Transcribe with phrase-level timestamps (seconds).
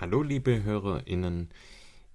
[0.00, 1.50] Hallo liebe HörerInnen,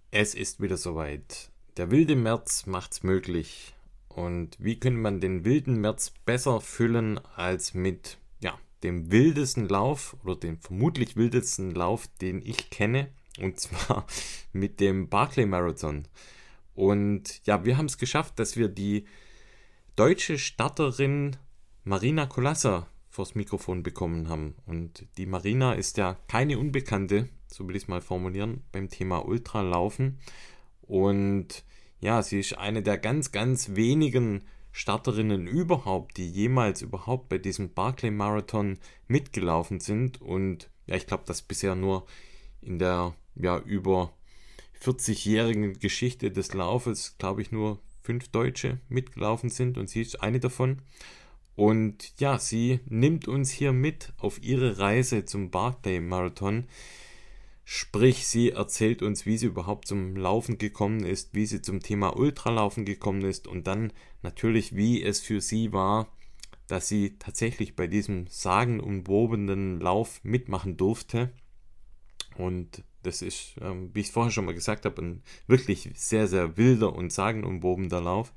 [0.10, 1.52] es ist wieder soweit.
[1.78, 3.76] Der wilde März macht's möglich.
[4.08, 10.18] Und wie könnte man den wilden März besser füllen als mit ja, dem wildesten Lauf
[10.24, 14.08] oder dem vermutlich wildesten Lauf, den ich kenne, und zwar
[14.52, 16.08] mit dem Barclay Marathon.
[16.74, 19.06] Und ja, wir haben es geschafft, dass wir die
[19.96, 21.38] deutsche Starterin
[21.84, 24.56] Marina Kolassa vors Mikrofon bekommen haben.
[24.66, 29.26] Und die Marina ist ja keine Unbekannte so will ich es mal formulieren, beim Thema
[29.26, 30.20] Ultralaufen.
[30.82, 31.64] Und
[32.00, 37.74] ja, sie ist eine der ganz, ganz wenigen Starterinnen überhaupt, die jemals überhaupt bei diesem
[37.74, 38.78] Barclay Marathon
[39.08, 40.22] mitgelaufen sind.
[40.22, 42.06] Und ja, ich glaube, dass bisher nur
[42.62, 44.14] in der ja über
[44.82, 50.40] 40-jährigen Geschichte des Laufes, glaube ich, nur fünf Deutsche mitgelaufen sind und sie ist eine
[50.40, 50.82] davon.
[51.56, 56.66] Und ja, sie nimmt uns hier mit auf ihre Reise zum Barclay Marathon.
[57.68, 62.16] Sprich, sie erzählt uns, wie sie überhaupt zum Laufen gekommen ist, wie sie zum Thema
[62.16, 63.92] Ultralaufen gekommen ist und dann
[64.22, 66.08] natürlich, wie es für sie war,
[66.68, 71.32] dass sie tatsächlich bei diesem sagenumwobenen Lauf mitmachen durfte.
[72.38, 76.28] Und das ist, ähm, wie ich es vorher schon mal gesagt habe, ein wirklich sehr,
[76.28, 78.32] sehr wilder und sagenumwobener Lauf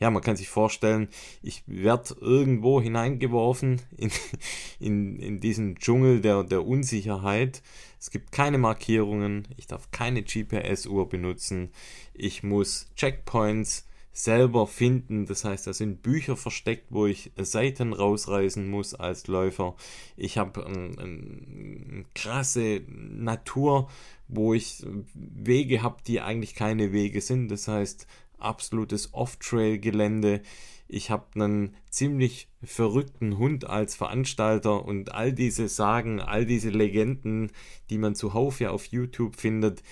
[0.00, 1.08] ja, man kann sich vorstellen,
[1.42, 4.10] ich werde irgendwo hineingeworfen in,
[4.80, 7.62] in, in diesen Dschungel der, der Unsicherheit.
[8.00, 11.70] Es gibt keine Markierungen, ich darf keine GPS-Uhr benutzen,
[12.14, 15.26] ich muss Checkpoints selber finden.
[15.26, 19.76] Das heißt, da sind Bücher versteckt, wo ich Seiten rausreißen muss als Läufer.
[20.16, 23.88] Ich habe eine ein, krasse Natur,
[24.26, 27.48] wo ich Wege habe, die eigentlich keine Wege sind.
[27.48, 28.06] Das heißt,
[28.38, 30.42] absolutes Off-Trail-Gelände.
[30.88, 37.52] Ich habe einen ziemlich verrückten Hund als Veranstalter und all diese Sagen, all diese Legenden,
[37.90, 39.82] die man zuhauf ja auf YouTube findet,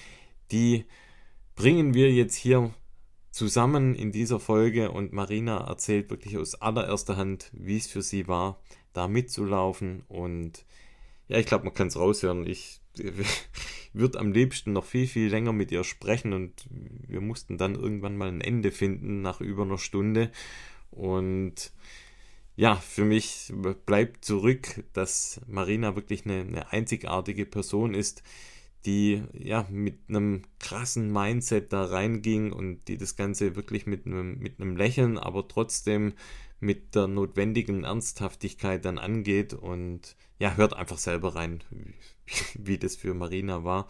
[0.51, 0.87] die
[1.55, 2.73] bringen wir jetzt hier
[3.31, 8.27] zusammen in dieser Folge und Marina erzählt wirklich aus allererster Hand, wie es für sie
[8.27, 8.59] war,
[8.95, 10.65] da mitzulaufen und
[11.29, 12.47] ja, ich glaube, man kann es raushören.
[12.47, 12.81] Ich
[13.93, 18.17] würde am liebsten noch viel, viel länger mit ihr sprechen und wir mussten dann irgendwann
[18.17, 20.31] mal ein Ende finden nach über einer Stunde.
[20.97, 21.73] Und
[22.57, 23.53] ja, für mich
[23.85, 28.23] bleibt zurück, dass Marina wirklich eine, eine einzigartige Person ist,
[28.87, 34.39] die ja mit einem krassen Mindset da reinging und die das Ganze wirklich mit einem,
[34.39, 36.15] mit einem Lächeln, aber trotzdem
[36.61, 41.95] mit der notwendigen Ernsthaftigkeit dann angeht und ja, hört einfach selber rein, wie,
[42.55, 43.89] wie das für Marina war.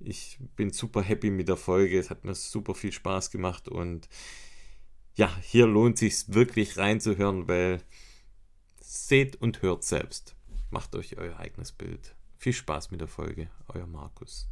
[0.00, 4.08] Ich bin super happy mit der Folge, es hat mir super viel Spaß gemacht und
[5.14, 7.80] ja, hier lohnt sich wirklich reinzuhören, weil
[8.80, 10.34] seht und hört selbst.
[10.70, 12.14] Macht euch euer eigenes Bild.
[12.38, 14.48] Viel Spaß mit der Folge, euer Markus.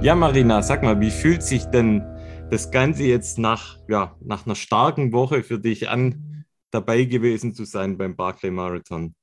[0.00, 2.11] Ja, Marina, sag mal, wie fühlt sich denn
[2.52, 7.64] das Ganze jetzt nach, ja, nach einer starken Woche für dich an, dabei gewesen zu
[7.64, 9.14] sein beim Barclay Marathon?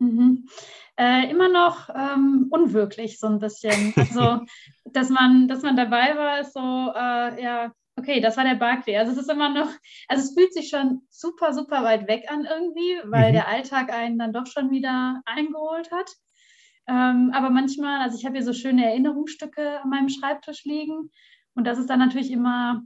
[0.00, 0.48] Mhm.
[0.98, 3.94] Äh, immer noch ähm, unwirklich so ein bisschen.
[3.94, 4.40] Also,
[4.84, 8.96] dass man, dass man dabei war, ist so, äh, ja, okay, das war der Barclay.
[8.96, 9.70] Also es ist immer noch,
[10.08, 13.34] also es fühlt sich schon super, super weit weg an irgendwie, weil mhm.
[13.34, 16.10] der Alltag einen dann doch schon wieder eingeholt hat.
[16.88, 21.12] Ähm, aber manchmal, also ich habe hier so schöne Erinnerungsstücke an meinem Schreibtisch liegen.
[21.56, 22.82] Und das ist dann natürlich immer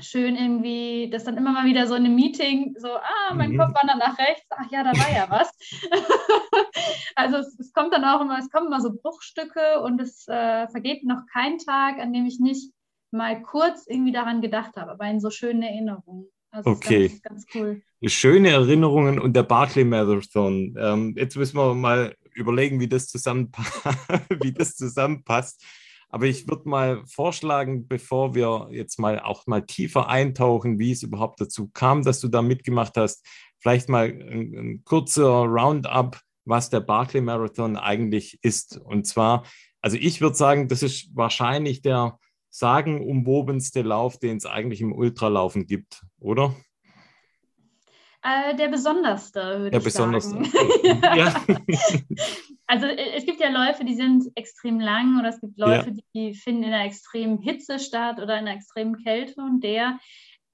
[0.00, 3.58] schön irgendwie, dass dann immer mal wieder so in einem Meeting so, ah, mein mhm.
[3.58, 5.50] Kopf wandert nach rechts, ach ja, da war ja was.
[7.14, 10.66] also es, es, kommt dann auch immer, es kommen immer so Bruchstücke und es äh,
[10.68, 12.72] vergeht noch kein Tag, an dem ich nicht
[13.12, 16.26] mal kurz irgendwie daran gedacht habe, aber in so schönen Erinnerungen.
[16.50, 17.08] Also okay.
[17.08, 17.82] Ganz, ganz, cool.
[18.04, 20.74] Schöne Erinnerungen und der Barclay Marathon.
[20.78, 23.12] Ähm, jetzt müssen wir mal überlegen, wie das,
[24.42, 25.64] wie das zusammenpasst.
[26.12, 31.02] Aber ich würde mal vorschlagen, bevor wir jetzt mal auch mal tiefer eintauchen, wie es
[31.02, 33.26] überhaupt dazu kam, dass du da mitgemacht hast,
[33.58, 38.76] vielleicht mal ein, ein kurzer Roundup, was der Barclay Marathon eigentlich ist.
[38.76, 39.44] Und zwar,
[39.80, 42.18] also ich würde sagen, das ist wahrscheinlich der
[42.50, 46.54] sagenumwobenste Lauf, den es eigentlich im Ultralaufen gibt, oder?
[48.22, 50.44] Äh, der besonderste, würde der ich besonderste.
[50.44, 51.02] sagen.
[51.16, 51.34] ja.
[52.68, 56.02] Also äh, es gibt ja Läufe, die sind extrem lang oder es gibt Läufe, ja.
[56.14, 59.98] die finden in einer extremen Hitze statt oder in einer extremen Kälte und der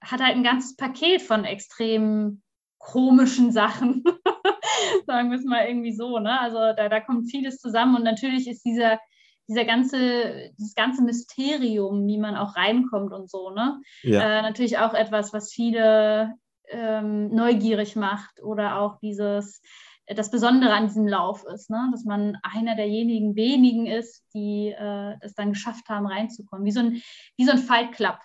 [0.01, 2.43] hat halt ein ganzes Paket von extremen
[2.79, 4.03] komischen Sachen.
[5.07, 6.19] Sagen wir es mal irgendwie so.
[6.19, 6.41] Ne?
[6.41, 8.99] Also da, da kommt vieles zusammen und natürlich ist dieser,
[9.47, 13.81] dieser ganze, dieses ganze Mysterium, wie man auch reinkommt und so, ne?
[14.03, 14.23] Ja.
[14.23, 16.35] Äh, natürlich auch etwas, was viele
[16.71, 19.61] ähm, neugierig macht oder auch dieses,
[20.07, 21.89] das Besondere an diesem Lauf ist, ne?
[21.93, 26.65] dass man einer derjenigen wenigen ist, die äh, es dann geschafft haben, reinzukommen.
[26.65, 27.03] Wie so ein,
[27.37, 28.19] wie so ein Fight Club.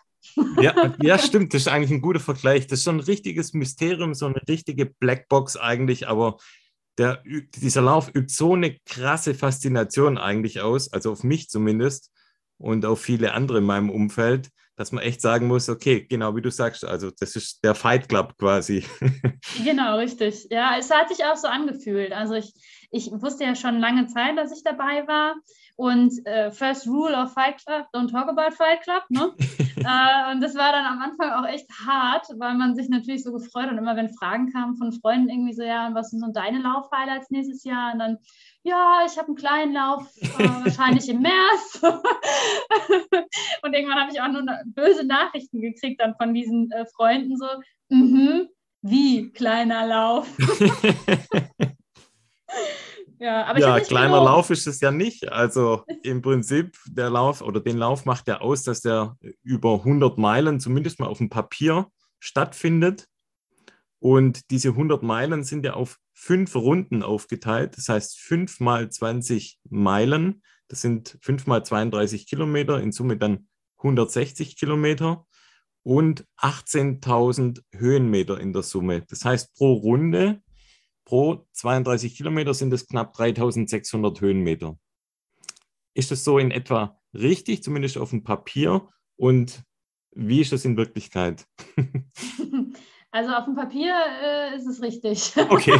[0.62, 1.54] Ja, ja, stimmt.
[1.54, 2.68] Das ist eigentlich ein guter Vergleich.
[2.68, 6.38] Das ist schon ein richtiges Mysterium, so eine richtige Blackbox eigentlich, aber
[6.98, 7.24] der,
[7.56, 12.12] dieser Lauf übt so eine krasse Faszination eigentlich aus, also auf mich zumindest
[12.58, 16.42] und auf viele andere in meinem Umfeld, dass man echt sagen muss, okay, genau wie
[16.42, 18.86] du sagst, also das ist der Fight Club quasi.
[19.64, 20.48] Genau, richtig.
[20.50, 22.12] Ja, es hat sich auch so angefühlt.
[22.12, 22.54] Also ich,
[22.94, 25.36] ich wusste ja schon lange Zeit, dass ich dabei war.
[25.76, 29.04] Und äh, First Rule of Fight Club, don't talk about Fight Club.
[29.10, 29.34] Ne?
[29.78, 33.34] äh, und das war dann am Anfang auch echt hart, weil man sich natürlich so
[33.34, 33.72] gefreut hat.
[33.72, 36.60] Und immer wenn Fragen kamen von Freunden irgendwie so, ja, und was sind so deine
[36.60, 37.94] Laufhighlights nächstes Jahr?
[37.94, 38.20] Und dann,
[38.62, 41.82] ja, ich habe einen kleinen Lauf, äh, wahrscheinlich im März.
[43.64, 47.48] und irgendwann habe ich auch nur böse Nachrichten gekriegt dann von diesen äh, Freunden so,
[47.90, 48.50] mhm,
[48.84, 50.28] wie kleiner Lauf.
[53.20, 54.26] Ja, aber ja kleiner genau...
[54.26, 55.32] Lauf ist es ja nicht.
[55.32, 60.18] Also im Prinzip, der Lauf oder den Lauf macht ja aus, dass der über 100
[60.18, 61.88] Meilen zumindest mal auf dem Papier
[62.20, 63.08] stattfindet.
[64.00, 67.78] Und diese 100 Meilen sind ja auf fünf Runden aufgeteilt.
[67.78, 70.42] Das heißt, fünf mal 20 Meilen.
[70.68, 73.48] Das sind fünf mal 32 Kilometer, in Summe dann
[73.78, 75.26] 160 Kilometer
[75.84, 79.04] und 18.000 Höhenmeter in der Summe.
[79.08, 80.42] Das heißt, pro Runde
[81.06, 84.78] pro 32 Kilometer sind es knapp 3600 Höhenmeter.
[85.94, 88.90] Ist das so in etwa richtig, zumindest auf dem Papier?
[89.16, 89.64] Und
[90.12, 91.46] wie ist das in Wirklichkeit?
[93.16, 95.38] Also auf dem Papier äh, ist es richtig.
[95.38, 95.80] Okay.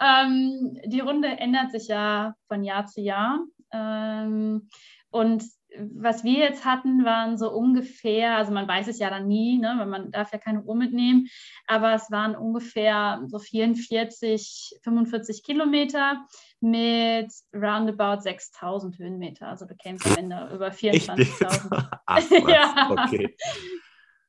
[0.00, 3.40] ähm, die Runde ändert sich ja von Jahr zu Jahr.
[3.72, 4.68] Ähm,
[5.10, 5.42] und
[5.78, 9.74] was wir jetzt hatten, waren so ungefähr, also man weiß es ja dann nie, ne,
[9.78, 11.28] weil man darf ja keine Uhr mitnehmen,
[11.66, 16.26] aber es waren ungefähr so 44, 45 Kilometer
[16.60, 19.48] mit roundabout 6000 Höhenmeter.
[19.48, 22.50] Also du kämst am Ende über 24.000.
[22.50, 22.90] ja.
[22.90, 23.36] Okay.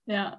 [0.06, 0.38] Ja.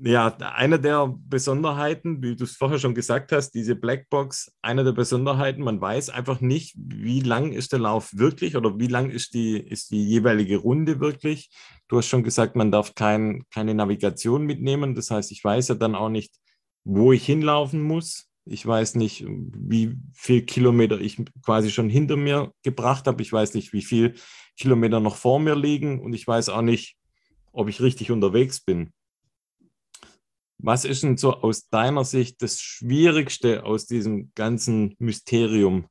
[0.00, 4.92] Ja, eine der Besonderheiten, wie du es vorher schon gesagt hast, diese Blackbox, eine der
[4.92, 9.34] Besonderheiten, man weiß einfach nicht, wie lang ist der Lauf wirklich oder wie lang ist
[9.34, 11.50] die, ist die jeweilige Runde wirklich.
[11.88, 14.94] Du hast schon gesagt, man darf kein, keine Navigation mitnehmen.
[14.94, 16.34] Das heißt, ich weiß ja dann auch nicht,
[16.84, 18.28] wo ich hinlaufen muss.
[18.44, 23.22] Ich weiß nicht, wie viel Kilometer ich quasi schon hinter mir gebracht habe.
[23.22, 24.14] Ich weiß nicht, wie viel
[24.58, 26.96] Kilometer noch vor mir liegen und ich weiß auch nicht,
[27.52, 28.92] ob ich richtig unterwegs bin.
[30.64, 35.86] Was ist denn so aus deiner Sicht das Schwierigste aus diesem ganzen Mysterium?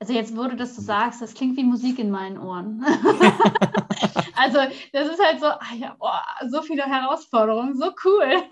[0.00, 2.84] Also jetzt, wo du das so sagst, das klingt wie Musik in meinen Ohren.
[4.34, 4.58] also
[4.92, 8.42] das ist halt so, ach ja, boah, so viele Herausforderungen, so cool.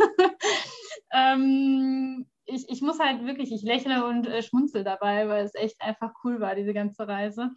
[1.13, 5.81] ähm, ich, ich muss halt wirklich, ich lächle und äh, schmunzel dabei, weil es echt
[5.81, 7.51] einfach cool war, diese ganze Reise.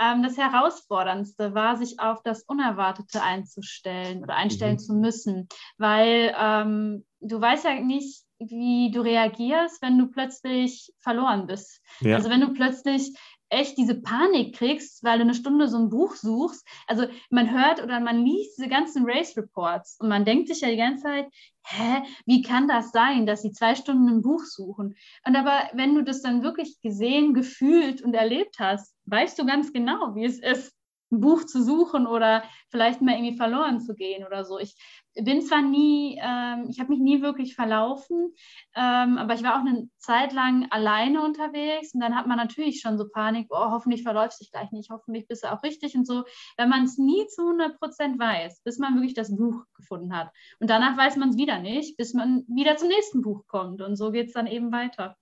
[0.00, 4.78] Ähm, das Herausforderndste war, sich auf das Unerwartete einzustellen oder einstellen mhm.
[4.78, 5.48] zu müssen,
[5.78, 11.80] weil ähm, du weißt ja nicht, wie du reagierst, wenn du plötzlich verloren bist.
[12.00, 12.16] Ja.
[12.16, 13.16] Also wenn du plötzlich
[13.54, 16.66] echt diese Panik kriegst, weil du eine Stunde so ein Buch suchst.
[16.86, 20.68] Also man hört oder man liest diese ganzen Race Reports und man denkt sich ja
[20.68, 21.26] die ganze Zeit,
[21.64, 24.96] hä, wie kann das sein, dass sie zwei Stunden ein Buch suchen?
[25.26, 29.72] Und aber wenn du das dann wirklich gesehen, gefühlt und erlebt hast, weißt du ganz
[29.72, 30.74] genau, wie es ist,
[31.10, 34.58] ein Buch zu suchen oder vielleicht mal irgendwie verloren zu gehen oder so.
[34.58, 34.74] Ich
[35.14, 38.32] bin zwar nie, ähm, ich habe mich nie wirklich verlaufen,
[38.74, 42.80] ähm, aber ich war auch eine Zeit lang alleine unterwegs und dann hat man natürlich
[42.80, 46.06] schon so Panik, oh, hoffentlich verläuft sich gleich nicht, hoffentlich bist du auch richtig und
[46.06, 46.24] so,
[46.56, 50.30] wenn man es nie zu 100 Prozent weiß, bis man wirklich das Buch gefunden hat.
[50.58, 53.96] Und danach weiß man es wieder nicht, bis man wieder zum nächsten Buch kommt und
[53.96, 55.16] so geht es dann eben weiter.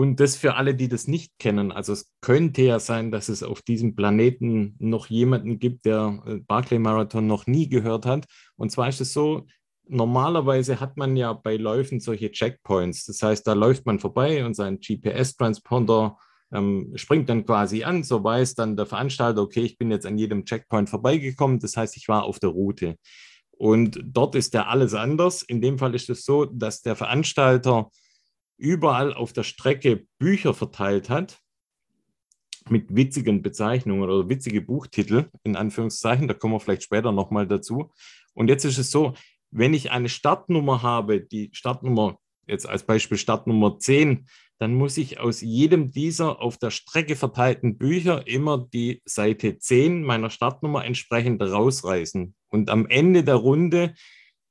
[0.00, 1.72] Und das für alle, die das nicht kennen.
[1.72, 6.36] Also es könnte ja sein, dass es auf diesem Planeten noch jemanden gibt, der äh,
[6.36, 8.24] Barclay Marathon noch nie gehört hat.
[8.56, 9.46] Und zwar ist es so,
[9.86, 13.04] normalerweise hat man ja bei Läufen solche Checkpoints.
[13.04, 16.16] Das heißt, da läuft man vorbei und sein GPS-Transponder
[16.50, 18.02] ähm, springt dann quasi an.
[18.02, 21.58] So weiß dann der Veranstalter, okay, ich bin jetzt an jedem Checkpoint vorbeigekommen.
[21.58, 22.96] Das heißt, ich war auf der Route.
[23.50, 25.42] Und dort ist ja alles anders.
[25.42, 27.90] In dem Fall ist es so, dass der Veranstalter
[28.60, 31.38] überall auf der Strecke Bücher verteilt hat
[32.68, 36.28] mit witzigen Bezeichnungen oder witzige Buchtitel, in Anführungszeichen.
[36.28, 37.90] Da kommen wir vielleicht später nochmal dazu.
[38.34, 39.14] Und jetzt ist es so,
[39.50, 44.26] wenn ich eine Startnummer habe, die Startnummer, jetzt als Beispiel Startnummer 10,
[44.58, 50.04] dann muss ich aus jedem dieser auf der Strecke verteilten Bücher immer die Seite 10
[50.04, 52.34] meiner Startnummer entsprechend rausreißen.
[52.48, 53.94] Und am Ende der Runde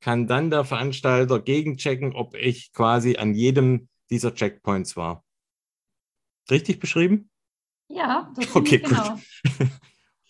[0.01, 5.23] kann dann der Veranstalter gegenchecken, ob ich quasi an jedem dieser Checkpoints war.
[6.49, 7.29] Richtig beschrieben?
[7.87, 9.19] Ja, das okay, genau.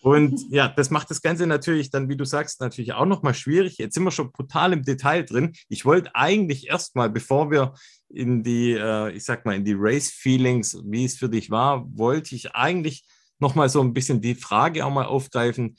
[0.02, 3.78] Und ja, das macht das Ganze natürlich dann, wie du sagst, natürlich auch nochmal schwierig.
[3.78, 5.54] Jetzt sind wir schon brutal im Detail drin.
[5.68, 7.74] Ich wollte eigentlich erstmal, bevor wir
[8.10, 12.36] in die, äh, ich sag mal, in die Race-Feelings, wie es für dich war, wollte
[12.36, 13.06] ich eigentlich
[13.40, 15.78] nochmal so ein bisschen die Frage auch mal aufgreifen,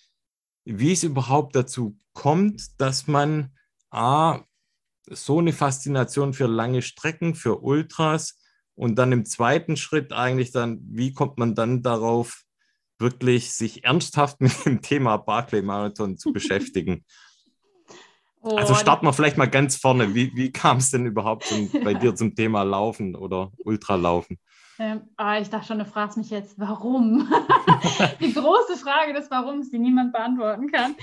[0.65, 3.55] wie es überhaupt dazu kommt, dass man
[3.91, 4.41] A,
[5.07, 8.39] so eine Faszination für lange Strecken, für Ultras
[8.75, 12.45] und dann im zweiten Schritt eigentlich dann, wie kommt man dann darauf,
[12.99, 17.05] wirklich sich ernsthaft mit dem Thema Barclay Marathon zu beschäftigen.
[18.43, 20.15] Oh, also starten wir vielleicht mal ganz vorne.
[20.15, 24.39] Wie, wie kam es denn überhaupt zum, bei dir zum Thema Laufen oder Ultralaufen?
[24.81, 27.31] Ähm, ah, ich dachte schon, du fragst mich jetzt, warum?
[28.21, 30.97] die große Frage des Warums, die niemand beantworten kann.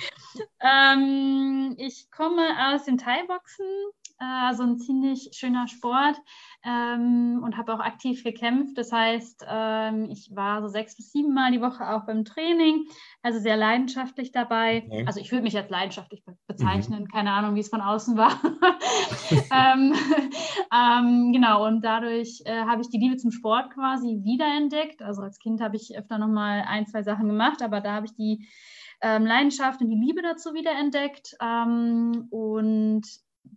[0.60, 2.42] Ähm, ich komme
[2.74, 3.68] aus dem Thai-Boxen,
[4.20, 6.20] äh, so ein ziemlich schöner Sport
[6.64, 8.78] ähm, und habe auch aktiv gekämpft.
[8.78, 12.86] Das heißt, ähm, ich war so sechs bis sieben Mal die Woche auch beim Training,
[13.22, 14.84] also sehr leidenschaftlich dabei.
[14.86, 15.04] Okay.
[15.06, 17.08] Also ich würde mich als leidenschaftlich bezeichnen, mhm.
[17.08, 18.32] keine Ahnung, wie es von außen war.
[19.32, 19.94] ähm,
[20.74, 25.02] ähm, genau, und dadurch äh, habe ich die Liebe zum Sport quasi wiederentdeckt.
[25.02, 28.16] Also als Kind habe ich öfter nochmal ein, zwei Sachen gemacht, aber da habe ich
[28.16, 28.48] die
[29.02, 31.36] ähm, Leidenschaft und die Liebe dazu wiederentdeckt.
[31.42, 33.06] Ähm, und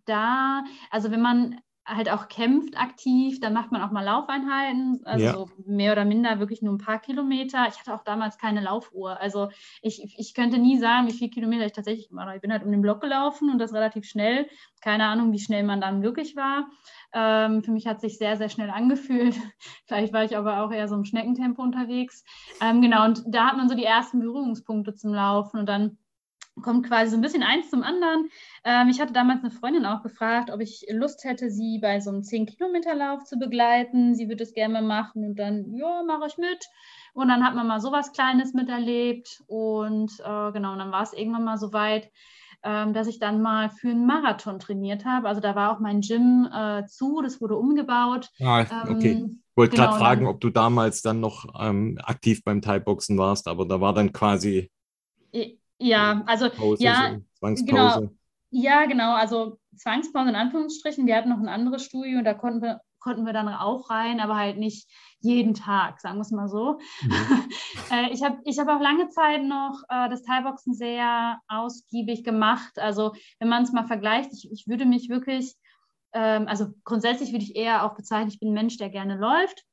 [0.05, 1.61] da, also wenn man
[1.97, 5.33] halt auch kämpft aktiv, dann macht man auch mal Laufeinheiten, also ja.
[5.33, 7.67] so mehr oder minder wirklich nur ein paar Kilometer.
[7.69, 9.49] Ich hatte auch damals keine Laufuhr, also
[9.83, 12.37] ich, ich könnte nie sagen, wie viele Kilometer ich tatsächlich gemacht habe.
[12.37, 14.49] Ich bin halt um den Block gelaufen und das relativ schnell.
[14.81, 16.71] Keine Ahnung, wie schnell man dann wirklich war.
[17.13, 19.35] Ähm, für mich hat sich sehr, sehr schnell angefühlt.
[19.87, 22.25] Vielleicht war ich aber auch eher so im Schneckentempo unterwegs.
[22.61, 25.99] Ähm, genau, und da hat man so die ersten Berührungspunkte zum Laufen und dann
[26.63, 28.31] kommt quasi so ein bisschen eins zum anderen.
[28.65, 32.11] Ähm, ich hatte damals eine Freundin auch gefragt, ob ich Lust hätte, sie bei so
[32.11, 34.15] einem 10-Kilometer-Lauf zu begleiten.
[34.15, 36.67] Sie würde es gerne machen und dann, ja, mache ich mit.
[37.13, 41.13] Und dann hat man mal sowas Kleines miterlebt und äh, genau, und dann war es
[41.13, 42.11] irgendwann mal so weit,
[42.63, 45.29] ähm, dass ich dann mal für einen Marathon trainiert habe.
[45.29, 48.31] Also da war auch mein Gym äh, zu, das wurde umgebaut.
[48.41, 49.13] Ah, okay.
[49.13, 53.49] Ähm, wollte genau, gerade fragen, ob du damals dann noch ähm, aktiv beim Thai-Boxen warst,
[53.49, 54.71] aber da war dann quasi
[55.81, 57.65] ja, also Pause, ja, so.
[57.65, 58.11] Genau,
[58.51, 61.07] ja, genau, also Zwangspause in Anführungsstrichen.
[61.07, 64.21] Wir hatten noch ein anderes Studio und da konnten wir, konnten wir dann auch rein,
[64.21, 64.89] aber halt nicht
[65.21, 66.79] jeden Tag, sagen wir es mal so.
[67.03, 67.11] Mhm.
[67.93, 72.79] äh, ich habe ich hab auch lange Zeit noch äh, das Thai-Boxen sehr ausgiebig gemacht.
[72.79, 75.55] Also wenn man es mal vergleicht, ich, ich würde mich wirklich,
[76.13, 79.65] ähm, also grundsätzlich würde ich eher auch bezeichnen, ich bin ein Mensch, der gerne läuft.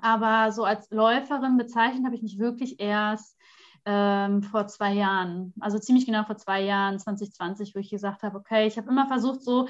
[0.00, 3.36] Aber so als Läuferin bezeichnet habe ich mich wirklich erst
[3.84, 8.38] ähm, vor zwei Jahren, also ziemlich genau vor zwei Jahren, 2020, wo ich gesagt habe,
[8.38, 9.68] okay, ich habe immer versucht, so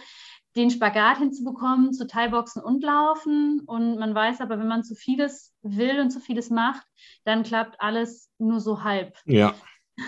[0.57, 3.61] den Spagat hinzubekommen zu Teilboxen und Laufen.
[3.67, 6.87] Und man weiß aber, wenn man zu vieles will und zu vieles macht,
[7.25, 9.17] dann klappt alles nur so halb.
[9.25, 9.55] Ja,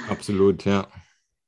[0.09, 0.87] absolut, ja.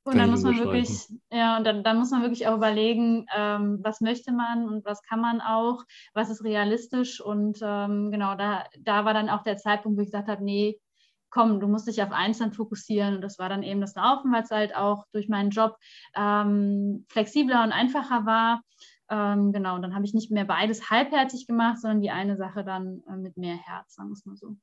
[0.03, 0.89] Und dann muss man wirklich,
[1.33, 5.01] ja, und dann, dann muss man wirklich auch überlegen, ähm, was möchte man und was
[5.03, 5.83] kann man auch,
[6.13, 7.19] was ist realistisch.
[7.19, 10.79] Und ähm, genau, da, da war dann auch der Zeitpunkt, wo ich gesagt habe, nee,
[11.29, 13.15] komm, du musst dich auf eins dann fokussieren.
[13.15, 15.77] Und das war dann eben das Laufen, weil es halt auch durch meinen Job
[16.15, 18.61] ähm, flexibler und einfacher war.
[19.09, 22.63] Ähm, genau, und dann habe ich nicht mehr beides halbherzig gemacht, sondern die eine Sache
[22.63, 24.57] dann äh, mit mehr Herz, sagen wir es mal so.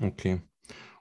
[0.00, 0.40] Okay.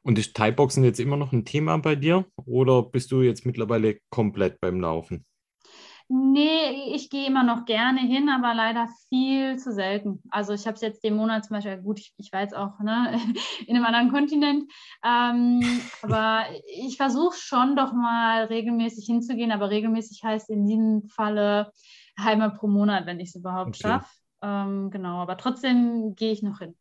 [0.01, 3.99] Und ist Thai-Boxen jetzt immer noch ein Thema bei dir oder bist du jetzt mittlerweile
[4.09, 5.25] komplett beim Laufen?
[6.11, 10.23] Nee, ich gehe immer noch gerne hin, aber leider viel zu selten.
[10.31, 12.79] Also ich habe es jetzt den Monat zum Beispiel, gut, ich, ich war jetzt auch
[12.79, 13.13] ne,
[13.67, 14.63] in einem anderen Kontinent,
[15.05, 15.61] ähm,
[16.01, 21.71] aber ich versuche schon doch mal regelmäßig hinzugehen, aber regelmäßig heißt in diesem Falle
[22.15, 23.89] einmal pro Monat, wenn ich es überhaupt okay.
[23.89, 24.09] schaffe.
[24.41, 26.75] Ähm, genau, aber trotzdem gehe ich noch hin.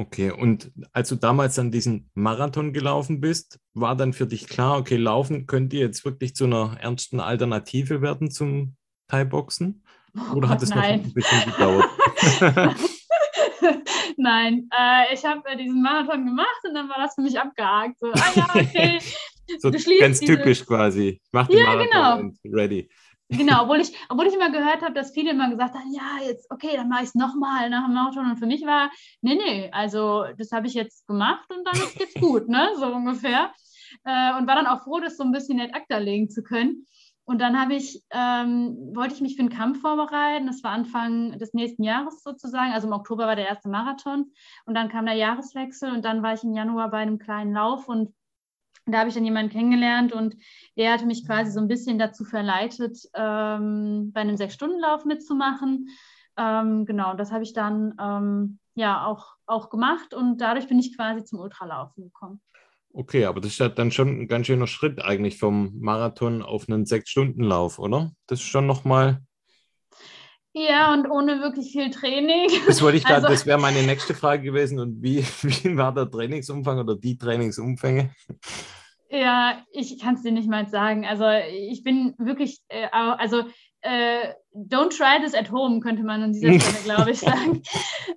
[0.00, 4.78] Okay, und als du damals dann diesen Marathon gelaufen bist, war dann für dich klar,
[4.78, 8.76] okay, Laufen könnte jetzt wirklich zu einer ernsten Alternative werden zum
[9.08, 9.84] Thai-Boxen?
[10.34, 11.90] Oder hat es noch ein bisschen gedauert?
[14.16, 17.98] Nein, äh, ich habe äh, diesen Marathon gemacht und dann war das für mich abgehakt.
[17.98, 19.00] So, ah ja, okay.
[19.58, 21.20] so ganz typisch quasi.
[21.22, 22.18] Ich mache den ja, Marathon genau.
[22.20, 22.88] und ready.
[23.30, 26.50] Genau, obwohl ich, obwohl ich immer gehört habe, dass viele immer gesagt haben, ja, jetzt,
[26.50, 28.28] okay, dann mache ich es nochmal nach dem Marathon.
[28.28, 32.14] Und für mich war, nee, nee, also das habe ich jetzt gemacht und dann geht's
[32.14, 32.70] gut, ne?
[32.76, 33.52] So ungefähr.
[34.04, 36.86] Äh, und war dann auch froh, das so ein bisschen in Akta legen zu können.
[37.24, 40.46] und dann habe ich, ähm, wollte ich mich für einen Kampf vorbereiten.
[40.46, 42.72] Das war Anfang des nächsten Jahres sozusagen.
[42.72, 44.32] Also im Oktober war der erste Marathon.
[44.66, 47.86] Und dann kam der Jahreswechsel und dann war ich im Januar bei einem kleinen Lauf
[47.88, 48.12] und
[48.92, 50.36] da habe ich dann jemanden kennengelernt und
[50.76, 55.88] der hatte mich quasi so ein bisschen dazu verleitet, ähm, bei einem Sechs-Stunden-Lauf mitzumachen.
[56.36, 60.96] Ähm, genau, das habe ich dann ähm, ja auch, auch gemacht und dadurch bin ich
[60.96, 62.40] quasi zum Ultralaufen gekommen.
[62.92, 66.68] Okay, aber das ist ja dann schon ein ganz schöner Schritt eigentlich vom Marathon auf
[66.68, 68.10] einen Sechs-Stunden-Lauf, oder?
[68.26, 69.22] Das ist schon nochmal.
[70.52, 72.50] Ja, und ohne wirklich viel Training.
[72.66, 74.80] Das wollte ich gerade, also, das wäre meine nächste Frage gewesen.
[74.80, 78.10] Und wie, wie war der Trainingsumfang oder die Trainingsumfänge?
[79.12, 81.04] Ja, ich kann es dir nicht mal sagen.
[81.04, 83.44] Also ich bin wirklich, äh, also
[83.82, 87.62] äh, don't try this at home, könnte man an dieser Stelle, glaube ich, sagen.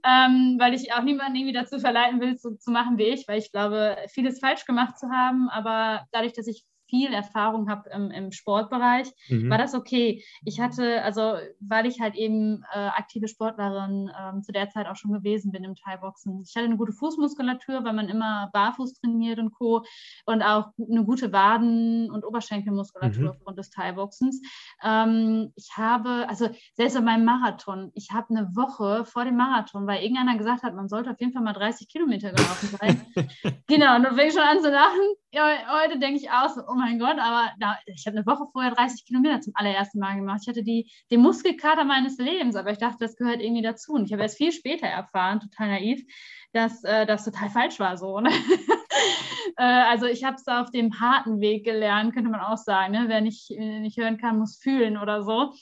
[0.04, 3.40] ähm, weil ich auch niemanden irgendwie dazu verleiten will, so zu machen wie ich, weil
[3.40, 5.50] ich glaube, vieles falsch gemacht zu haben.
[5.50, 9.50] Aber dadurch, dass ich viel Erfahrung habe im, im, Sportbereich, mhm.
[9.50, 10.24] war das okay.
[10.46, 14.96] Ich hatte, also weil ich halt eben äh, aktive Sportlerin ähm, zu der Zeit auch
[14.96, 16.44] schon gewesen bin im Thai-Boxen.
[16.46, 19.84] Ich hatte eine gute Fußmuskulatur, weil man immer barfuß trainiert und Co.
[20.28, 23.30] Und auch eine gute Waden- und Oberschenkelmuskulatur mhm.
[23.30, 24.40] aufgrund des Thai-Boxens.
[24.84, 29.88] Ähm, ich habe, also selbst in meinem Marathon, ich habe eine Woche vor dem Marathon,
[29.88, 33.02] weil irgendeiner gesagt hat, man sollte auf jeden Fall mal 30 Kilometer gelaufen sein.
[33.68, 35.16] genau, und dann fing ich schon an zu lachen.
[35.36, 38.72] Heute denke ich auch so, oh mein Gott, aber da, ich habe eine Woche vorher
[38.72, 40.42] 30 Kilometer zum allerersten Mal gemacht.
[40.44, 43.94] Ich hatte die, den Muskelkater meines Lebens, aber ich dachte, das gehört irgendwie dazu.
[43.94, 46.04] Und ich habe erst viel später erfahren, total naiv,
[46.52, 48.20] dass äh, das total falsch war so.
[48.20, 48.30] Ne?
[49.58, 52.94] äh, also ich habe es auf dem harten Weg gelernt, könnte man auch sagen.
[52.94, 53.06] Ne?
[53.08, 55.54] Wer nicht, nicht hören kann, muss fühlen oder so.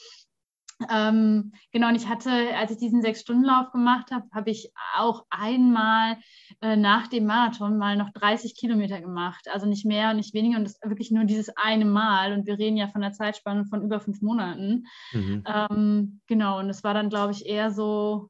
[0.89, 6.17] Ähm, genau, und ich hatte, als ich diesen Sechs-Stunden-Lauf gemacht habe, habe ich auch einmal
[6.61, 9.47] äh, nach dem Marathon mal noch 30 Kilometer gemacht.
[9.51, 12.33] Also nicht mehr und nicht weniger und das wirklich nur dieses eine Mal.
[12.33, 14.85] Und wir reden ja von einer Zeitspanne von über fünf Monaten.
[15.13, 15.43] Mhm.
[15.45, 18.29] Ähm, genau, und es war dann, glaube ich, eher so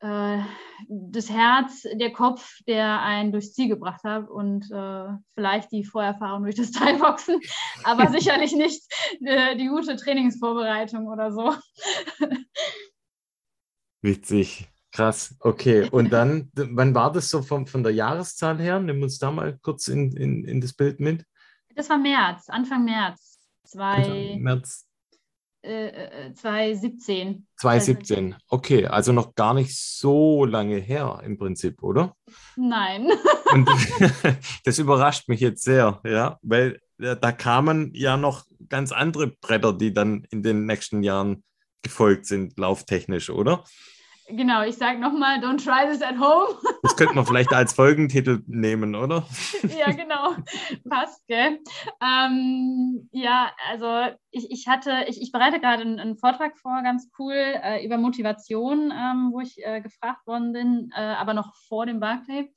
[0.00, 0.38] äh,
[0.88, 6.42] das Herz, der Kopf, der einen durchs Ziel gebracht hat und äh, vielleicht die Vorerfahrung
[6.42, 7.40] durch das Teilboxen,
[7.84, 8.82] aber sicherlich nicht
[9.24, 11.54] äh, die gute Trainingsvorbereitung oder so.
[14.02, 15.34] Witzig, krass.
[15.40, 18.78] Okay, und dann, wann war das so von, von der Jahreszahl her?
[18.78, 21.24] Nimm uns da mal kurz in, in, in das Bild mit.
[21.74, 23.40] Das war März, Anfang März.
[23.64, 24.95] Zwei, März 2017.
[25.66, 32.14] Äh, 2017, äh, okay, also noch gar nicht so lange her im Prinzip, oder?
[32.54, 33.10] Nein.
[33.52, 33.68] Und
[34.64, 39.72] das überrascht mich jetzt sehr, ja, weil äh, da kamen ja noch ganz andere Bretter,
[39.72, 41.42] die dann in den nächsten Jahren
[41.82, 43.64] gefolgt sind, lauftechnisch, oder?
[44.28, 46.56] Genau, ich sage nochmal, don't try this at home.
[46.82, 49.26] Das könnte man vielleicht als Folgentitel nehmen, oder?
[49.62, 50.36] ja, genau.
[50.88, 51.60] Passt, gell?
[52.00, 57.08] Ähm, ja, also ich, ich hatte, ich, ich bereite gerade einen, einen, Vortrag vor, ganz
[57.18, 61.86] cool, äh, über Motivation, ähm, wo ich äh, gefragt worden bin, äh, aber noch vor
[61.86, 62.52] dem Barclay.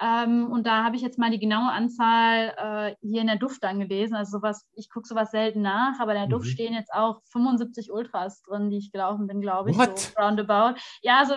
[0.00, 3.64] Ähm, und da habe ich jetzt mal die genaue Anzahl äh, hier in der Duft
[3.64, 4.14] angelesen.
[4.14, 6.50] Also sowas, ich gucke sowas selten nach, aber in der Duft mhm.
[6.50, 9.78] stehen jetzt auch 75 Ultras drin, die ich gelaufen bin, glaube ich.
[9.78, 9.98] What?
[9.98, 10.78] So roundabout.
[11.02, 11.34] Ja, also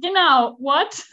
[0.00, 1.04] genau, what?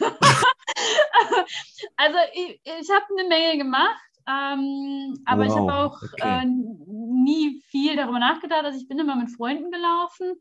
[1.96, 4.13] also ich, ich habe eine Menge gemacht.
[4.26, 6.44] Ähm, aber wow, ich habe auch okay.
[6.44, 8.64] äh, nie viel darüber nachgedacht.
[8.64, 10.34] Also ich bin immer mit Freunden gelaufen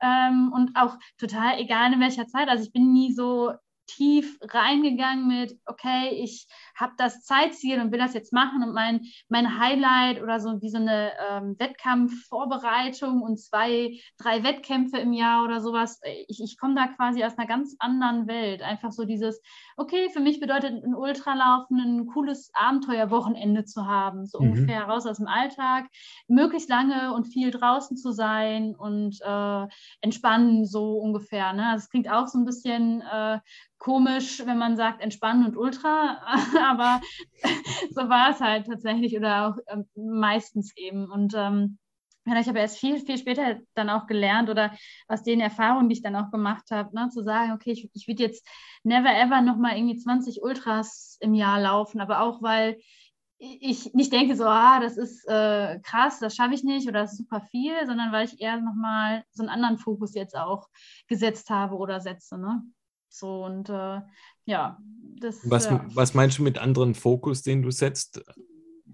[0.00, 2.48] ähm, und auch total egal in welcher Zeit.
[2.48, 3.52] Also ich bin nie so
[3.96, 9.06] tief reingegangen mit, okay, ich habe das Zeitziel und will das jetzt machen und mein,
[9.28, 15.44] mein Highlight oder so wie so eine ähm, Wettkampfvorbereitung und zwei, drei Wettkämpfe im Jahr
[15.44, 16.00] oder sowas.
[16.28, 18.62] Ich, ich komme da quasi aus einer ganz anderen Welt.
[18.62, 19.40] Einfach so dieses,
[19.76, 24.50] okay, für mich bedeutet ein Ultralaufen ein cooles Abenteuerwochenende zu haben, so mhm.
[24.50, 25.86] ungefähr raus aus dem Alltag,
[26.28, 29.66] möglichst lange und viel draußen zu sein und äh,
[30.00, 31.52] entspannen, so ungefähr.
[31.52, 31.70] Ne?
[31.74, 33.38] Das klingt auch so ein bisschen äh,
[33.80, 36.20] komisch, wenn man sagt entspannen und Ultra,
[36.64, 37.00] aber
[37.90, 41.10] so war es halt tatsächlich oder auch äh, meistens eben.
[41.10, 41.78] Und ähm,
[42.26, 44.72] ich habe erst viel, viel später dann auch gelernt oder
[45.08, 48.06] aus den Erfahrungen, die ich dann auch gemacht habe, ne, zu sagen, okay, ich, ich
[48.06, 48.46] würde jetzt
[48.84, 52.78] never ever nochmal irgendwie 20 Ultras im Jahr laufen, aber auch weil
[53.38, 57.12] ich nicht denke so, ah, das ist äh, krass, das schaffe ich nicht oder das
[57.12, 60.68] ist super viel, sondern weil ich eher nochmal so einen anderen Fokus jetzt auch
[61.08, 62.38] gesetzt habe oder setze.
[62.38, 62.62] Ne?
[63.10, 64.00] So und äh,
[64.46, 64.78] ja,
[65.20, 65.40] das.
[65.44, 65.84] Was, ja.
[65.92, 68.24] was meinst du mit anderen Fokus, den du setzt?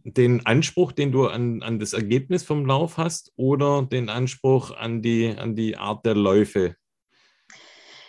[0.04, 5.02] Den Anspruch, den du an, an das Ergebnis vom Lauf hast oder den Anspruch an
[5.02, 6.76] die, an die Art der Läufe?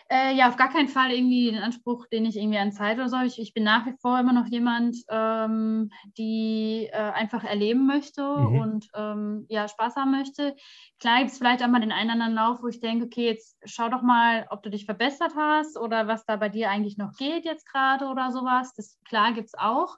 [0.09, 3.09] Äh, ja, auf gar keinen Fall irgendwie den Anspruch, den ich irgendwie an Zeit oder
[3.09, 3.17] so.
[3.17, 8.21] Ich, ich bin nach wie vor immer noch jemand, ähm, die äh, einfach erleben möchte
[8.21, 8.59] mhm.
[8.59, 10.55] und ähm, ja, Spaß haben möchte.
[10.99, 13.25] Klar gibt es vielleicht auch mal den einen oder anderen Lauf, wo ich denke, okay,
[13.25, 16.97] jetzt schau doch mal, ob du dich verbessert hast oder was da bei dir eigentlich
[16.97, 18.73] noch geht jetzt gerade oder sowas.
[18.75, 19.97] Das klar gibt es auch,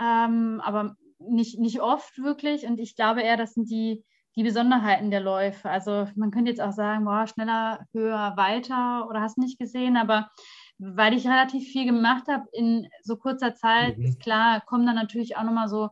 [0.00, 2.66] ähm, aber nicht, nicht oft wirklich.
[2.66, 4.04] Und ich glaube eher, das sind die
[4.36, 5.68] die Besonderheiten der Läufe.
[5.68, 10.30] Also man könnte jetzt auch sagen, boah, schneller, höher, weiter oder hast nicht gesehen, aber
[10.78, 14.04] weil ich relativ viel gemacht habe in so kurzer Zeit, mhm.
[14.04, 15.90] ist klar, kommen dann natürlich auch nochmal so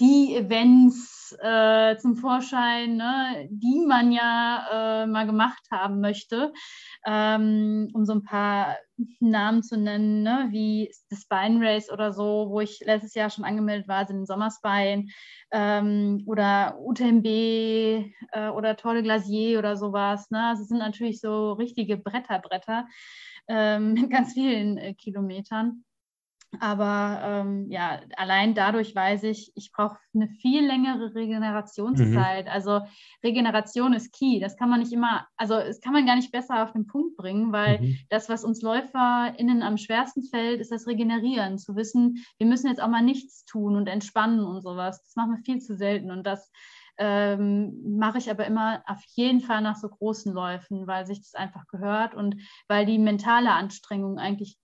[0.00, 6.52] die Events äh, zum Vorschein, ne, die man ja äh, mal gemacht haben möchte,
[7.06, 8.76] ähm, um so ein paar
[9.20, 13.44] Namen zu nennen, ne, wie das Spine Race oder so, wo ich letztes Jahr schon
[13.44, 15.06] angemeldet war, sind Sommerspine
[15.52, 20.30] ähm, oder UTMB äh, oder Tolle Glacier oder sowas.
[20.30, 20.42] Ne?
[20.42, 22.86] Also es sind natürlich so richtige Bretterbretter
[23.48, 25.84] ähm, mit ganz vielen äh, Kilometern.
[26.58, 32.46] Aber ähm, ja, allein dadurch weiß ich, ich brauche eine viel längere Regenerationszeit.
[32.46, 32.50] Mhm.
[32.50, 32.80] Also
[33.22, 34.40] Regeneration ist key.
[34.40, 37.16] Das kann man nicht immer, also es kann man gar nicht besser auf den Punkt
[37.16, 37.98] bringen, weil mhm.
[38.08, 41.58] das, was uns LäuferInnen am schwersten fällt, ist das Regenerieren.
[41.58, 45.02] Zu wissen, wir müssen jetzt auch mal nichts tun und entspannen und sowas.
[45.04, 46.10] Das machen wir viel zu selten.
[46.10, 46.50] Und das
[46.98, 51.34] ähm, mache ich aber immer auf jeden Fall nach so großen Läufen, weil sich das
[51.34, 52.36] einfach gehört und
[52.66, 54.58] weil die mentale Anstrengung eigentlich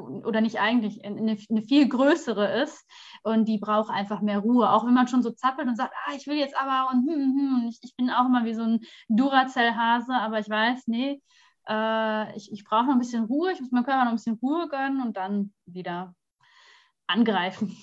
[0.00, 2.86] oder nicht eigentlich, eine, eine, viel größere ist
[3.22, 4.70] und die braucht einfach mehr Ruhe.
[4.70, 7.14] Auch wenn man schon so zappelt und sagt, ah, ich will jetzt aber und hm,
[7.14, 7.68] hm, hm.
[7.68, 11.20] Ich, ich, bin auch immer wie so ein Duracell-Hase, aber ich weiß, nee,
[11.68, 14.38] äh, ich, ich brauche noch ein bisschen Ruhe, ich muss meinem Körper noch ein bisschen
[14.42, 16.14] Ruhe gönnen und dann wieder
[17.06, 17.76] angreifen.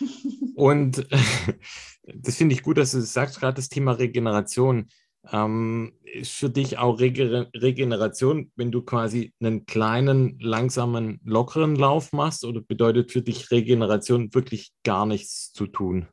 [0.56, 1.06] Und
[2.04, 4.88] das finde ich gut, dass du sagst, gerade das Thema Regeneration.
[5.32, 12.12] Ähm, ist für dich auch Rege Regeneration, wenn du quasi einen kleinen, langsamen, lockeren Lauf
[12.12, 16.08] machst oder bedeutet für dich Regeneration wirklich gar nichts zu tun?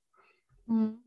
[0.67, 1.03] Hm.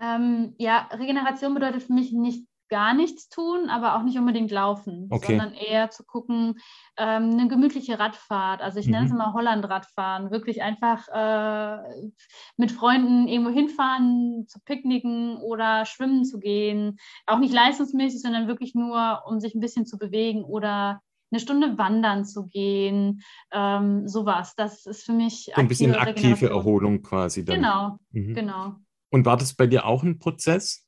[0.00, 5.08] Ähm, ja, Regeneration bedeutet für mich nicht gar nichts tun, aber auch nicht unbedingt laufen,
[5.10, 5.38] okay.
[5.38, 6.58] sondern eher zu gucken,
[6.96, 8.60] ähm, eine gemütliche Radfahrt.
[8.60, 8.92] Also ich mhm.
[8.92, 12.10] nenne es immer Holland-Radfahren, wirklich einfach äh,
[12.56, 16.98] mit Freunden irgendwo hinfahren, zu picknicken oder schwimmen zu gehen.
[17.26, 21.00] Auch nicht leistungsmäßig, sondern wirklich nur, um sich ein bisschen zu bewegen oder
[21.30, 24.54] eine Stunde wandern zu gehen, ähm, sowas.
[24.56, 27.44] Das ist für mich so ein bisschen aktive Erholung quasi.
[27.44, 27.56] Dann.
[27.56, 28.34] Genau, mhm.
[28.34, 28.74] genau.
[29.10, 30.85] Und war das bei dir auch ein Prozess?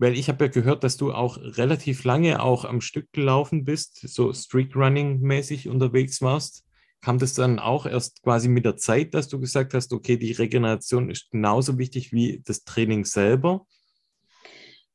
[0.00, 4.00] Weil ich habe ja gehört, dass du auch relativ lange auch am Stück gelaufen bist,
[4.08, 6.64] so Street-Running-mäßig unterwegs warst.
[7.02, 10.32] Kam das dann auch erst quasi mit der Zeit, dass du gesagt hast, okay, die
[10.32, 13.66] Regeneration ist genauso wichtig wie das Training selber?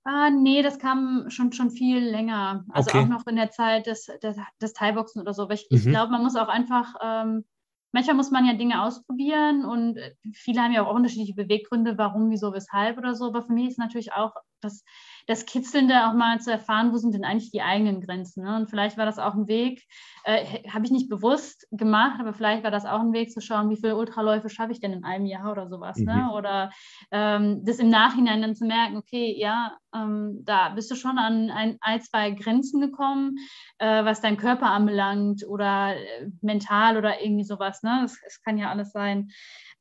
[0.03, 2.65] Ah, nee, das kam schon, schon viel länger.
[2.69, 3.01] Also okay.
[3.01, 5.47] auch noch in der Zeit des, des, des Thai-Boxen oder so.
[5.51, 5.77] ich, mhm.
[5.77, 7.45] ich glaube, man muss auch einfach ähm,
[7.95, 12.29] manchmal muss man ja Dinge ausprobieren und äh, viele haben ja auch unterschiedliche Beweggründe, warum,
[12.29, 13.27] wieso, weshalb oder so.
[13.27, 14.83] Aber für mich ist natürlich auch das,
[15.27, 18.43] das Kitzelnde auch mal zu erfahren, wo sind denn eigentlich die eigenen Grenzen.
[18.43, 18.55] Ne?
[18.55, 19.83] Und vielleicht war das auch ein Weg,
[20.23, 23.69] äh, habe ich nicht bewusst gemacht, aber vielleicht war das auch ein Weg zu schauen,
[23.69, 25.97] wie viele Ultraläufe schaffe ich denn in einem Jahr oder sowas.
[25.97, 26.13] Ne?
[26.13, 26.19] Mhm.
[26.19, 26.31] Ne?
[26.33, 26.71] Oder
[27.11, 31.49] ähm, das im Nachhinein dann zu merken, okay, ja, ähm, da bist du schon an
[31.49, 33.37] ein, ein zwei Grenzen gekommen,
[33.79, 37.83] äh, was dein Körper anbelangt oder äh, mental oder irgendwie sowas.
[37.83, 37.99] Ne?
[38.03, 39.29] Das, das kann ja alles sein.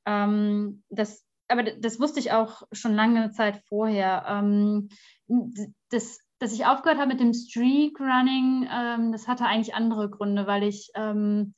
[0.06, 4.24] Ähm, das, aber das wusste ich auch schon lange Zeit vorher.
[4.28, 4.88] Ähm,
[5.90, 10.46] das, dass ich aufgehört habe mit dem Streak Running, ähm, das hatte eigentlich andere Gründe,
[10.46, 11.54] weil ich, ähm,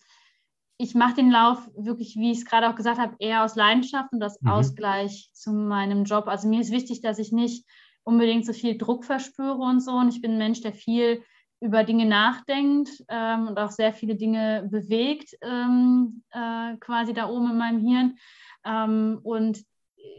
[0.79, 4.12] ich mache den Lauf wirklich, wie ich es gerade auch gesagt habe, eher aus Leidenschaft
[4.12, 4.50] und aus mhm.
[4.50, 6.29] Ausgleich zu meinem Job.
[6.29, 7.66] Also mir ist wichtig, dass ich nicht
[8.05, 9.92] unbedingt so viel Druck verspüre und so.
[9.92, 11.22] Und ich bin ein Mensch, der viel
[11.61, 17.50] über Dinge nachdenkt ähm, und auch sehr viele Dinge bewegt, ähm, äh, quasi da oben
[17.50, 18.18] in meinem Hirn.
[18.64, 19.64] Ähm, und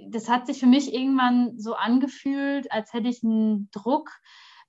[0.10, 4.10] das hat sich für mich irgendwann so angefühlt, als hätte ich einen Druck,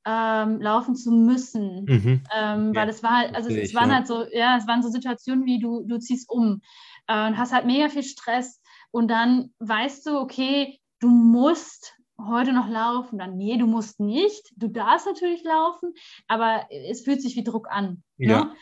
[0.05, 1.85] ähm, laufen zu müssen.
[1.85, 2.23] Mhm.
[2.35, 3.97] Ähm, weil es war halt, also es, es waren ja.
[3.97, 6.63] halt so, ja, es waren so Situationen wie du, du ziehst um
[7.09, 12.53] äh, und hast halt mega viel Stress und dann weißt du, okay, du musst heute
[12.53, 13.19] noch laufen.
[13.19, 14.53] Dann, nee, du musst nicht.
[14.57, 15.93] Du darfst natürlich laufen,
[16.27, 18.03] aber es fühlt sich wie Druck an.
[18.17, 18.27] Ne?
[18.27, 18.45] Ja.
[18.45, 18.53] Ne?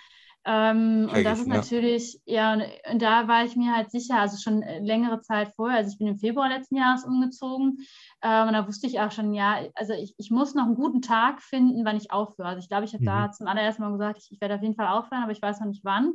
[0.48, 4.36] Ähm, und das ist natürlich, ja, und, und, da war ich mir halt sicher, also
[4.36, 7.78] schon längere Zeit vorher, also ich bin im Februar letzten Jahres umgezogen
[8.22, 11.02] ähm, und da wusste ich auch schon, ja, also ich, ich muss noch einen guten
[11.02, 12.46] Tag finden, wann ich aufhöre.
[12.46, 13.06] Also ich glaube, ich habe mhm.
[13.06, 15.58] da zum allerersten Mal gesagt, ich, ich, werde auf jeden Fall aufhören, aber ich weiß
[15.58, 16.12] noch nicht wann,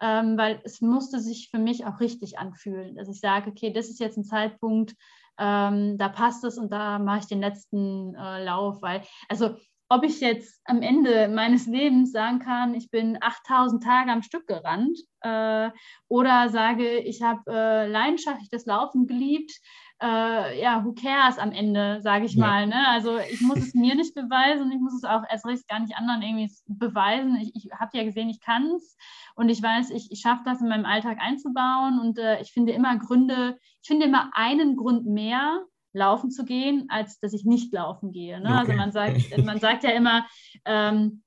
[0.00, 3.88] ähm, weil es musste sich für mich auch richtig anfühlen, dass ich sage, okay, das
[3.88, 4.94] ist jetzt ein Zeitpunkt,
[5.36, 9.56] ähm, da passt es und da mache ich den letzten äh, Lauf, weil, also
[9.94, 14.46] ob ich jetzt am Ende meines Lebens sagen kann, ich bin 8000 Tage am Stück
[14.46, 15.70] gerannt äh,
[16.08, 19.52] oder sage, ich habe äh, leidenschaftlich das Laufen geliebt,
[20.02, 22.44] äh, ja, who cares am Ende, sage ich ja.
[22.44, 22.66] mal.
[22.66, 22.88] Ne?
[22.88, 25.78] Also ich muss es mir nicht beweisen und ich muss es auch erst recht gar
[25.78, 27.36] nicht anderen irgendwie beweisen.
[27.36, 28.96] Ich, ich habe ja gesehen, ich kann es
[29.36, 32.72] und ich weiß, ich, ich schaffe das in meinem Alltag einzubauen und äh, ich finde
[32.72, 37.72] immer Gründe, ich finde immer einen Grund mehr, laufen zu gehen, als dass ich nicht
[37.72, 38.40] laufen gehe.
[38.40, 38.48] Ne?
[38.48, 38.80] Also okay.
[38.80, 40.26] Also man sagt, man sagt ja immer,
[40.64, 41.22] ähm,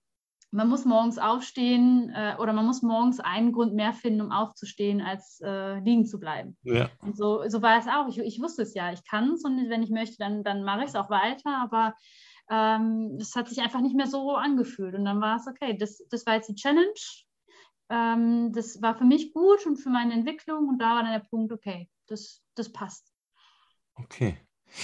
[0.52, 5.02] man muss morgens aufstehen äh, oder man muss morgens einen Grund mehr finden, um aufzustehen,
[5.02, 6.58] als äh, liegen zu bleiben.
[6.64, 6.90] Ja.
[7.02, 8.08] Und so, so war es auch.
[8.08, 10.82] Ich, ich wusste es ja, ich kann es und wenn ich möchte, dann, dann mache
[10.82, 11.96] ich es auch weiter, aber
[12.50, 14.96] ähm, es hat sich einfach nicht mehr so angefühlt.
[14.96, 16.94] Und dann war es okay, das, das war jetzt die Challenge.
[17.90, 21.28] Ähm, das war für mich gut und für meine Entwicklung und da war dann der
[21.28, 23.14] Punkt, okay, das, das passt.
[23.96, 24.38] Okay.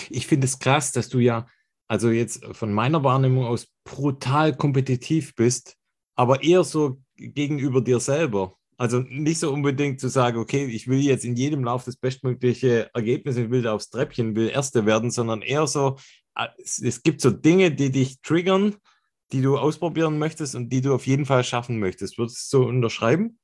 [0.10, 1.48] Ich finde es krass, dass du ja
[1.88, 5.76] also jetzt von meiner Wahrnehmung aus brutal kompetitiv bist,
[6.16, 8.56] aber eher so gegenüber dir selber.
[8.78, 12.90] Also nicht so unbedingt zu sagen, okay, ich will jetzt in jedem Lauf das bestmögliche
[12.94, 15.98] Ergebnis, ich will da aufs Treppchen, will Erste werden, sondern eher so,
[16.36, 18.76] äh, es gibt so Dinge, die dich triggern,
[19.32, 22.18] die du ausprobieren möchtest und die du auf jeden Fall schaffen möchtest.
[22.18, 23.40] Würdest du so unterschreiben?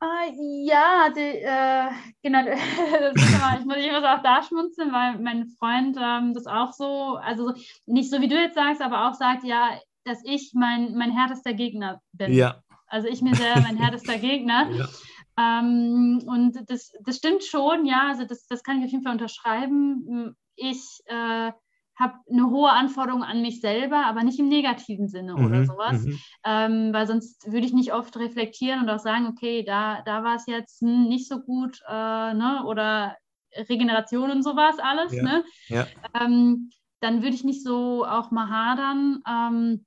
[0.00, 0.32] Uh,
[0.64, 1.90] ja, die, äh,
[2.22, 2.40] genau,
[3.58, 7.52] ich muss immer auch da schmunzeln, weil mein Freund ähm, das auch so, also
[7.86, 9.70] nicht so wie du jetzt sagst, aber auch sagt, ja,
[10.04, 12.32] dass ich mein, mein härtester Gegner bin.
[12.32, 12.62] Ja.
[12.86, 14.70] Also ich mir selber mein härtester Gegner.
[14.70, 14.88] Ja.
[15.36, 19.12] Ähm, und das, das stimmt schon, ja, also das, das kann ich auf jeden Fall
[19.12, 20.36] unterschreiben.
[20.54, 21.50] Ich äh,
[21.98, 26.04] habe eine hohe Anforderung an mich selber, aber nicht im negativen Sinne mhm, oder sowas,
[26.04, 26.18] mhm.
[26.44, 30.36] ähm, weil sonst würde ich nicht oft reflektieren und auch sagen, okay, da, da war
[30.36, 32.62] es jetzt nicht so gut äh, ne?
[32.66, 33.16] oder
[33.68, 35.12] Regeneration und sowas alles.
[35.12, 35.44] Ja, ne?
[35.68, 35.86] Ja.
[36.20, 39.22] Ähm, dann würde ich nicht so auch mal hadern.
[39.28, 39.84] Ähm,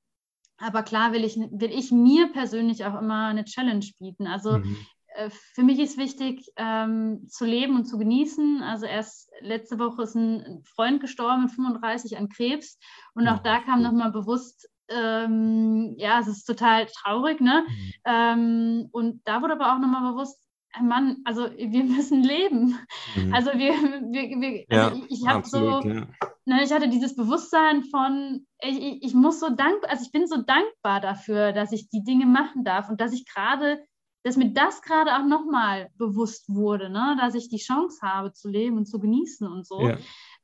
[0.58, 4.28] aber klar will ich, will ich mir persönlich auch immer eine Challenge bieten.
[4.28, 4.78] Also mhm.
[5.16, 8.62] Äh, für mich ist wichtig, ähm, zu leben und zu genießen.
[8.64, 12.80] Also erst letzte Woche ist ein Freund gestorben mit 35 an Krebs
[13.14, 17.66] und auch da kam nochmal bewusst, ähm, ja, es ist total traurig, ne?
[17.68, 17.94] Mhm.
[18.06, 20.38] Ähm, und da wurde aber auch nochmal bewusst,
[20.82, 22.78] Mann, also wir müssen leben.
[23.16, 23.34] Mhm.
[23.34, 26.08] Also wir, wir, wir also ja, ich, ich habe so, ja.
[26.46, 30.38] ne, ich hatte dieses Bewusstsein von, ich, ich muss so dankbar, also ich bin so
[30.38, 33.82] dankbar dafür, dass ich die Dinge machen darf und dass ich gerade
[34.24, 37.18] dass mir das gerade auch nochmal bewusst wurde, ne?
[37.20, 39.82] dass ich die Chance habe zu leben und zu genießen und so.
[39.82, 39.98] Ja.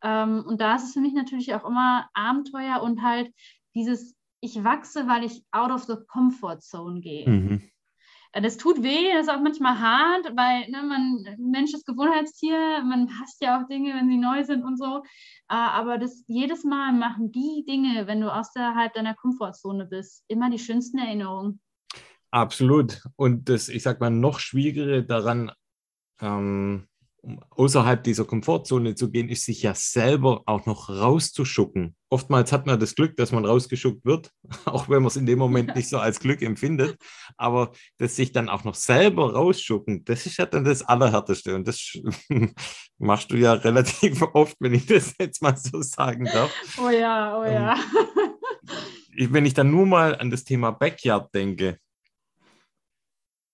[0.04, 3.32] Ähm, und da ist es für mich natürlich auch immer Abenteuer und halt
[3.76, 7.28] dieses, ich wachse, weil ich out of the comfort zone gehe.
[7.30, 7.62] Mhm.
[8.32, 12.84] Äh, das tut weh, das ist auch manchmal hart, weil ne, man, Mensch ist Gewohnheitstier,
[12.84, 15.04] man hasst ja auch Dinge, wenn sie neu sind und so.
[15.50, 20.50] Äh, aber das jedes Mal machen die Dinge, wenn du außerhalb deiner Komfortzone bist, immer
[20.50, 21.60] die schönsten Erinnerungen.
[22.32, 23.02] Absolut.
[23.16, 25.52] Und das, ich sag mal, noch schwierigere daran,
[26.22, 26.88] ähm,
[27.50, 31.96] außerhalb dieser Komfortzone zu gehen, ist sich ja selber auch noch rauszuschucken.
[32.10, 34.32] Oftmals hat man das Glück, dass man rausgeschuckt wird,
[34.66, 36.98] auch wenn man es in dem Moment nicht so als Glück empfindet.
[37.36, 41.56] Aber das sich dann auch noch selber rausschucken, das ist ja dann das Allerhärteste.
[41.56, 41.98] Und das
[42.98, 46.52] machst du ja relativ oft, wenn ich das jetzt mal so sagen darf.
[46.82, 47.76] Oh ja, oh ja.
[49.18, 51.80] Ähm, wenn ich dann nur mal an das Thema Backyard denke,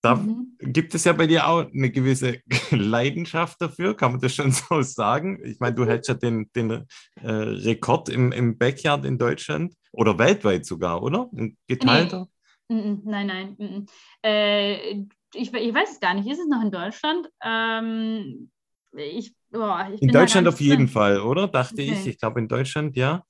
[0.04, 0.58] da mhm.
[0.60, 4.82] gibt es ja bei dir auch eine gewisse Leidenschaft dafür, kann man das schon so
[4.82, 5.39] sagen?
[5.46, 6.86] Ich meine, du hältst ja den, den
[7.22, 11.30] äh, Rekord im, im Backyard in Deutschland oder weltweit sogar, oder?
[11.34, 12.28] Ein geteilter?
[12.68, 12.98] Nee.
[13.04, 13.86] Nein, nein.
[14.26, 16.28] Äh, ich, ich weiß es gar nicht.
[16.28, 17.30] Ist es noch in Deutschland?
[17.44, 18.50] Ähm,
[18.96, 21.48] ich, boah, ich in Deutschland auf jeden Fall, oder?
[21.48, 21.92] Dachte okay.
[21.94, 22.08] ich.
[22.08, 23.24] Ich glaube, in Deutschland, ja.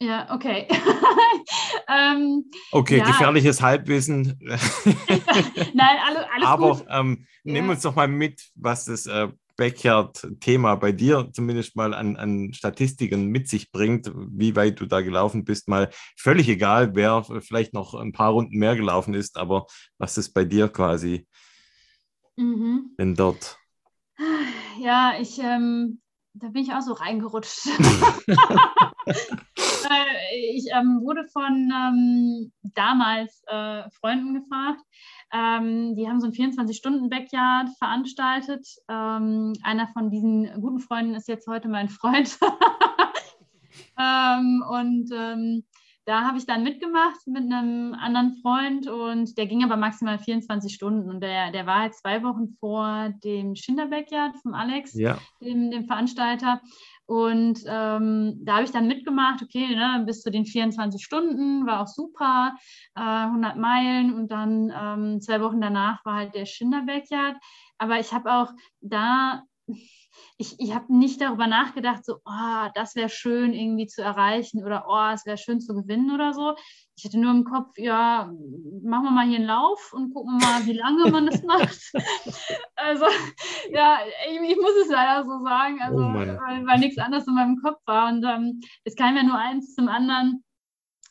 [0.00, 0.68] Ja, okay.
[1.88, 3.04] ähm, okay, ja.
[3.06, 4.38] gefährliches Halbwissen.
[5.74, 6.84] Nein, alle, alles Aber gut.
[6.90, 7.52] Ähm, ja.
[7.54, 12.52] nimm uns doch mal mit, was das äh, Backyard-Thema bei dir zumindest mal an, an
[12.52, 15.68] Statistiken mit sich bringt, wie weit du da gelaufen bist.
[15.68, 19.66] Mal völlig egal, wer vielleicht noch ein paar Runden mehr gelaufen ist, aber
[19.98, 21.26] was ist bei dir quasi
[22.36, 22.94] mhm.
[22.98, 23.58] denn dort?
[24.80, 26.00] Ja, ich, ähm,
[26.34, 27.66] da bin ich auch so reingerutscht.
[30.34, 34.80] ich ähm, wurde von ähm, damals äh, Freunden gefragt.
[35.32, 38.66] Ähm, die haben so ein 24-Stunden-Backyard veranstaltet.
[38.88, 42.38] Ähm, einer von diesen guten Freunden ist jetzt heute mein Freund.
[43.98, 45.64] Ähm, und ähm,
[46.04, 50.72] da habe ich dann mitgemacht mit einem anderen Freund und der ging aber maximal 24
[50.72, 55.18] Stunden und der, der war halt zwei Wochen vor dem Schinder Backyard vom Alex, ja.
[55.42, 56.62] dem, dem Veranstalter.
[57.08, 61.80] Und ähm, da habe ich dann mitgemacht, okay, ne, bis zu den 24 Stunden, war
[61.80, 62.54] auch super,
[62.94, 67.36] äh, 100 Meilen und dann ähm, zwei Wochen danach war halt der Schinder Backyard.
[67.78, 69.42] Aber ich habe auch da
[70.36, 74.86] ich, ich habe nicht darüber nachgedacht, so, oh, das wäre schön irgendwie zu erreichen oder
[74.88, 76.54] oh, es wäre schön zu gewinnen oder so.
[76.96, 78.32] Ich hatte nur im Kopf, ja,
[78.82, 81.92] machen wir mal hier einen Lauf und gucken mal, wie lange man das macht.
[82.76, 83.06] also,
[83.70, 87.34] ja, ich, ich, muss es leider so sagen, also, oh weil, weil nichts anderes in
[87.34, 88.08] meinem Kopf war.
[88.08, 90.44] Und ähm, es kam ja nur eins zum anderen,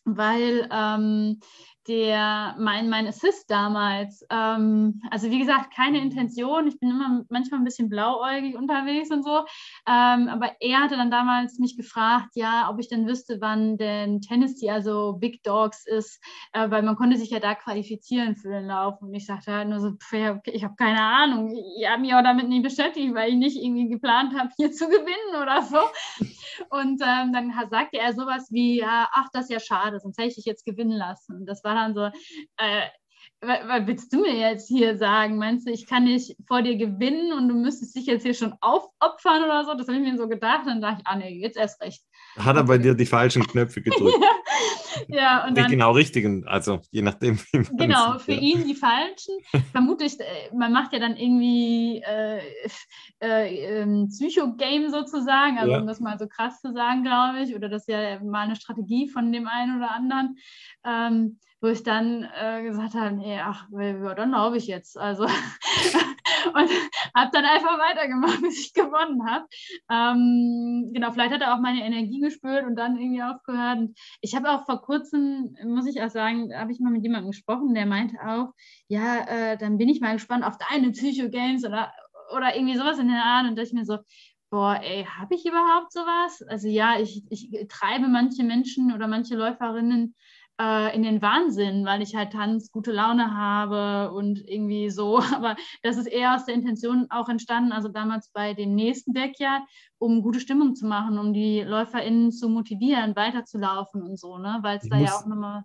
[0.04, 1.40] weil ähm,
[1.88, 7.62] der, mein, mein Assist damals, ähm, also wie gesagt, keine Intention, ich bin immer manchmal
[7.62, 9.46] ein bisschen blauäugig unterwegs und so,
[9.88, 14.22] ähm, aber er hatte dann damals mich gefragt, ja, ob ich denn wüsste, wann denn
[14.22, 16.22] Tennessee, also Big Dogs ist,
[16.54, 19.70] äh, weil man konnte sich ja da qualifizieren für den Lauf und ich sagte halt
[19.70, 20.14] nur so, pff,
[20.46, 23.90] ich habe keine Ahnung, ich habe mich auch damit nicht beschäftigt, weil ich nicht irgendwie
[23.90, 25.78] geplant habe, hier zu gewinnen oder so.
[26.70, 30.30] Und ähm, dann sagte er sowas wie, ja, ach, das ist ja schade, sonst hätte
[30.30, 31.36] ich dich jetzt gewinnen lassen.
[31.36, 32.06] Und das war dann so,
[32.58, 32.88] äh,
[33.40, 35.38] was willst du mir jetzt hier sagen?
[35.38, 38.56] Meinst du, ich kann nicht vor dir gewinnen und du müsstest dich jetzt hier schon
[38.62, 39.76] aufopfern oder so?
[39.76, 40.62] Das habe ich mir so gedacht.
[40.66, 42.04] Dann dachte ich, ah nee, jetzt erst recht.
[42.38, 44.18] Hat er bei dir die falschen Knöpfe gedrückt?
[45.08, 47.40] ja, und dann, genau richtigen, also je nachdem.
[47.52, 48.40] Wie genau, sieht, für ja.
[48.40, 49.36] ihn die falschen.
[49.72, 52.42] Vermutlich, äh, man macht ja dann irgendwie äh,
[53.20, 55.80] äh, ähm, Psycho-Game sozusagen, also ja.
[55.80, 58.56] um das mal so krass zu sagen, glaube ich, oder das ist ja mal eine
[58.56, 60.38] Strategie von dem einen oder anderen.
[60.84, 64.98] Ähm, wo ich dann äh, gesagt habe, nee, ach, ja, dann laufe ich jetzt.
[64.98, 65.28] Also
[66.54, 66.70] und
[67.16, 69.46] habe dann einfach weitergemacht, bis ich gewonnen habe.
[69.90, 73.80] Ähm, genau, vielleicht hat er auch meine Energie gespürt und dann irgendwie aufgehört.
[73.80, 77.32] Und ich habe auch vor kurzem, muss ich auch sagen, habe ich mal mit jemandem
[77.32, 78.54] gesprochen, der meinte auch,
[78.88, 81.92] ja, äh, dann bin ich mal gespannt auf deine Psycho-Games oder,
[82.36, 83.48] oder irgendwie sowas in der Art.
[83.48, 83.98] Und da ich mir so,
[84.50, 86.42] boah, ey, habe ich überhaupt sowas?
[86.48, 90.16] Also ja, ich, ich treibe manche Menschen oder manche Läuferinnen
[90.60, 95.20] äh, in den Wahnsinn, weil ich halt Tanz, gute Laune habe und irgendwie so.
[95.36, 99.64] Aber das ist eher aus der Intention auch entstanden, also damals bei dem nächsten Backyard,
[99.98, 104.60] um gute Stimmung zu machen, um die LäuferInnen zu motivieren, weiterzulaufen und so, ne?
[104.62, 105.64] Weil es da muss, ja auch nochmal.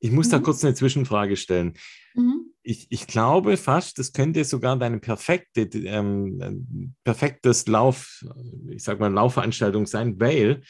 [0.00, 0.32] Ich muss mhm.
[0.32, 1.74] da kurz eine Zwischenfrage stellen.
[2.14, 2.46] Mhm.
[2.64, 8.24] Ich, ich glaube fast, das könnte sogar deine perfekte, ähm, perfektes Lauf,
[8.68, 10.62] ich sag mal, Laufveranstaltung sein, weil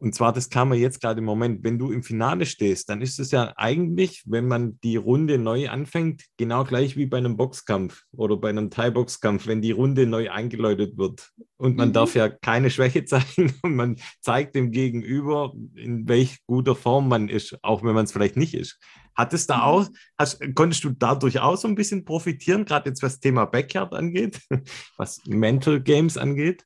[0.00, 3.02] und zwar, das kam mir jetzt gerade im Moment, wenn du im Finale stehst, dann
[3.02, 7.36] ist es ja eigentlich, wenn man die Runde neu anfängt, genau gleich wie bei einem
[7.36, 11.30] Boxkampf oder bei einem Thai-Boxkampf, wenn die Runde neu eingeläutet wird.
[11.56, 11.94] Und man mhm.
[11.94, 17.28] darf ja keine Schwäche zeigen und man zeigt dem Gegenüber, in welch guter Form man
[17.28, 18.78] ist, auch wenn man es vielleicht nicht ist.
[19.16, 19.62] Hat es da mhm.
[19.62, 23.46] auch, hast, konntest du dadurch auch so ein bisschen profitieren, gerade jetzt was das Thema
[23.46, 24.40] Backyard angeht,
[24.96, 26.64] was Mental Games angeht?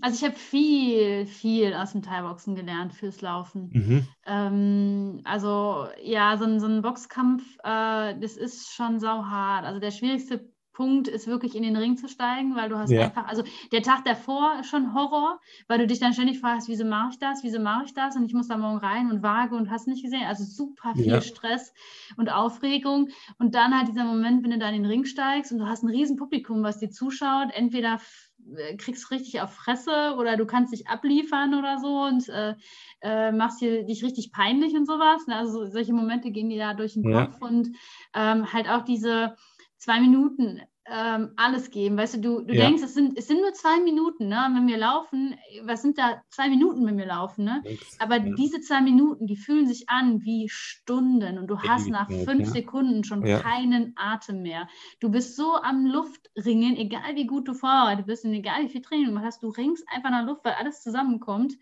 [0.00, 3.70] Also ich habe viel, viel aus dem Thai-Boxen gelernt fürs Laufen.
[3.72, 4.08] Mhm.
[4.26, 9.64] Ähm, also ja, so ein, so ein Boxkampf, äh, das ist schon sauhart.
[9.64, 13.04] Also der schwierigste Punkt ist wirklich in den Ring zu steigen, weil du hast ja.
[13.04, 16.84] einfach, also der Tag davor ist schon Horror, weil du dich dann ständig fragst, wieso
[16.84, 19.54] mache ich das, wieso mache ich das und ich muss da morgen rein und wage
[19.54, 20.24] und hast nicht gesehen.
[20.26, 21.20] Also super viel ja.
[21.20, 21.72] Stress
[22.16, 25.58] und Aufregung und dann halt dieser Moment, wenn du da in den Ring steigst und
[25.58, 28.00] du hast ein riesen Publikum, was dir zuschaut, entweder
[28.78, 32.54] kriegst richtig auf Fresse oder du kannst dich abliefern oder so und äh,
[33.00, 35.26] äh, machst hier dich richtig peinlich und sowas.
[35.26, 35.36] Ne?
[35.36, 37.46] Also solche Momente gehen dir da durch den Kopf ja.
[37.46, 37.68] und
[38.14, 39.36] ähm, halt auch diese
[39.76, 41.96] zwei Minuten ähm, alles geben.
[41.96, 42.66] Weißt du, du, du ja.
[42.66, 44.50] denkst, es sind, es sind nur zwei Minuten, ne?
[44.54, 47.62] wenn wir laufen, was sind da zwei Minuten, wenn wir laufen, ne?
[47.98, 48.34] Aber ja.
[48.34, 52.46] diese zwei Minuten, die fühlen sich an wie Stunden und du hast nach fünf ja.
[52.46, 54.68] Sekunden schon keinen Atem mehr.
[55.00, 58.82] Du bist so am Luftringen, egal wie gut du vorbereitet bist und egal wie viel
[58.82, 61.54] Training du hast, du ringst einfach nach Luft, weil alles zusammenkommt.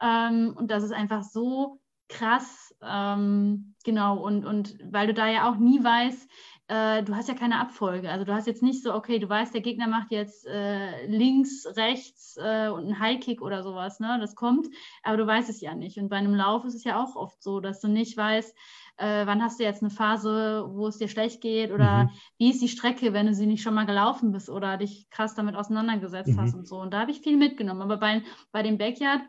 [0.00, 1.78] Ähm, und das ist einfach so
[2.12, 6.28] krass, ähm, genau, und, und weil du da ja auch nie weißt,
[6.68, 8.10] äh, du hast ja keine Abfolge.
[8.10, 11.66] Also du hast jetzt nicht so, okay, du weißt, der Gegner macht jetzt äh, links,
[11.76, 14.18] rechts äh, und einen Highkick oder sowas, ne?
[14.20, 14.68] Das kommt,
[15.02, 15.98] aber du weißt es ja nicht.
[15.98, 18.56] Und bei einem Lauf ist es ja auch oft so, dass du nicht weißt,
[18.98, 22.10] äh, wann hast du jetzt eine Phase, wo es dir schlecht geht oder mhm.
[22.38, 25.34] wie ist die Strecke, wenn du sie nicht schon mal gelaufen bist oder dich krass
[25.34, 26.40] damit auseinandergesetzt mhm.
[26.40, 26.80] hast und so.
[26.80, 27.82] Und da habe ich viel mitgenommen.
[27.82, 28.22] Aber bei,
[28.52, 29.22] bei dem Backyard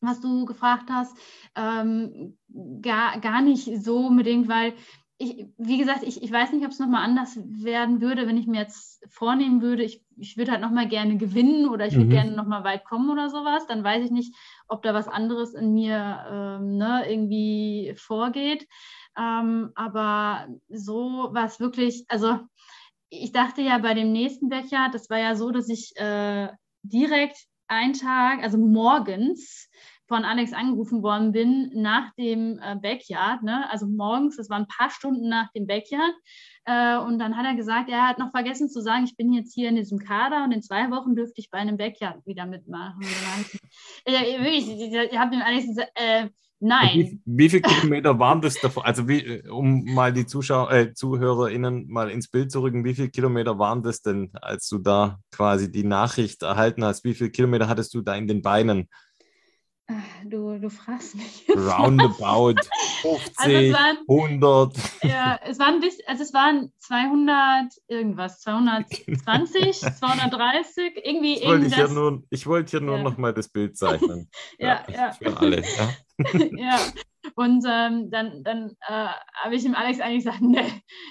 [0.00, 1.16] was du gefragt hast,
[1.54, 2.38] ähm,
[2.80, 4.74] gar, gar nicht so unbedingt, weil
[5.22, 8.46] ich, wie gesagt, ich, ich weiß nicht, ob es nochmal anders werden würde, wenn ich
[8.46, 12.10] mir jetzt vornehmen würde, ich, ich würde halt nochmal gerne gewinnen oder ich würde mhm.
[12.10, 13.66] gerne nochmal weit kommen oder sowas.
[13.66, 14.34] Dann weiß ich nicht,
[14.66, 18.66] ob da was anderes in mir ähm, ne, irgendwie vorgeht.
[19.14, 22.38] Ähm, aber so war es wirklich, also
[23.10, 26.48] ich dachte ja bei dem nächsten Becher, das war ja so, dass ich äh,
[26.82, 29.68] direkt einen Tag, also morgens,
[30.10, 33.70] von Alex angerufen worden bin nach dem äh, Backyard, ne?
[33.70, 36.12] also morgens, das waren ein paar Stunden nach dem Backyard.
[36.64, 39.54] Äh, und dann hat er gesagt, er hat noch vergessen zu sagen, ich bin jetzt
[39.54, 43.00] hier in diesem Kader und in zwei Wochen dürfte ich bei einem Backyard wieder mitmachen.
[44.04, 46.28] Ich, äh, ich, ich habe dem Alex gesagt, äh,
[46.62, 46.90] Nein.
[46.94, 48.84] Wie, wie viele Kilometer waren das davor?
[48.84, 53.08] Also, wie, um mal die Zuschauer, äh, ZuhörerInnen mal ins Bild zu rücken, wie viele
[53.08, 57.02] Kilometer waren das denn, als du da quasi die Nachricht erhalten hast?
[57.02, 58.90] Wie viele Kilometer hattest du da in den Beinen?
[60.24, 61.46] Du, du fragst mich.
[61.48, 62.60] Roundabout
[63.02, 64.76] 50, also es waren, 100.
[65.02, 71.34] Ja, es waren, bis, also es waren 200 irgendwas, 220, 230, irgendwie.
[71.34, 73.02] Ich wollte ja nur, ich wollte hier nur ja.
[73.02, 74.28] noch mal das Bild zeichnen.
[74.58, 75.12] ja, ja, ja.
[75.12, 75.62] Für alle.
[75.62, 75.92] Ja.
[76.56, 76.78] ja.
[77.34, 80.64] Und ähm, dann, dann äh, habe ich dem Alex eigentlich gesagt, ne,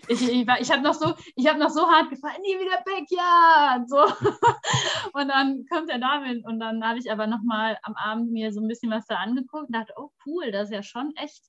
[0.07, 1.13] ich, ich, ich habe noch, so,
[1.47, 3.89] hab noch so hart gefallen, nie wieder Backyard.
[3.89, 4.03] So.
[5.13, 8.61] und dann kommt er damit und dann habe ich aber nochmal am Abend mir so
[8.61, 11.43] ein bisschen was da angeguckt und dachte, oh cool, das ist ja schon echt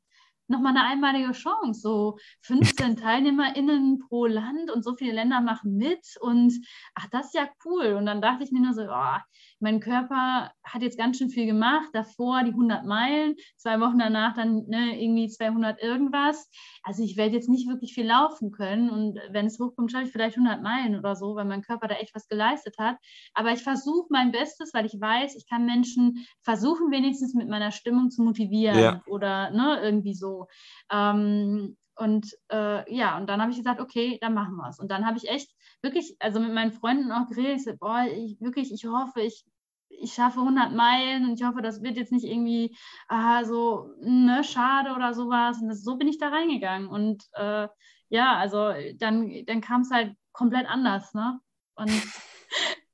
[0.51, 1.81] nochmal eine einmalige Chance.
[1.81, 6.53] So 15 TeilnehmerInnen pro Land und so viele Länder machen mit und
[6.95, 7.95] ach, das ist ja cool.
[7.95, 9.19] Und dann dachte ich mir nur so, oh,
[9.61, 11.89] mein Körper hat jetzt ganz schön viel gemacht.
[11.93, 16.49] Davor die 100 Meilen, zwei Wochen danach dann ne, irgendwie 200 irgendwas.
[16.83, 20.13] Also ich werde jetzt nicht wirklich viel laufen können und wenn es hochkommt, schaffe ich
[20.13, 22.97] vielleicht 100 Meilen oder so, weil mein Körper da echt was geleistet hat.
[23.35, 27.71] Aber ich versuche mein Bestes, weil ich weiß, ich kann Menschen versuchen, wenigstens mit meiner
[27.71, 29.03] Stimmung zu motivieren ja.
[29.07, 30.47] oder ne, irgendwie so.
[30.91, 34.79] Ähm, und äh, ja, und dann habe ich gesagt, okay, dann machen wir es.
[34.79, 35.51] Und dann habe ich echt
[35.83, 39.45] wirklich, also mit meinen Freunden auch geredet, ich boah, ich, wirklich, ich hoffe, ich,
[39.91, 42.75] ich schaffe 100 Meilen und ich hoffe, das wird jetzt nicht irgendwie
[43.09, 45.61] ah, so ne, schade oder sowas.
[45.61, 46.89] Und das, so bin ich da reingegangen.
[46.89, 47.69] Und äh,
[48.09, 51.13] ja, also dann, dann kam es halt komplett anders.
[51.13, 51.39] Ne?
[51.75, 51.93] Und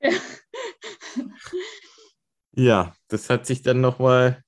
[2.57, 4.43] ja, das hat sich dann nochmal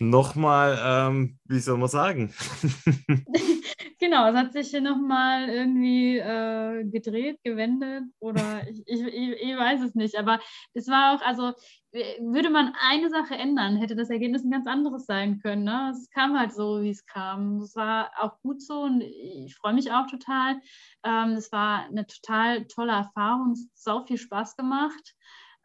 [0.00, 2.32] nochmal, ähm, wie soll man sagen?
[3.98, 9.82] genau, es hat sich hier nochmal irgendwie äh, gedreht, gewendet oder ich, ich, ich, weiß
[9.82, 10.16] es nicht.
[10.16, 10.40] Aber
[10.74, 11.52] es war auch, also
[11.92, 15.64] würde man eine Sache ändern, hätte das Ergebnis ein ganz anderes sein können.
[15.64, 15.90] Ne?
[15.92, 17.62] Es kam halt so, wie es kam.
[17.62, 20.60] Es war auch gut so und ich freue mich auch total.
[21.02, 23.52] Ähm, es war eine total tolle Erfahrung.
[23.52, 25.14] Es hat so viel Spaß gemacht.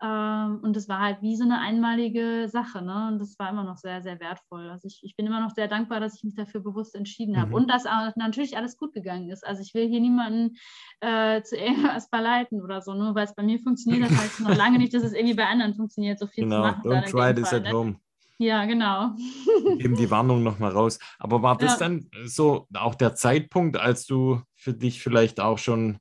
[0.04, 2.82] Ähm, und es war halt wie so eine einmalige Sache.
[2.82, 3.08] Ne?
[3.08, 4.70] Und das war immer noch sehr, sehr wertvoll.
[4.70, 7.50] Also ich, ich bin immer noch sehr dankbar, dass ich mich dafür bewusst entschieden habe.
[7.50, 7.54] Mhm.
[7.54, 9.48] Und dass auch natürlich alles gut gegangen ist.
[9.48, 10.58] Also ich will hier niemanden
[11.00, 14.56] äh, zu irgendwas verleiten oder so, nur weil es bei mir funktioniert, das heißt noch
[14.56, 16.58] lange nicht, dass es irgendwie bei anderen funktioniert, so viel genau.
[16.58, 16.92] zu machen.
[16.92, 17.72] Don't try this Fall, at ne?
[17.72, 17.96] home.
[18.40, 19.12] Ja, genau.
[19.80, 21.00] Eben die Warnung nochmal raus.
[21.18, 21.88] Aber war das ja.
[21.88, 25.98] dann so auch der Zeitpunkt, als du für dich vielleicht auch schon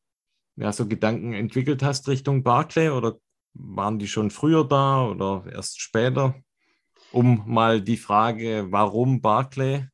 [0.57, 3.17] ja, so Gedanken entwickelt hast Richtung Barclay oder
[3.55, 6.35] waren die schon früher da oder erst später?
[7.13, 9.87] Um mal die Frage, warum Barclay,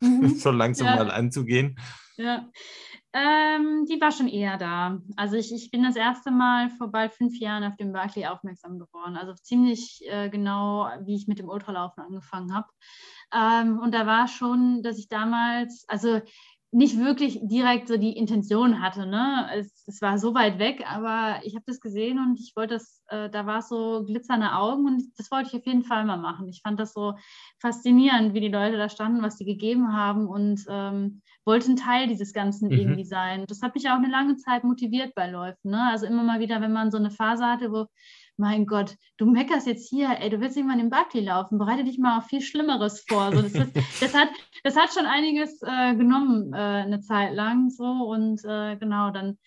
[0.00, 0.28] mhm.
[0.36, 0.96] so langsam ja.
[0.96, 1.78] mal anzugehen.
[2.16, 2.50] Ja,
[3.12, 5.00] ähm, die war schon eher da.
[5.16, 8.78] Also ich, ich bin das erste Mal vor bald fünf Jahren auf dem Barclay aufmerksam
[8.78, 9.16] geworden.
[9.16, 12.68] Also ziemlich äh, genau, wie ich mit dem Ultralaufen angefangen habe.
[13.32, 16.20] Ähm, und da war schon, dass ich damals, also
[16.76, 19.06] nicht wirklich direkt so die Intention hatte.
[19.06, 19.48] Ne?
[19.54, 23.02] Es, es war so weit weg, aber ich habe das gesehen und ich wollte das,
[23.08, 26.18] äh, da war es so glitzernde Augen und das wollte ich auf jeden Fall mal
[26.18, 26.48] machen.
[26.48, 27.14] Ich fand das so
[27.62, 32.08] faszinierend, wie die Leute da standen, was sie gegeben haben und ähm, wollte ein Teil
[32.08, 32.74] dieses Ganzen mhm.
[32.74, 33.46] irgendwie sein.
[33.48, 35.70] Das hat mich auch eine lange Zeit motiviert bei Läufen.
[35.70, 35.82] Ne?
[35.90, 37.86] Also immer mal wieder, wenn man so eine Phase hatte, wo
[38.36, 41.98] mein Gott, du meckerst jetzt hier, ey, du willst irgendwann im Buckley laufen, bereite dich
[41.98, 43.32] mal auf viel Schlimmeres vor.
[43.32, 44.28] So, das, ist, das, hat,
[44.62, 49.38] das hat schon einiges äh, genommen, äh, eine Zeit lang so und äh, genau, dann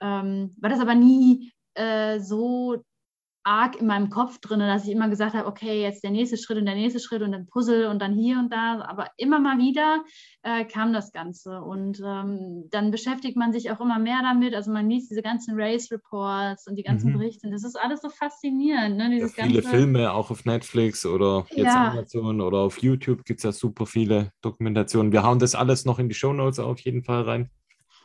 [0.00, 2.82] ähm, war das aber nie äh, so
[3.42, 6.58] arg in meinem Kopf drin, dass ich immer gesagt habe, okay, jetzt der nächste Schritt
[6.58, 8.82] und der nächste Schritt und dann Puzzle und dann hier und da.
[8.82, 10.02] Aber immer mal wieder
[10.42, 11.62] äh, kam das Ganze.
[11.62, 14.54] Und ähm, dann beschäftigt man sich auch immer mehr damit.
[14.54, 17.18] Also man liest diese ganzen Race Reports und die ganzen mhm.
[17.18, 17.50] Berichte.
[17.50, 18.96] Das ist alles so faszinierend.
[18.96, 19.18] Ne?
[19.18, 19.68] Ja, viele ganze...
[19.68, 21.90] Filme, auch auf Netflix oder jetzt ja.
[21.92, 25.12] Amazon oder auf YouTube gibt es ja super viele Dokumentationen.
[25.12, 27.50] Wir hauen das alles noch in die Show Notes auf jeden Fall rein.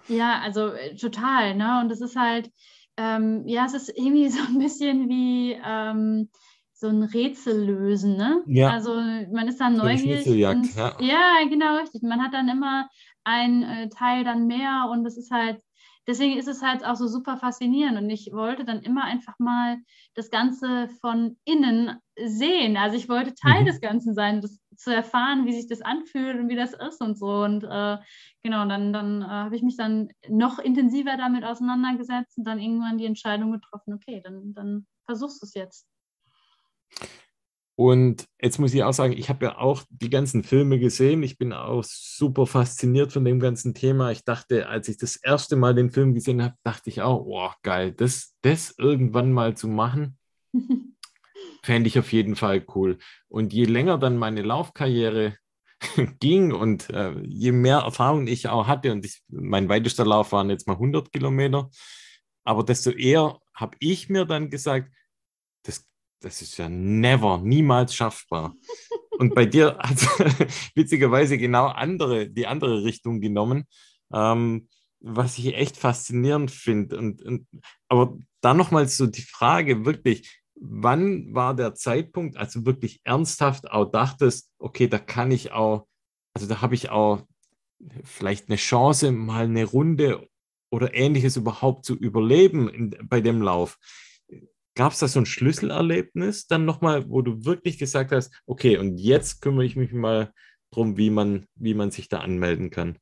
[0.08, 1.56] Ja, also äh, total.
[1.56, 1.82] Ne?
[1.82, 2.52] Und das ist halt
[2.98, 6.30] ähm, ja, es ist irgendwie so ein bisschen wie ähm,
[6.74, 8.44] so ein Rätsel lösen, ne?
[8.48, 8.72] Ja.
[8.72, 10.28] Also man ist dann neugierig.
[10.28, 10.98] Und, ja.
[11.00, 12.04] ja, genau, richtig.
[12.04, 12.90] Man hat dann immer
[13.24, 15.62] ein äh, Teil dann mehr und das ist halt
[16.08, 19.78] deswegen ist es halt auch so super faszinierend und ich wollte dann immer einfach mal
[20.14, 22.78] das Ganze von innen sehen.
[22.78, 23.66] Also ich wollte Teil mhm.
[23.66, 27.18] des Ganzen sein, das zu erfahren, wie sich das anfühlt und wie das ist und
[27.18, 27.44] so.
[27.44, 27.98] Und äh,
[28.44, 32.98] genau, dann, dann äh, habe ich mich dann noch intensiver damit auseinandergesetzt und dann irgendwann
[32.98, 35.88] die Entscheidung getroffen, okay, dann, dann versuchst du es jetzt.
[37.78, 41.24] Und jetzt muss ich auch sagen, ich habe ja auch die ganzen Filme gesehen.
[41.24, 44.12] Ich bin auch super fasziniert von dem ganzen Thema.
[44.12, 47.52] Ich dachte, als ich das erste Mal den Film gesehen habe, dachte ich auch, oh,
[47.64, 50.18] geil, das, das irgendwann mal zu machen,
[51.66, 53.00] fände ich auf jeden Fall cool.
[53.28, 55.38] Und je länger dann meine Laufkarriere
[56.20, 60.50] ging und äh, je mehr Erfahrung ich auch hatte, und ich, mein weitester Lauf waren
[60.50, 61.70] jetzt mal 100 Kilometer,
[62.44, 64.92] aber desto eher habe ich mir dann gesagt,
[65.64, 65.88] das,
[66.22, 68.56] das ist ja never, niemals schaffbar.
[69.18, 73.64] Und bei dir hat es witzigerweise genau andere, die andere Richtung genommen,
[74.12, 74.68] ähm,
[75.00, 76.98] was ich echt faszinierend finde.
[76.98, 77.48] Und, und,
[77.88, 83.70] aber dann nochmal so die Frage, wirklich, wann war der Zeitpunkt, als du wirklich ernsthaft
[83.70, 85.88] auch dachtest, okay, da kann ich auch,
[86.34, 87.24] also da habe ich auch
[88.04, 90.28] vielleicht eine Chance, mal eine Runde
[90.72, 93.78] oder ähnliches überhaupt zu überleben in, bei dem Lauf.
[94.76, 98.98] Gab es da so ein Schlüsselerlebnis dann nochmal, wo du wirklich gesagt hast, okay, und
[98.98, 100.34] jetzt kümmere ich mich mal
[100.72, 102.98] drum, wie man, wie man sich da anmelden kann?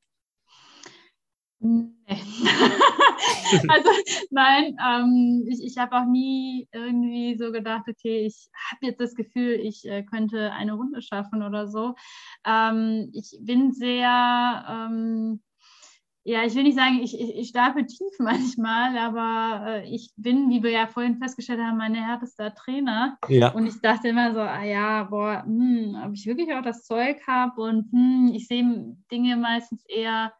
[1.63, 1.93] Nee.
[3.69, 3.89] also
[4.31, 9.15] nein, ähm, ich, ich habe auch nie irgendwie so gedacht, okay, ich habe jetzt das
[9.15, 11.95] Gefühl, ich äh, könnte eine Runde schaffen oder so.
[12.45, 15.41] Ähm, ich bin sehr, ähm,
[16.25, 20.49] ja, ich will nicht sagen, ich, ich, ich stapel tief manchmal, aber äh, ich bin,
[20.49, 23.17] wie wir ja vorhin festgestellt haben, mein härtester Trainer.
[23.29, 23.53] Ja.
[23.53, 27.25] Und ich dachte immer so, ah ja, boah, hm, ob ich wirklich auch das Zeug
[27.25, 30.33] habe und hm, ich sehe Dinge meistens eher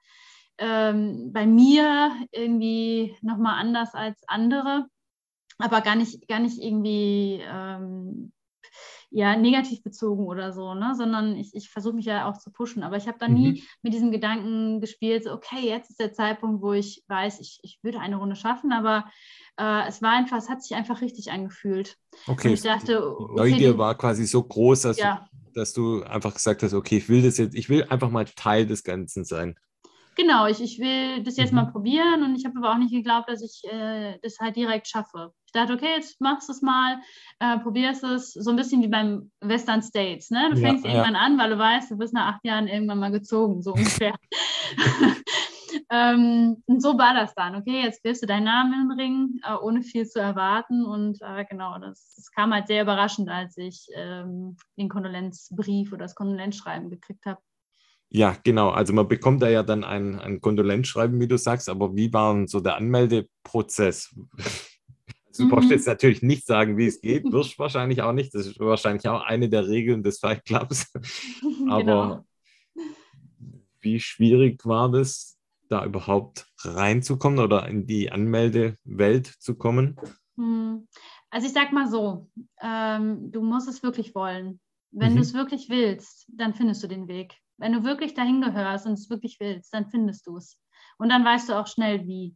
[0.64, 4.88] ähm, bei mir irgendwie nochmal anders als andere,
[5.58, 8.32] aber gar nicht, gar nicht irgendwie ähm,
[9.12, 10.96] ja, negativ bezogen oder so, ne?
[10.96, 12.82] sondern ich, ich versuche mich ja auch zu pushen.
[12.82, 13.34] Aber ich habe da mhm.
[13.34, 17.60] nie mit diesem Gedanken gespielt, so, okay, jetzt ist der Zeitpunkt, wo ich weiß, ich,
[17.62, 19.06] ich würde eine Runde schaffen, aber
[19.58, 21.98] äh, es war einfach, es hat sich einfach richtig angefühlt.
[22.26, 22.48] Okay.
[22.48, 25.28] Und ich dachte, okay, Neugier war quasi so groß, dass, ja.
[25.32, 28.26] du, dass du einfach gesagt hast, okay, ich will das jetzt, ich will einfach mal
[28.26, 29.60] Teil des Ganzen sein.
[30.16, 31.58] Genau, ich, ich will das jetzt mhm.
[31.58, 34.88] mal probieren und ich habe aber auch nicht geglaubt, dass ich äh, das halt direkt
[34.88, 35.34] schaffe.
[35.46, 37.00] Ich dachte, okay, jetzt machst du es mal,
[37.40, 40.30] äh, probierst es, so ein bisschen wie beim Western States.
[40.30, 40.50] Ne?
[40.52, 41.20] Du fängst ja, irgendwann ja.
[41.20, 44.16] an, weil du weißt, du bist nach acht Jahren irgendwann mal gezogen, so ungefähr.
[45.92, 47.56] ähm, und so war das dann.
[47.56, 50.86] Okay, jetzt wirfst du deinen Namen in den Ring, äh, ohne viel zu erwarten.
[50.86, 56.06] Und äh, genau, das, das, kam halt sehr überraschend, als ich ähm, den Kondolenzbrief oder
[56.06, 57.42] das Kondolenzschreiben gekriegt habe.
[58.16, 58.70] Ja, genau.
[58.70, 62.34] Also man bekommt da ja dann ein, ein Kondolenzschreiben, wie du sagst, aber wie war
[62.36, 64.16] denn so der Anmeldeprozess?
[65.36, 65.72] Also, du brauchst mhm.
[65.72, 68.36] jetzt natürlich nicht sagen, wie es geht, wirst wahrscheinlich auch nicht.
[68.36, 70.94] Das ist wahrscheinlich auch eine der Regeln des Fight Clubs.
[71.68, 72.24] Aber
[72.76, 72.86] genau.
[73.82, 75.40] wie schwierig war das,
[75.70, 79.96] da überhaupt reinzukommen oder in die Anmeldewelt zu kommen?
[80.38, 80.88] Hm.
[81.32, 82.30] Also ich sag mal so,
[82.62, 84.60] ähm, du musst es wirklich wollen.
[84.92, 85.16] Wenn mhm.
[85.16, 87.34] du es wirklich willst, dann findest du den Weg.
[87.58, 90.60] Wenn du wirklich dahin gehörst und es wirklich willst, dann findest du es.
[90.98, 92.36] Und dann weißt du auch schnell wie.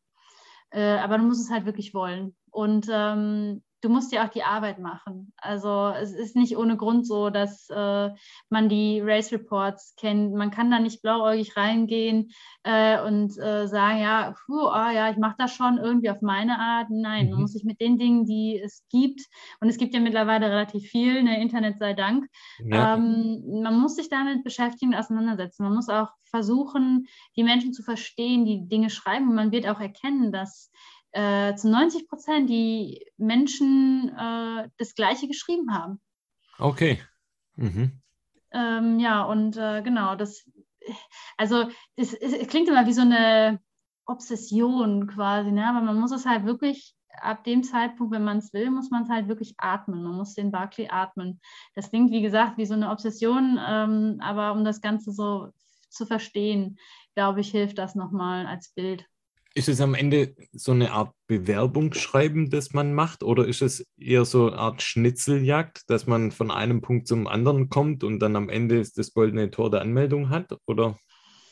[0.72, 2.36] Äh, aber du musst es halt wirklich wollen.
[2.52, 5.34] Und ähm, du musst ja auch die Arbeit machen.
[5.38, 8.10] Also es ist nicht ohne Grund so, dass äh,
[8.50, 10.34] man die Race Reports kennt.
[10.34, 12.32] Man kann da nicht blauäugig reingehen
[12.64, 16.60] äh, und äh, sagen, ja, puh, oh, ja, ich mache das schon irgendwie auf meine
[16.60, 16.88] Art.
[16.90, 17.32] Nein, mhm.
[17.32, 19.22] man muss sich mit den Dingen, die es gibt,
[19.60, 22.26] und es gibt ja mittlerweile relativ viel, ne, Internet sei Dank,
[22.60, 22.96] ja.
[22.96, 25.64] ähm, man muss sich damit beschäftigen und auseinandersetzen.
[25.64, 29.30] Man muss auch versuchen, die Menschen zu verstehen, die Dinge schreiben.
[29.30, 30.72] Und man wird auch erkennen, dass
[31.18, 36.00] äh, zu 90 Prozent die Menschen äh, das Gleiche geschrieben haben.
[36.60, 37.02] Okay.
[37.56, 38.00] Mhm.
[38.52, 40.48] Ähm, ja, und äh, genau, das,
[41.36, 43.60] also es, es, klingt immer wie so eine
[44.06, 45.68] Obsession quasi, ne?
[45.68, 49.04] aber man muss es halt wirklich ab dem Zeitpunkt, wenn man es will, muss man
[49.04, 50.04] es halt wirklich atmen.
[50.04, 51.42] Man muss den Barclay atmen.
[51.74, 55.50] Das klingt, wie gesagt, wie so eine Obsession, ähm, aber um das Ganze so
[55.90, 56.78] zu verstehen,
[57.16, 59.08] glaube ich, hilft das nochmal als Bild.
[59.58, 64.24] Ist es am Ende so eine Art Bewerbungsschreiben, das man macht, oder ist es eher
[64.24, 68.50] so eine Art Schnitzeljagd, dass man von einem Punkt zum anderen kommt und dann am
[68.50, 70.56] Ende das goldene Tor der Anmeldung hat?
[70.68, 71.00] Oder?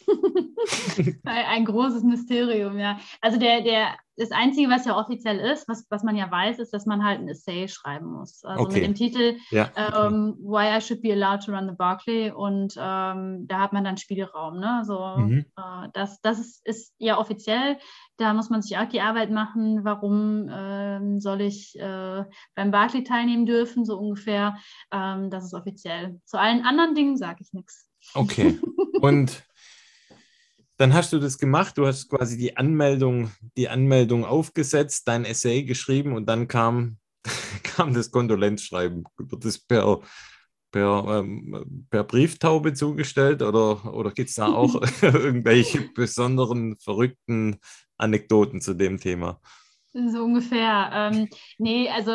[1.25, 2.99] Ein großes Mysterium, ja.
[3.21, 6.73] Also der, der, das Einzige, was ja offiziell ist, was, was man ja weiß, ist,
[6.73, 8.43] dass man halt ein Essay schreiben muss.
[8.43, 8.75] Also okay.
[8.75, 12.75] mit dem Titel ja, ähm, Why I Should Be Allowed to Run the Barclay und
[12.77, 14.59] ähm, da hat man dann Spielraum.
[14.59, 14.77] Ne?
[14.77, 15.45] Also mhm.
[15.57, 17.77] äh, das, das ist, ist, ja offiziell.
[18.17, 22.23] Da muss man sich auch die Arbeit machen, warum ähm, soll ich äh,
[22.55, 24.57] beim Barclay teilnehmen dürfen, so ungefähr.
[24.91, 26.21] Ähm, das ist offiziell.
[26.25, 27.89] Zu allen anderen Dingen sage ich nichts.
[28.13, 28.57] Okay.
[29.01, 29.43] Und
[30.77, 35.63] dann hast du das gemacht, du hast quasi die Anmeldung, die Anmeldung aufgesetzt, dein Essay
[35.63, 36.97] geschrieben und dann kam
[37.63, 39.03] kam das Kondolenzschreiben?
[39.17, 40.01] Wird das per,
[40.71, 47.57] per, ähm, per Brieftaube zugestellt oder, oder gibt es da auch irgendwelche besonderen, verrückten
[47.97, 49.39] Anekdoten zu dem Thema?
[49.93, 50.89] So ungefähr.
[50.93, 52.11] Ähm, nee, also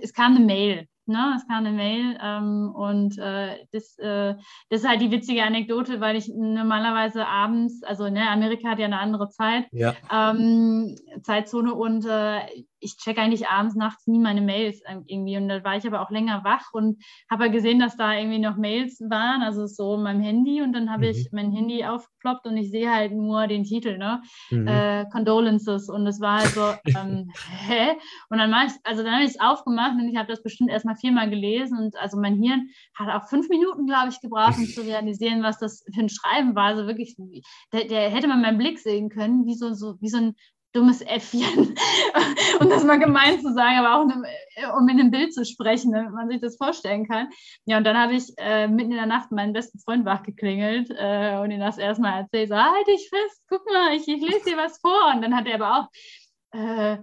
[0.00, 4.34] es kam eine Mail Ne, es kam eine Mail ähm, und äh, das, äh,
[4.70, 8.86] das ist halt die witzige Anekdote, weil ich normalerweise abends, also ne, Amerika hat ja
[8.86, 9.94] eine andere Zeit, ja.
[10.10, 12.40] ähm, Zeitzone und äh,
[12.84, 15.36] ich checke eigentlich abends, nachts nie meine Mails irgendwie.
[15.36, 18.56] Und da war ich aber auch länger wach und habe gesehen, dass da irgendwie noch
[18.56, 20.60] Mails waren, also so in meinem Handy.
[20.60, 21.10] Und dann habe mhm.
[21.10, 24.22] ich mein Handy aufgeploppt und ich sehe halt nur den Titel, ne?
[24.50, 24.68] Mhm.
[24.68, 25.88] Äh, Condolences.
[25.88, 27.30] Und es war halt so, ähm,
[27.66, 27.96] hä?
[28.28, 30.96] Und dann ich, also dann habe ich es aufgemacht und ich habe das bestimmt erstmal
[30.96, 31.78] viermal gelesen.
[31.78, 35.58] Und also mein Hirn hat auch fünf Minuten, glaube ich, gebraucht, um zu realisieren, was
[35.58, 36.66] das für ein Schreiben war.
[36.66, 37.16] Also wirklich,
[37.72, 40.34] der, der hätte man meinen Blick sehen können, wie so, so, wie so ein
[40.74, 41.74] dummes Äffchen.
[42.60, 46.12] um das mal gemein zu sagen, aber auch um in einem Bild zu sprechen, damit
[46.12, 47.28] man sich das vorstellen kann.
[47.64, 51.38] Ja, und dann habe ich äh, mitten in der Nacht meinen besten Freund wachgeklingelt äh,
[51.38, 52.50] und ihm das erstmal erzählt.
[52.50, 55.12] So, halt dich fest, guck mal, ich, ich lese dir was vor.
[55.14, 56.98] Und dann hat er aber auch, äh,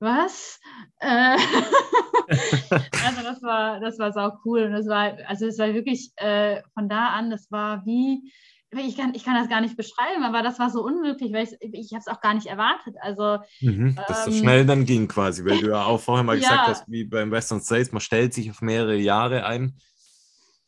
[0.00, 0.60] was?
[1.00, 1.36] Äh,
[2.28, 4.64] also das war, das war sau cool.
[4.64, 8.32] Und das war, also es war wirklich äh, von da an, das war wie
[8.80, 11.58] ich kann, ich kann das gar nicht beschreiben, aber das war so unmöglich, weil ich,
[11.60, 12.96] ich habe es auch gar nicht erwartet.
[13.00, 16.36] Also, mhm, dass ähm, so schnell dann ging quasi, weil du ja auch vorher mal
[16.38, 19.76] ja, gesagt hast, wie beim Western States, man stellt sich auf mehrere Jahre ein.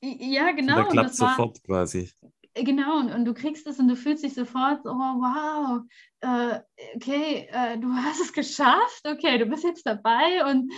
[0.00, 0.78] Ja, genau.
[0.78, 2.10] Und da klappt sofort war, quasi.
[2.54, 5.82] Genau, und, und, du kriegst es und du fühlst dich sofort, oh wow,
[6.20, 6.60] äh,
[6.94, 10.72] okay, äh, du hast es geschafft, okay, du bist jetzt dabei und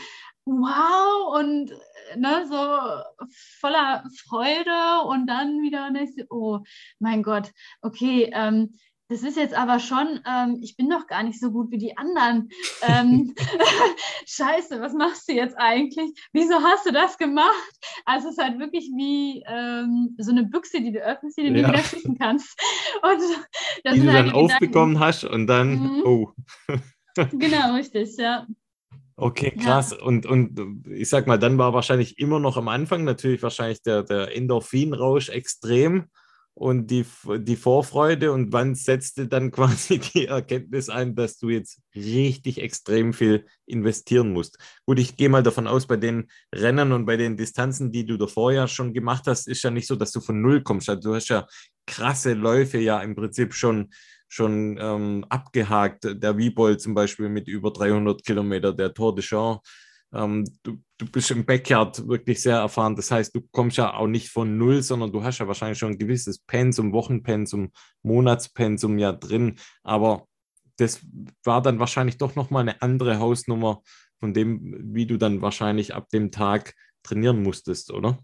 [0.45, 1.72] wow und
[2.17, 3.27] ne, so
[3.61, 6.61] voller Freude und dann wieder, ne, oh
[6.99, 7.53] mein Gott,
[7.83, 8.73] okay, ähm,
[9.11, 11.97] das ist jetzt aber schon, ähm, ich bin doch gar nicht so gut wie die
[11.97, 12.51] anderen.
[12.87, 13.35] Ähm,
[14.27, 16.11] Scheiße, was machst du jetzt eigentlich?
[16.33, 17.55] Wieso hast du das gemacht?
[18.05, 21.49] Also es ist halt wirklich wie ähm, so eine Büchse, die du öffnest, die du
[21.49, 21.53] ja.
[21.55, 22.61] nie wieder schließen kannst.
[23.03, 23.21] Und
[23.95, 26.03] die du halt dann aufbekommen hast und dann, mhm.
[26.05, 26.33] oh.
[27.33, 28.47] genau, richtig, ja.
[29.21, 29.91] Okay, krass.
[29.91, 30.05] Ja.
[30.05, 34.05] Und, und ich sag mal, dann war wahrscheinlich immer noch am Anfang natürlich wahrscheinlich der,
[34.05, 36.05] der Endorphinrausch extrem
[36.55, 37.05] und die,
[37.39, 38.31] die Vorfreude.
[38.31, 44.33] Und wann setzte dann quasi die Erkenntnis ein, dass du jetzt richtig extrem viel investieren
[44.33, 44.57] musst?
[44.87, 48.19] Gut, ich gehe mal davon aus, bei den Rennen und bei den Distanzen, die du
[48.19, 50.89] davor ja schon gemacht hast, ist ja nicht so, dass du von Null kommst.
[50.89, 51.45] Also du hast ja
[51.89, 53.91] krasse Läufe ja im Prinzip schon
[54.29, 56.05] schon ähm, abgehakt.
[56.05, 59.68] Der Wiebol zum Beispiel mit über 300 Kilometer, der Tour de Champs.
[60.12, 62.97] Ähm, du, du bist im Backyard wirklich sehr erfahren.
[62.97, 65.93] Das heißt, du kommst ja auch nicht von null, sondern du hast ja wahrscheinlich schon
[65.93, 67.70] ein gewisses Pensum, Wochenpensum,
[68.03, 69.59] Monatspensum ja drin.
[69.83, 70.26] Aber
[70.76, 71.01] das
[71.45, 73.83] war dann wahrscheinlich doch nochmal eine andere Hausnummer
[74.18, 78.18] von dem, wie du dann wahrscheinlich ab dem Tag trainieren musstest, oder?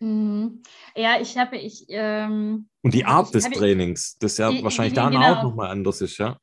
[0.00, 0.62] Mhm.
[0.96, 1.84] Ja, ich habe, ich.
[1.88, 5.34] Ähm, Und die Art des Trainings, das ja die, wahrscheinlich die, dann genau.
[5.34, 6.38] auch nochmal anders ist, ja.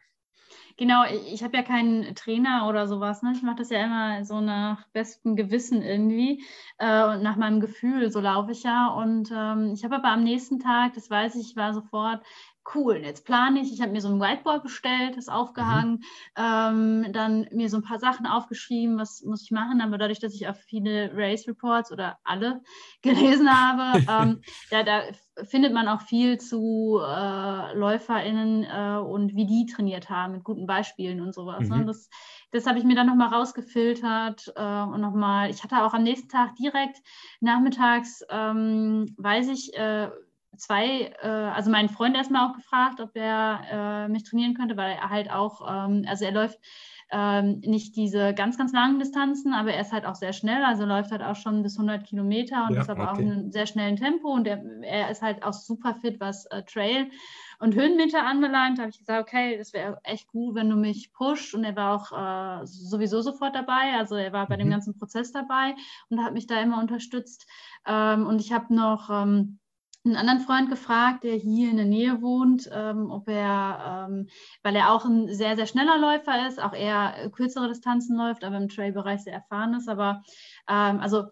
[0.78, 3.22] Genau, ich habe ja keinen Trainer oder sowas.
[3.22, 3.32] Ne?
[3.34, 6.44] Ich mache das ja immer so nach bestem Gewissen irgendwie
[6.80, 8.12] äh, und nach meinem Gefühl.
[8.12, 8.88] So laufe ich ja.
[8.88, 12.26] Und ähm, ich habe aber am nächsten Tag, das weiß ich, war sofort
[12.74, 13.72] cool, jetzt plane ich.
[13.72, 16.04] Ich habe mir so ein Whiteboard bestellt, das aufgehangen,
[16.38, 17.04] mhm.
[17.06, 19.82] ähm, dann mir so ein paar Sachen aufgeschrieben, was muss ich machen.
[19.82, 22.62] Aber dadurch, dass ich auch viele Race Reports oder alle
[23.02, 24.42] gelesen habe, ähm,
[24.72, 25.02] da, da,
[25.44, 30.66] findet man auch viel zu äh, LäuferInnen äh, und wie die trainiert haben, mit guten
[30.66, 31.68] Beispielen und sowas.
[31.68, 31.76] Ne?
[31.76, 31.82] Mhm.
[31.82, 31.86] Ne?
[31.88, 32.10] Das,
[32.52, 36.30] das habe ich mir dann nochmal rausgefiltert äh, und nochmal, ich hatte auch am nächsten
[36.30, 37.02] Tag direkt
[37.42, 40.10] nachmittags, ähm, weiß ich, äh,
[40.58, 44.92] zwei, äh, also meinen Freund erstmal auch gefragt, ob er äh, mich trainieren könnte, weil
[44.94, 46.60] er halt auch, ähm, also er läuft
[47.12, 50.86] ähm, nicht diese ganz, ganz langen Distanzen, aber er ist halt auch sehr schnell, also
[50.86, 53.12] läuft halt auch schon bis 100 Kilometer und ja, ist aber okay.
[53.12, 56.46] auch in einem sehr schnellen Tempo und er, er ist halt auch super fit, was
[56.48, 57.12] äh, Trail
[57.60, 58.80] und Höhenmeter anbelangt.
[58.80, 61.76] Da habe ich gesagt, okay, das wäre echt gut, wenn du mich pusht und er
[61.76, 64.62] war auch äh, sowieso sofort dabei, also er war bei mhm.
[64.62, 65.76] dem ganzen Prozess dabei
[66.10, 67.48] und hat mich da immer unterstützt
[67.86, 69.60] ähm, und ich habe noch ähm,
[70.06, 74.28] einen anderen Freund gefragt, der hier in der Nähe wohnt, ähm, ob er, ähm,
[74.64, 78.58] weil er auch ein sehr, sehr schneller Läufer ist, auch eher kürzere Distanzen läuft, aber
[78.58, 79.90] im Trail-Bereich sehr erfahren ist.
[79.90, 80.24] Aber
[80.70, 81.26] ähm, also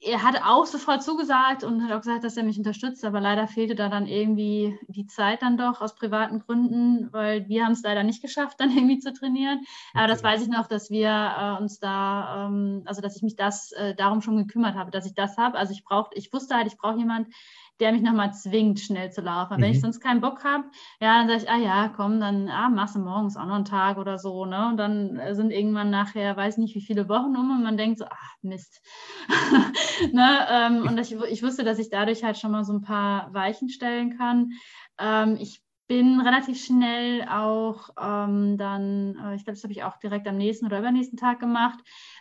[0.00, 3.48] er hat auch sofort zugesagt und hat auch gesagt, dass er mich unterstützt, aber leider
[3.48, 7.82] fehlte da dann irgendwie die Zeit dann doch aus privaten Gründen, weil wir haben es
[7.82, 9.60] leider nicht geschafft, dann irgendwie zu trainieren.
[9.94, 13.34] Aber das weiß ich noch, dass wir äh, uns da, ähm, also dass ich mich
[13.34, 15.58] das äh, darum schon gekümmert habe, dass ich das habe.
[15.58, 17.32] Also ich brauchte, ich wusste halt, ich brauche jemanden,
[17.80, 19.56] der mich nochmal zwingt, schnell zu laufen.
[19.56, 19.62] Mhm.
[19.62, 19.82] Wenn ich mhm.
[19.82, 20.64] sonst keinen Bock habe,
[21.00, 23.64] ja, dann sage ich, ah ja, komm, dann ah, machst du morgens auch noch einen
[23.64, 24.68] Tag oder so, ne?
[24.68, 28.04] Und dann sind irgendwann nachher, weiß nicht wie viele Wochen um und man denkt so,
[28.08, 28.80] ach Mist.
[30.12, 30.46] ne?
[30.50, 33.68] Ähm, und ich, ich wusste, dass ich dadurch halt schon mal so ein paar Weichen
[33.68, 34.52] stellen kann.
[34.98, 39.96] Ähm, ich bin relativ schnell auch ähm, dann, äh, ich glaube, das habe ich auch
[39.96, 41.78] direkt am nächsten oder übernächsten Tag gemacht.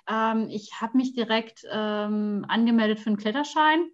[0.10, 3.90] Ähm, ich habe mich direkt ähm, angemeldet für einen Kletterschein,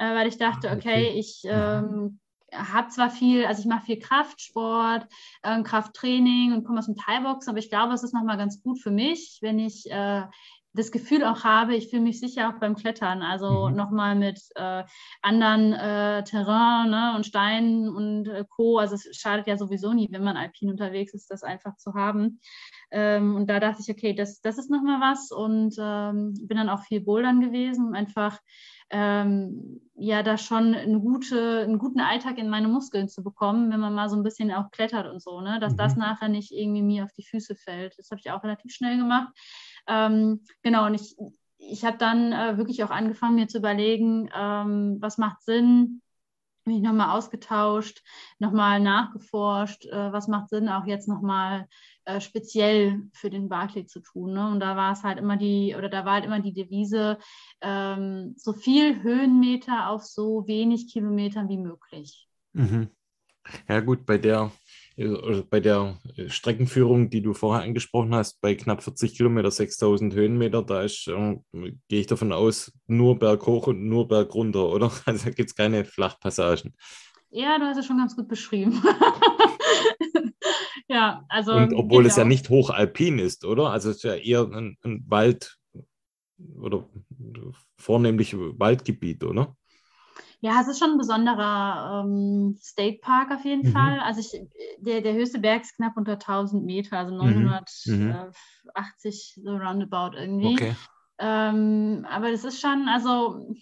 [0.00, 1.50] äh, weil ich dachte, ah, okay, ich mhm.
[1.50, 2.20] ähm,
[2.52, 5.06] habe zwar viel, also ich mache viel Kraftsport,
[5.42, 8.80] äh, Krafttraining und komme aus dem Thai-Boxen, aber ich glaube, es ist nochmal ganz gut
[8.80, 10.22] für mich, wenn ich äh,
[10.72, 13.22] das Gefühl auch habe, ich fühle mich sicher auch beim Klettern.
[13.22, 13.76] Also mhm.
[13.76, 14.84] nochmal mit äh,
[15.20, 18.78] anderen äh, Terrain ne, und Steinen und äh, Co.
[18.78, 22.40] Also es schadet ja sowieso nie, wenn man alpin unterwegs ist, das einfach zu haben.
[22.92, 26.68] Ähm, und da dachte ich, okay, das, das ist nochmal was und ähm, bin dann
[26.68, 28.38] auch viel bouldern gewesen, um einfach
[28.90, 33.80] ähm, ja da schon eine gute, einen guten Alltag in meine Muskeln zu bekommen, wenn
[33.80, 35.60] man mal so ein bisschen auch klettert und so, ne?
[35.60, 35.78] dass mhm.
[35.78, 37.98] das nachher nicht irgendwie mir auf die Füße fällt.
[37.98, 39.28] Das habe ich auch relativ schnell gemacht.
[39.86, 41.16] Ähm, genau, und ich,
[41.58, 46.02] ich habe dann äh, wirklich auch angefangen, mir zu überlegen, ähm, was macht Sinn,
[46.64, 48.02] mich nochmal ausgetauscht,
[48.38, 51.68] nochmal nachgeforscht, äh, was macht Sinn, auch jetzt nochmal
[52.04, 54.32] äh, speziell für den Barclay zu tun.
[54.32, 54.48] Ne?
[54.48, 57.18] Und da war es halt immer die, oder da war halt immer die Devise,
[57.60, 62.28] ähm, so viel Höhenmeter auf so wenig Kilometern wie möglich.
[62.52, 62.88] Mhm.
[63.68, 64.52] Ja, gut, bei der
[65.00, 70.14] also bei der äh, Streckenführung, die du vorher angesprochen hast, bei knapp 40 Kilometer, 6000
[70.14, 71.38] Höhenmeter, da ist, äh,
[71.88, 74.90] gehe ich davon aus, nur berghoch und nur bergunter, oder?
[75.06, 76.74] Also da gibt es keine Flachpassagen.
[77.30, 78.82] Ja, du hast es schon ganz gut beschrieben.
[80.90, 81.52] ja, also.
[81.52, 83.70] Und obwohl es ja nicht hochalpin ist, oder?
[83.70, 85.56] Also es ist ja eher ein, ein Wald
[86.58, 86.84] oder
[87.76, 89.56] vornehmlich Waldgebiet, oder?
[90.40, 93.72] Ja, es ist schon ein besonderer ähm, State Park auf jeden mhm.
[93.72, 94.00] Fall.
[94.00, 94.32] Also ich,
[94.78, 98.06] der, der höchste Berg ist knapp unter 1000 Meter, also 980 mhm.
[98.06, 99.44] mhm.
[99.44, 100.54] so roundabout irgendwie.
[100.54, 100.76] Okay.
[101.18, 103.54] Ähm, aber das ist schon, also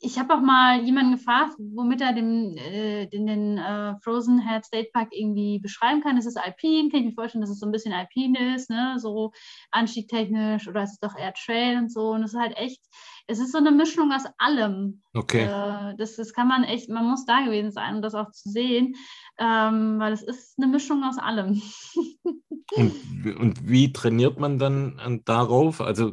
[0.00, 4.64] ich habe auch mal jemanden gefragt, womit er den, äh, den, den äh, Frozen Head
[4.64, 6.16] State Park irgendwie beschreiben kann.
[6.16, 6.90] Ist es alpin?
[6.90, 8.96] Kann ich mir vorstellen, dass es so ein bisschen alpin ist, ne?
[8.98, 9.32] so
[9.72, 12.10] anstiegtechnisch oder ist es doch eher Trail und so.
[12.10, 12.80] Und es ist halt echt,
[13.26, 15.02] es ist so eine Mischung aus allem.
[15.14, 15.44] Okay.
[15.44, 18.50] Äh, das, das kann man echt, man muss da gewesen sein, um das auch zu
[18.50, 18.94] sehen,
[19.38, 21.60] ähm, weil es ist eine Mischung aus allem.
[22.76, 25.80] und, und wie trainiert man dann darauf?
[25.80, 26.12] Also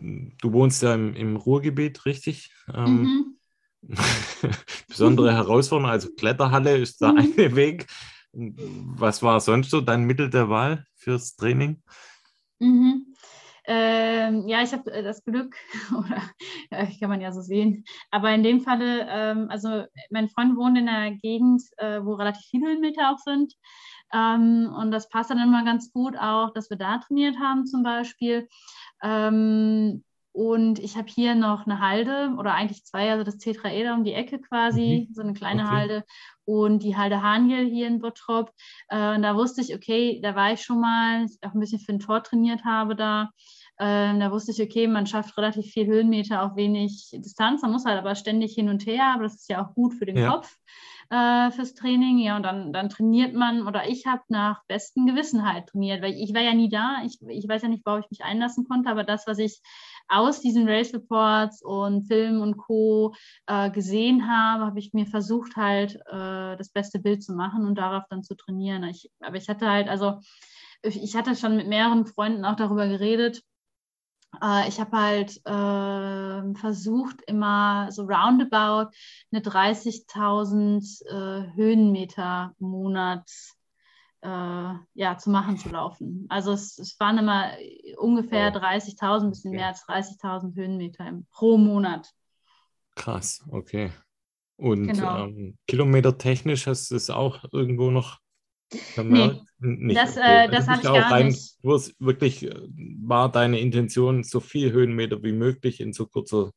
[0.00, 2.52] du wohnst ja im, im Ruhrgebiet, richtig?
[2.72, 3.36] Ähm, mhm.
[4.88, 7.18] besondere Herausforderung, also Kletterhalle ist der mhm.
[7.18, 7.86] eine Weg.
[8.32, 11.82] Was war sonst so dein Mittel der Wahl fürs Training?
[12.58, 13.06] Mhm.
[13.64, 15.54] Ähm, ja, ich habe äh, das Glück,
[15.96, 16.22] oder
[16.70, 20.78] ja, kann man ja so sehen, aber in dem Falle, ähm, also mein Freund wohnt
[20.78, 23.54] in einer Gegend, äh, wo relativ viele Höhenmeter auch sind.
[24.12, 27.82] Ähm, und das passt dann immer ganz gut auch, dass wir da trainiert haben zum
[27.82, 28.48] Beispiel.
[29.02, 34.04] Ähm, und ich habe hier noch eine Halde oder eigentlich zwei, also das Tetraeder um
[34.04, 35.14] die Ecke quasi, mhm.
[35.14, 35.70] so eine kleine okay.
[35.72, 36.04] Halde
[36.44, 38.52] und die Halde Haniel hier in Bottrop.
[38.88, 41.92] Äh, und da wusste ich, okay, da war ich schon mal, auch ein bisschen für
[41.92, 43.30] ein Tor trainiert habe da.
[43.78, 47.62] Äh, da wusste ich, okay, man schafft relativ viel Höhenmeter auf wenig Distanz.
[47.62, 50.06] Man muss halt aber ständig hin und her, aber das ist ja auch gut für
[50.06, 50.30] den ja.
[50.30, 50.56] Kopf
[51.10, 52.18] äh, fürs Training.
[52.18, 56.14] Ja, und dann, dann trainiert man oder ich habe nach bestem Gewissen halt trainiert, weil
[56.14, 57.02] ich war ja nie da.
[57.04, 59.60] Ich, ich weiß ja nicht, worauf ich mich einlassen konnte, aber das, was ich
[60.08, 63.14] aus diesen Race Reports und Filmen und Co.
[63.46, 67.76] Äh, gesehen habe, habe ich mir versucht, halt äh, das beste Bild zu machen und
[67.76, 68.84] darauf dann zu trainieren.
[68.84, 70.20] Ich, aber ich hatte halt, also
[70.82, 73.42] ich hatte schon mit mehreren Freunden auch darüber geredet,
[74.42, 78.90] äh, ich habe halt äh, versucht, immer so roundabout
[79.32, 83.30] eine 30.000 äh, Höhenmeter im Monat
[84.22, 86.26] äh, ja, zu machen, zu laufen.
[86.28, 87.52] Also es, es waren immer
[87.96, 89.58] ungefähr 30.000, ein bisschen okay.
[89.58, 92.10] mehr als 30.000 Höhenmeter im, pro Monat.
[92.94, 93.90] Krass, okay.
[94.56, 95.24] Und genau.
[95.24, 98.18] ähm, kilometertechnisch hast du es auch irgendwo noch
[98.96, 99.98] Nee, nicht.
[99.98, 100.44] das, okay.
[100.44, 101.56] äh, das also hatte ich gar rein, nicht.
[101.62, 102.54] Wo es wirklich äh,
[103.02, 106.52] war deine Intention, so viel Höhenmeter wie möglich in so kurzer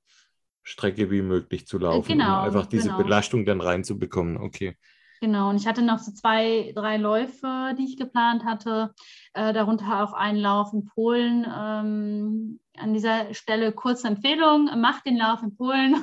[0.61, 2.97] Strecke wie möglich zu laufen, genau, um einfach diese genau.
[3.03, 4.37] Belastung dann reinzubekommen.
[4.37, 4.77] Okay.
[5.21, 8.93] Genau, und ich hatte noch so zwei, drei Läufe, die ich geplant hatte,
[9.33, 15.17] äh, darunter auch einen Lauf in Polen, ähm, an dieser Stelle kurze Empfehlung, macht den
[15.17, 15.95] Lauf in Polen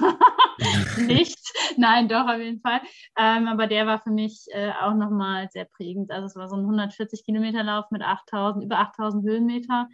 [1.07, 1.39] nicht.
[1.77, 2.81] Nein, doch, auf jeden Fall.
[3.19, 6.11] Ähm, aber der war für mich äh, auch nochmal sehr prägend.
[6.11, 9.89] Also es war so ein 140 Kilometer Lauf mit 8000, über 8000 Höhenmeter.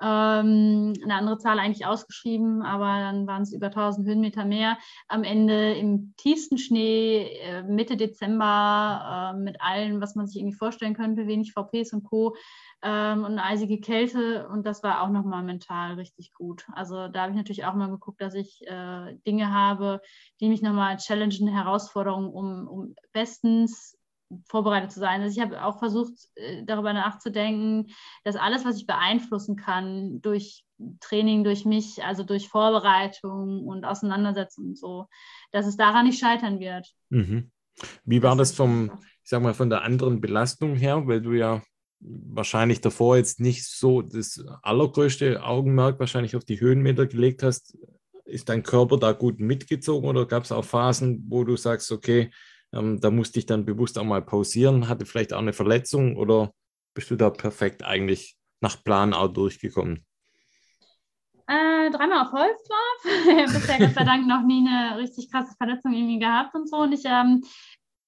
[0.00, 4.78] Ähm, eine andere Zahl eigentlich ausgeschrieben, aber dann waren es über 1000 Höhenmeter mehr.
[5.08, 10.56] Am Ende im tiefsten Schnee, äh, Mitte Dezember, äh, mit allem, was man sich irgendwie
[10.56, 12.34] vorstellen könnte, wenig VPs und Co
[12.82, 16.66] ähm, und eine eisige Kälte und das war auch nochmal mental richtig gut.
[16.72, 20.00] Also da habe ich natürlich auch mal geguckt, dass ich äh, Dinge habe,
[20.40, 23.96] die mich nochmal challengen, Herausforderungen, um, um bestens
[24.48, 25.20] vorbereitet zu sein.
[25.20, 27.92] Also ich habe auch versucht, äh, darüber nachzudenken,
[28.24, 30.64] dass alles, was ich beeinflussen kann, durch
[31.00, 35.06] Training, durch mich, also durch Vorbereitung und Auseinandersetzung und so,
[35.52, 36.88] dass es daran nicht scheitern wird.
[37.10, 37.52] Mhm.
[38.04, 38.90] Wie war das, das vom,
[39.22, 41.62] ich sag mal, von der anderen Belastung her, weil du ja
[42.04, 47.76] wahrscheinlich davor jetzt nicht so das allergrößte Augenmerk wahrscheinlich auf die Höhenmeter gelegt hast,
[48.24, 52.30] ist dein Körper da gut mitgezogen oder gab es auch Phasen, wo du sagst, okay,
[52.72, 56.52] ähm, da musste ich dann bewusst auch mal pausieren, hatte vielleicht auch eine Verletzung oder
[56.94, 60.04] bist du da perfekt eigentlich nach Plan auch durchgekommen?
[61.48, 63.52] Äh, dreimal auf Holzlauf.
[63.52, 66.76] Bisher Gott sei Dank noch nie eine richtig krasse Verletzung irgendwie gehabt und so.
[66.78, 67.42] Und ich ähm,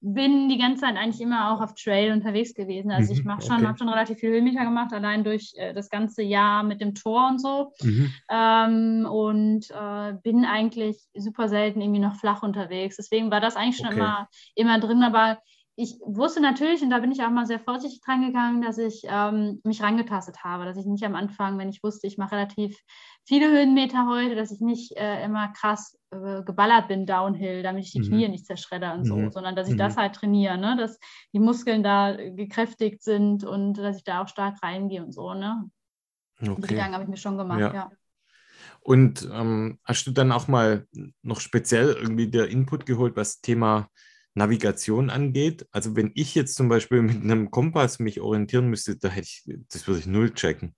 [0.07, 2.91] bin die ganze Zeit eigentlich immer auch auf Trail unterwegs gewesen.
[2.91, 3.67] Also ich mhm, mache schon, okay.
[3.67, 7.29] habe schon relativ viele Höhenmeter gemacht, allein durch äh, das ganze Jahr mit dem Tor
[7.31, 7.73] und so.
[7.83, 8.13] Mhm.
[8.31, 12.97] Ähm, und äh, bin eigentlich super selten irgendwie noch flach unterwegs.
[12.97, 13.97] Deswegen war das eigentlich schon okay.
[13.97, 15.03] immer, immer drin.
[15.03, 15.39] Aber
[15.75, 19.05] ich wusste natürlich, und da bin ich auch mal sehr vorsichtig dran gegangen, dass ich
[19.09, 22.79] ähm, mich rangetastet habe, dass ich nicht am Anfang, wenn ich wusste, ich mache relativ
[23.25, 27.93] viele Höhenmeter heute, dass ich nicht äh, immer krass äh, geballert bin downhill, damit ich
[27.93, 28.09] die mhm.
[28.09, 29.31] Knie nicht zerschredder und so, mhm.
[29.31, 29.79] sondern dass ich mhm.
[29.79, 30.77] das halt trainiere, ne?
[30.79, 30.99] dass
[31.33, 35.35] die Muskeln da gekräftigt sind und dass ich da auch stark reingehe und so.
[35.35, 35.71] Ne?
[36.41, 36.55] Okay.
[36.57, 37.75] Die Gedanken habe ich mir schon gemacht, ja.
[37.75, 37.91] ja.
[38.81, 40.87] Und ähm, hast du dann auch mal
[41.23, 43.89] noch speziell irgendwie der Input geholt, was Thema
[44.35, 45.67] Navigation angeht.
[45.71, 49.45] Also wenn ich jetzt zum Beispiel mit einem Kompass mich orientieren müsste, da hätte ich,
[49.71, 50.75] das würde ich null checken.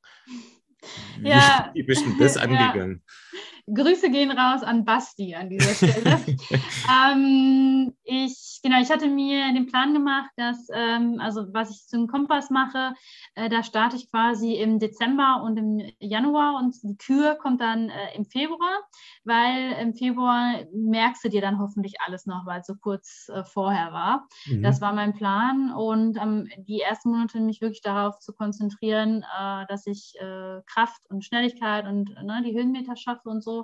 [1.22, 1.70] Ja.
[1.72, 3.03] Wie, wie bist du das angegangen?
[3.05, 3.39] Ja.
[3.72, 6.20] Grüße gehen raus an Basti an dieser Stelle.
[7.12, 12.06] ähm, ich, genau, ich hatte mir den Plan gemacht, dass, ähm, also was ich zum
[12.06, 12.94] Kompass mache,
[13.34, 17.90] äh, da starte ich quasi im Dezember und im Januar und die Kür kommt dann
[17.90, 18.84] äh, im Februar,
[19.24, 23.42] weil im Februar merkst du dir dann hoffentlich alles noch, weil es so kurz äh,
[23.42, 24.28] vorher war.
[24.46, 24.62] Mhm.
[24.62, 29.66] Das war mein Plan und ähm, die ersten Monate mich wirklich darauf zu konzentrieren, äh,
[29.66, 33.55] dass ich äh, Kraft und Schnelligkeit und ne, die Höhenmeter schaffe und so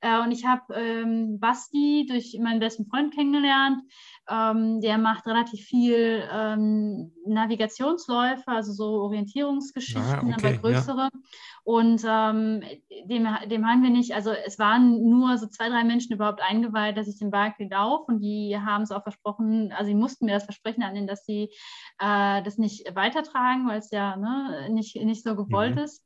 [0.00, 3.82] äh, und ich habe ähm, Basti durch meinen besten Freund kennengelernt.
[4.28, 11.10] Ähm, der macht relativ viel ähm, Navigationsläufe, also so Orientierungsgeschichten, ah, okay, aber größere.
[11.12, 11.20] Ja.
[11.64, 12.62] Und ähm,
[13.04, 16.96] dem, dem haben wir nicht, also es waren nur so zwei, drei Menschen überhaupt eingeweiht,
[16.96, 20.34] dass ich den Barclay laufe und die haben es auch versprochen, also sie mussten mir
[20.34, 21.50] das Versprechen annehmen, dass sie
[21.98, 25.82] äh, das nicht weitertragen, weil es ja ne, nicht, nicht so gewollt mhm.
[25.82, 26.04] ist.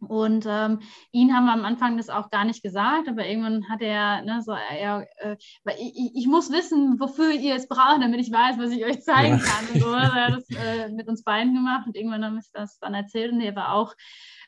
[0.00, 0.80] Und ähm,
[1.10, 4.42] ihn haben wir am Anfang das auch gar nicht gesagt, aber irgendwann hat er, ne,
[4.42, 5.36] so, ja, äh,
[5.78, 9.40] ich, ich, muss wissen, wofür ihr es braucht, damit ich weiß, was ich euch zeigen
[9.40, 9.66] kann.
[9.72, 12.78] Und so hat er das äh, mit uns beiden gemacht und irgendwann haben wir das
[12.78, 13.94] dann erzählt und er war auch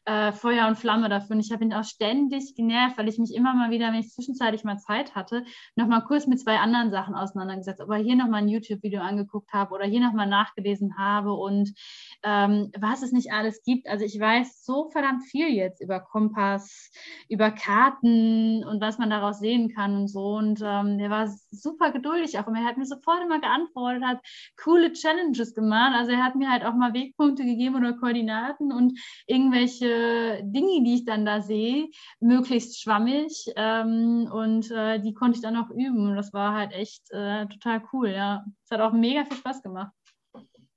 [0.09, 1.37] äh, Feuer und Flamme dafür.
[1.37, 4.09] Und ich habe ihn auch ständig genervt, weil ich mich immer mal wieder, wenn ich
[4.11, 5.45] zwischenzeitlich mal Zeit hatte,
[5.77, 9.85] nochmal kurz mit zwei anderen Sachen auseinandergesetzt, aber hier nochmal ein YouTube-Video angeguckt habe oder
[9.85, 11.75] hier nochmal nachgelesen habe und
[12.23, 13.87] ähm, was es nicht alles gibt.
[13.87, 16.91] Also ich weiß so verdammt viel jetzt über Kompass,
[17.29, 20.37] über Karten und was man daraus sehen kann und so.
[20.37, 22.47] Und ähm, der war super geduldig auch.
[22.47, 24.21] Und er hat mir sofort immer geantwortet, hat
[24.63, 25.93] coole Challenges gemacht.
[25.95, 29.98] Also er hat mir halt auch mal Wegpunkte gegeben oder Koordinaten und irgendwelche
[30.43, 31.89] Dinge, die ich dann da sehe,
[32.21, 33.51] möglichst schwammig.
[33.57, 36.09] Ähm, und äh, die konnte ich dann auch üben.
[36.09, 38.45] Und das war halt echt äh, total cool, ja.
[38.65, 39.93] Es hat auch mega viel Spaß gemacht.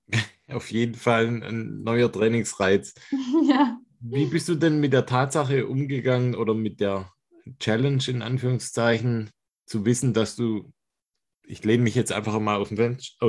[0.49, 2.93] Auf jeden Fall ein neuer Trainingsreiz.
[3.49, 3.77] ja.
[3.99, 7.11] Wie bist du denn mit der Tatsache umgegangen oder mit der
[7.59, 9.29] Challenge in Anführungszeichen,
[9.65, 10.73] zu wissen, dass du,
[11.45, 12.69] ich lehne mich jetzt einfach mal aus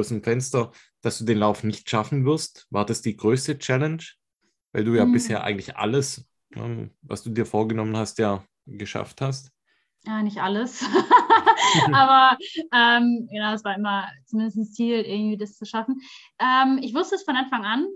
[0.08, 2.66] dem Fenster, dass du den Lauf nicht schaffen wirst?
[2.70, 4.02] War das die größte Challenge?
[4.72, 5.12] Weil du ja mhm.
[5.12, 9.50] bisher eigentlich alles, ähm, was du dir vorgenommen hast, ja geschafft hast.
[10.04, 10.84] Ja, nicht alles.
[11.92, 12.36] Aber
[12.72, 16.00] ähm, genau, es war immer zumindest ein Ziel, irgendwie das zu schaffen.
[16.38, 17.86] Ähm, ich wusste es von Anfang an.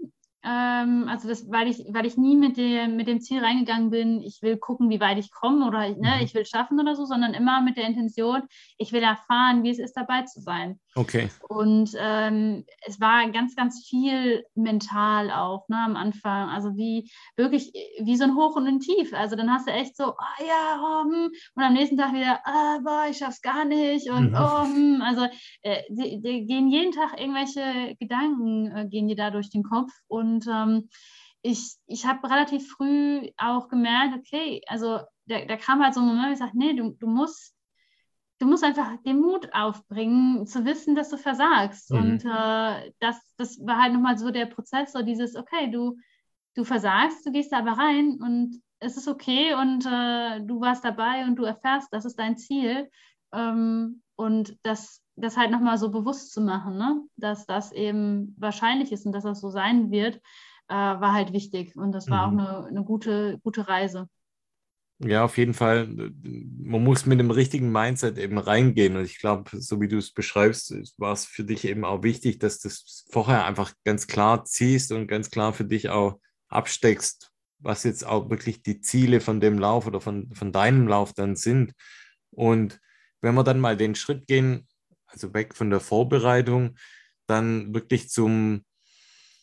[0.44, 4.22] Ähm, also das, weil ich, weil ich nie mit dem, mit dem Ziel reingegangen bin,
[4.22, 6.22] ich will gucken, wie weit ich komme oder ne, mhm.
[6.22, 8.42] ich will schaffen oder so, sondern immer mit der Intention,
[8.78, 10.78] ich will erfahren, wie es ist, dabei zu sein.
[10.96, 11.28] Okay.
[11.46, 16.48] Und ähm, es war ganz, ganz viel mental auch ne, am Anfang.
[16.48, 17.70] Also wie wirklich
[18.00, 19.12] wie so ein Hoch und ein Tief.
[19.12, 21.30] Also dann hast du echt so, oh ja, oh, hm.
[21.54, 24.08] und am nächsten Tag wieder, ah, boah, ich schaff's gar nicht.
[24.08, 24.38] Und mhm.
[24.40, 25.02] oh, hm.
[25.02, 25.26] also
[25.60, 29.92] äh, die, die, gehen jeden Tag irgendwelche Gedanken, äh, gehen dir da durch den Kopf.
[30.08, 30.88] Und ähm,
[31.42, 36.06] ich, ich habe relativ früh auch gemerkt, okay, also da, da kam halt so ein
[36.06, 37.55] Moment, wo ich sage, nee, du, du musst
[38.38, 41.90] du musst einfach den Mut aufbringen, zu wissen, dass du versagst.
[41.90, 41.98] Mhm.
[41.98, 45.96] Und äh, das, das war halt nochmal so der Prozess, so dieses, okay, du,
[46.54, 50.84] du versagst, du gehst da aber rein und es ist okay und äh, du warst
[50.84, 52.90] dabei und du erfährst, das ist dein Ziel.
[53.32, 57.02] Ähm, und das, das halt nochmal so bewusst zu machen, ne?
[57.16, 60.16] dass das eben wahrscheinlich ist und dass das so sein wird,
[60.68, 61.76] äh, war halt wichtig.
[61.76, 62.40] Und das war mhm.
[62.40, 64.08] auch eine, eine gute, gute Reise.
[64.98, 65.88] Ja, auf jeden Fall.
[65.88, 68.96] Man muss mit dem richtigen Mindset eben reingehen.
[68.96, 72.38] Und ich glaube, so wie du es beschreibst, war es für dich eben auch wichtig,
[72.38, 76.18] dass du es vorher einfach ganz klar ziehst und ganz klar für dich auch
[76.48, 81.12] absteckst, was jetzt auch wirklich die Ziele von dem Lauf oder von, von deinem Lauf
[81.12, 81.72] dann sind.
[82.30, 82.80] Und
[83.20, 84.66] wenn wir dann mal den Schritt gehen,
[85.06, 86.76] also weg von der Vorbereitung,
[87.26, 88.64] dann wirklich zum,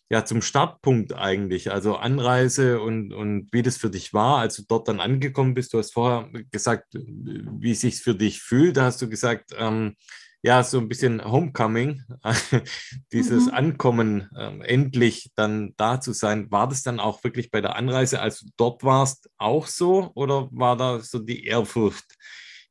[0.10, 4.64] ja, zum Startpunkt eigentlich, also Anreise und, und wie das für dich war, als du
[4.68, 5.74] dort dann angekommen bist.
[5.74, 8.78] Du hast vorher gesagt, wie es sich für dich fühlt.
[8.78, 9.95] Da hast du gesagt, ähm,
[10.43, 12.04] ja, so ein bisschen Homecoming,
[13.14, 13.54] dieses mhm.
[13.54, 16.51] Ankommen, ähm, endlich dann da zu sein.
[16.51, 20.12] War das dann auch wirklich bei der Anreise, als du dort warst, auch so?
[20.16, 22.16] Oder war da so die Ehrfurcht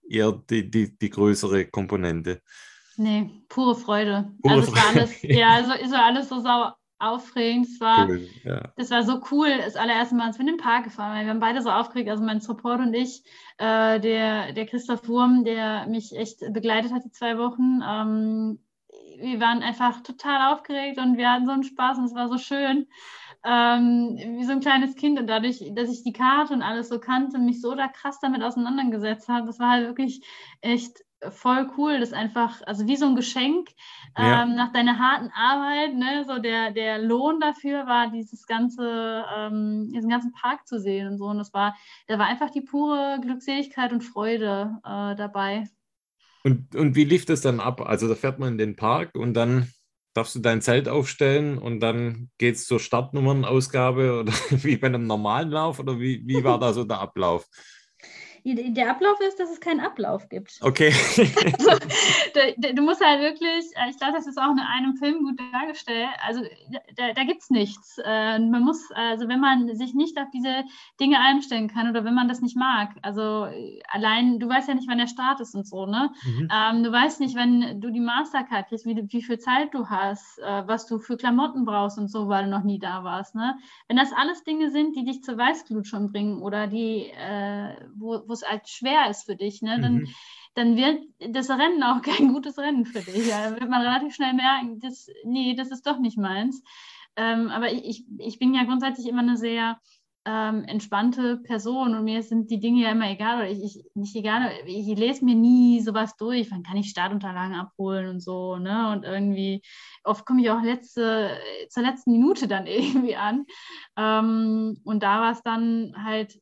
[0.07, 2.43] eher die, die, die größere Komponente?
[2.99, 4.31] Nee, pure Freude.
[4.43, 7.67] Pure also war alles, ja, also ist alles so sauer aufregend.
[7.67, 8.73] Es war, cool, ja.
[8.77, 11.27] Das war so cool, das allererste Mal, als wir in den Park gefahren sind.
[11.27, 13.25] Wir haben beide so aufgeregt, also mein Support und ich,
[13.59, 17.83] äh, der, der Christoph Wurm, der mich echt begleitet hat die zwei Wochen.
[17.87, 18.61] Ähm,
[19.19, 22.39] wir waren einfach total aufgeregt und wir hatten so einen Spaß und es war so
[22.39, 22.87] schön.
[23.45, 27.01] Ähm, wie so ein kleines Kind und dadurch, dass ich die Karte und alles so
[27.01, 30.25] kannte und mich so da krass damit auseinandergesetzt habe, das war halt wirklich
[30.61, 31.01] echt
[31.31, 33.69] voll cool, das einfach, also wie so ein Geschenk
[34.19, 34.43] ja.
[34.43, 39.91] ähm, nach deiner harten Arbeit, ne, so der, der Lohn dafür war, dieses ganze, ähm,
[39.93, 41.27] diesen ganzen Park zu sehen und so.
[41.27, 41.77] Und das war,
[42.09, 45.69] da war einfach die pure Glückseligkeit und Freude äh, dabei.
[46.45, 47.81] Und, und wie lief das dann ab?
[47.81, 49.69] Also da fährt man in den Park und dann
[50.15, 55.07] darfst du dein Zelt aufstellen und dann geht es zur Startnummernausgabe oder wie bei einem
[55.07, 57.47] normalen Lauf oder wie, wie war da so der Ablauf?
[58.45, 60.59] Der Ablauf ist, dass es keinen Ablauf gibt.
[60.63, 60.93] Okay.
[61.59, 61.71] also,
[62.57, 65.41] du, du, musst halt wirklich, äh, ich glaube, das ist auch in einem Film gut
[65.53, 66.43] dargestellt, also
[66.97, 67.99] da, da gibt es nichts.
[68.05, 70.65] Äh, man muss, also wenn man sich nicht auf diese
[71.01, 73.49] Dinge einstellen kann oder wenn man das nicht mag, also
[73.89, 76.11] allein, du weißt ja nicht, wann der Start ist und so, ne?
[76.25, 76.49] Mhm.
[76.53, 80.39] Ähm, du weißt nicht, wenn du die Mastercard kriegst, wie, wie viel Zeit du hast,
[80.39, 83.57] äh, was du für Klamotten brauchst und so, weil du noch nie da warst, ne?
[83.89, 88.23] Wenn das alles Dinge sind, die dich zur Weißglut schon bringen oder die, äh, wo,
[88.33, 90.09] wo es halt schwer ist für dich, ne, dann, mhm.
[90.55, 93.29] dann wird das Rennen auch kein gutes Rennen für dich.
[93.29, 93.51] Ja.
[93.51, 96.63] Da wird man relativ schnell merken, das, nee, das ist doch nicht meins.
[97.17, 99.79] Ähm, aber ich, ich bin ja grundsätzlich immer eine sehr
[100.25, 104.15] ähm, entspannte Person und mir sind die Dinge ja immer egal oder ich, ich nicht
[104.15, 108.93] egal, ich lese mir nie sowas durch, wann kann ich Startunterlagen abholen und so, ne?
[108.93, 109.63] Und irgendwie,
[110.05, 111.37] oft komme ich auch letzte,
[111.69, 113.45] zur letzten Minute dann irgendwie an.
[113.97, 116.39] Ähm, und da war es dann halt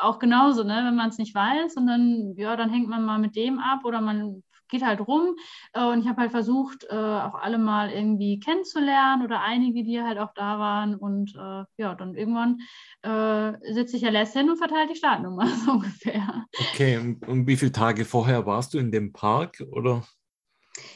[0.00, 0.82] auch genauso, ne?
[0.84, 3.84] wenn man es nicht weiß und dann, ja, dann hängt man mal mit dem ab
[3.84, 5.36] oder man geht halt rum.
[5.72, 10.02] Äh, und ich habe halt versucht, äh, auch alle mal irgendwie kennenzulernen oder einige, die
[10.02, 10.96] halt auch da waren.
[10.96, 12.58] Und äh, ja, dann irgendwann
[13.02, 16.46] äh, sitze ich ja lässt hin und verteile die Startnummer so ungefähr.
[16.72, 20.02] Okay, und wie viele Tage vorher warst du in dem Park oder?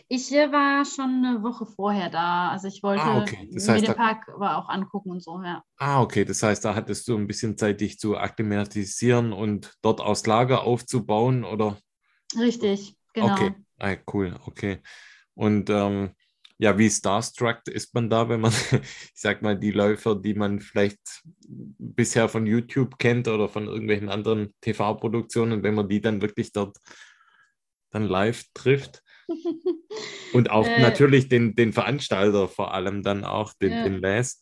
[0.08, 2.50] Ich war schon eine Woche vorher da.
[2.50, 3.48] Also ich wollte ah, okay.
[3.52, 5.62] das heißt, mir den Park aber auch angucken und so, ja.
[5.78, 6.24] Ah, okay.
[6.24, 10.62] Das heißt, da hattest du ein bisschen Zeit, dich zu akklimatisieren und dort aus Lager
[10.62, 11.76] aufzubauen, oder?
[12.38, 13.32] Richtig, genau.
[13.32, 14.82] Okay, ah, cool, okay.
[15.34, 16.10] Und ähm,
[16.58, 20.60] ja, wie starstruck ist man da, wenn man, ich sag mal, die Läufer, die man
[20.60, 20.98] vielleicht
[21.48, 26.78] bisher von YouTube kennt oder von irgendwelchen anderen TV-Produktionen, wenn man die dann wirklich dort
[27.90, 29.02] dann live trifft?
[30.32, 33.84] Und auch äh, natürlich den, den Veranstalter vor allem dann auch, den, ja.
[33.84, 34.40] den Les.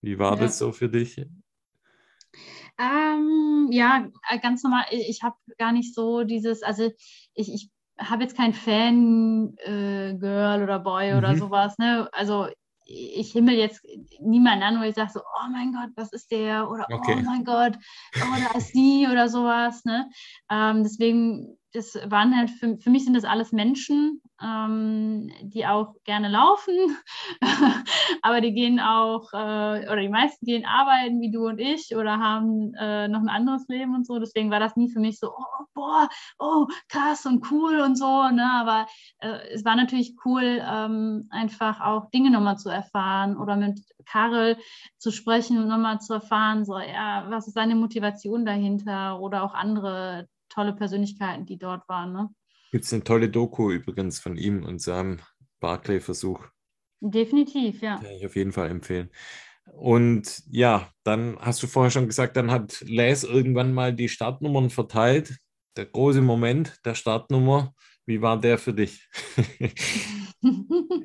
[0.00, 0.42] Wie war ja.
[0.42, 1.16] das so für dich?
[2.78, 4.84] Ähm, ja, äh, ganz normal.
[4.90, 6.90] Ich habe gar nicht so dieses, also
[7.34, 11.18] ich, ich habe jetzt kein Fan-Girl äh, oder Boy mhm.
[11.18, 11.76] oder sowas.
[11.78, 12.08] Ne?
[12.12, 12.48] Also
[12.86, 13.84] ich himmel jetzt
[14.20, 16.68] niemanden an, wo ich sage so, oh mein Gott, was ist der?
[16.68, 17.16] Oder oh okay.
[17.18, 17.76] oh mein Gott,
[18.16, 19.84] oh, da ist die oder sowas.
[19.84, 20.10] Ne?
[20.50, 25.94] Ähm, deswegen das waren halt, für, für mich sind das alles Menschen, ähm, die auch
[26.04, 26.74] gerne laufen,
[28.22, 32.18] aber die gehen auch, äh, oder die meisten gehen arbeiten wie du und ich oder
[32.18, 34.18] haben äh, noch ein anderes Leben und so.
[34.18, 36.08] Deswegen war das nie für mich so, oh, boah,
[36.38, 38.28] oh, krass und cool und so.
[38.28, 38.48] Ne?
[38.52, 38.86] Aber
[39.18, 44.56] äh, es war natürlich cool, ähm, einfach auch Dinge nochmal zu erfahren oder mit Karel
[44.98, 49.54] zu sprechen und nochmal zu erfahren, so, ja, was ist seine Motivation dahinter oder auch
[49.54, 52.12] andere tolle Persönlichkeiten, die dort waren.
[52.12, 52.28] Ne?
[52.70, 55.20] Gibt es eine tolle Doku übrigens von ihm und seinem
[55.60, 56.44] Barclay-Versuch.
[57.00, 57.96] Definitiv, ja.
[57.96, 59.10] Kann ich auf jeden Fall empfehlen.
[59.72, 64.70] Und ja, dann hast du vorher schon gesagt, dann hat Les irgendwann mal die Startnummern
[64.70, 65.38] verteilt.
[65.76, 67.72] Der große Moment der Startnummer.
[68.04, 69.08] Wie war der für dich?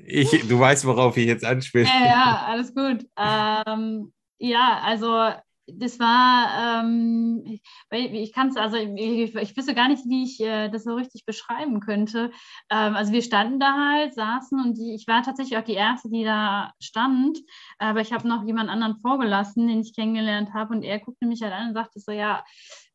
[0.06, 1.86] ich, du weißt, worauf ich jetzt anspiele.
[1.86, 3.06] Ja, ja alles gut.
[3.18, 5.32] Ähm, ja, also
[5.68, 7.60] das war, ähm,
[7.92, 11.26] ich, kann es, also ich, ich, wüsste gar nicht, wie ich äh, das so richtig
[11.26, 12.32] beschreiben könnte.
[12.70, 16.10] Ähm, also wir standen da halt, saßen und die, ich war tatsächlich auch die Erste,
[16.10, 17.40] die da stand,
[17.80, 21.42] aber ich habe noch jemand anderen vorgelassen, den ich kennengelernt habe und er guckte mich
[21.42, 22.44] halt an und sagte so, ja,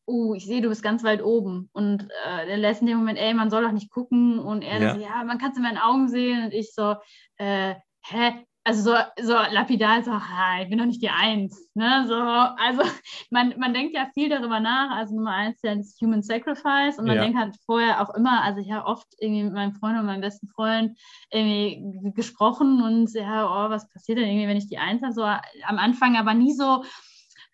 [0.05, 1.69] oh, ich sehe, du bist ganz weit oben.
[1.73, 4.39] Und äh, der lässt in dem Moment, ey, man soll doch nicht gucken.
[4.39, 6.45] Und er ja, so, ja man kann es in meinen Augen sehen.
[6.45, 6.95] Und ich so,
[7.37, 11.67] äh, hä, also so, so lapidar, so, ha, ich bin doch nicht die Eins.
[11.73, 12.05] Ne?
[12.07, 12.83] So, also
[13.31, 14.91] man, man denkt ja viel darüber nach.
[14.91, 17.23] Also Nummer eins ist ja das Human Sacrifice und man ja.
[17.23, 20.21] denkt halt vorher auch immer, also ich habe oft irgendwie mit meinem Freund und meinem
[20.21, 20.97] besten Freund
[21.31, 25.13] irgendwie gesprochen und ja, oh, was passiert denn irgendwie, wenn ich die Eins habe?
[25.13, 26.83] So am Anfang aber nie so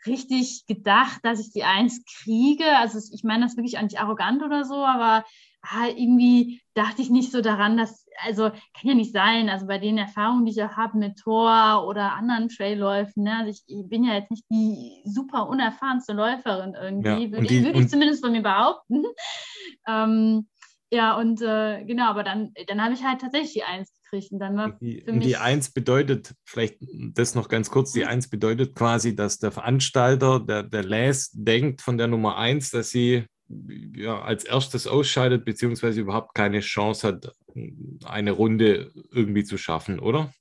[0.05, 2.65] richtig gedacht, dass ich die Eins kriege.
[2.77, 5.23] Also ich meine das wirklich auch nicht arrogant oder so, aber
[5.61, 9.77] ah, irgendwie dachte ich nicht so daran, dass, also kann ja nicht sein, also bei
[9.77, 13.87] den Erfahrungen, die ich auch habe mit Tor oder anderen Trailläufen, ne, also ich, ich,
[13.87, 18.23] bin ja jetzt nicht die super unerfahrenste Läuferin irgendwie, ja, würde, die, würd ich zumindest
[18.23, 19.03] von mir behaupten.
[19.87, 20.47] ähm,
[20.89, 24.31] ja, und äh, genau, aber dann, dann habe ich halt tatsächlich die Eins gekriegt.
[24.31, 26.77] Und dann war die, die Eins bedeutet, vielleicht
[27.13, 28.07] das noch ganz kurz, die mhm.
[28.07, 32.89] Eins bedeutet quasi, dass der Veranstalter, der, der Les, denkt von der Nummer Eins, dass
[32.89, 33.25] sie
[33.95, 37.31] ja, als erstes ausscheidet, beziehungsweise überhaupt keine Chance hat,
[38.05, 40.31] eine Runde irgendwie zu schaffen, oder?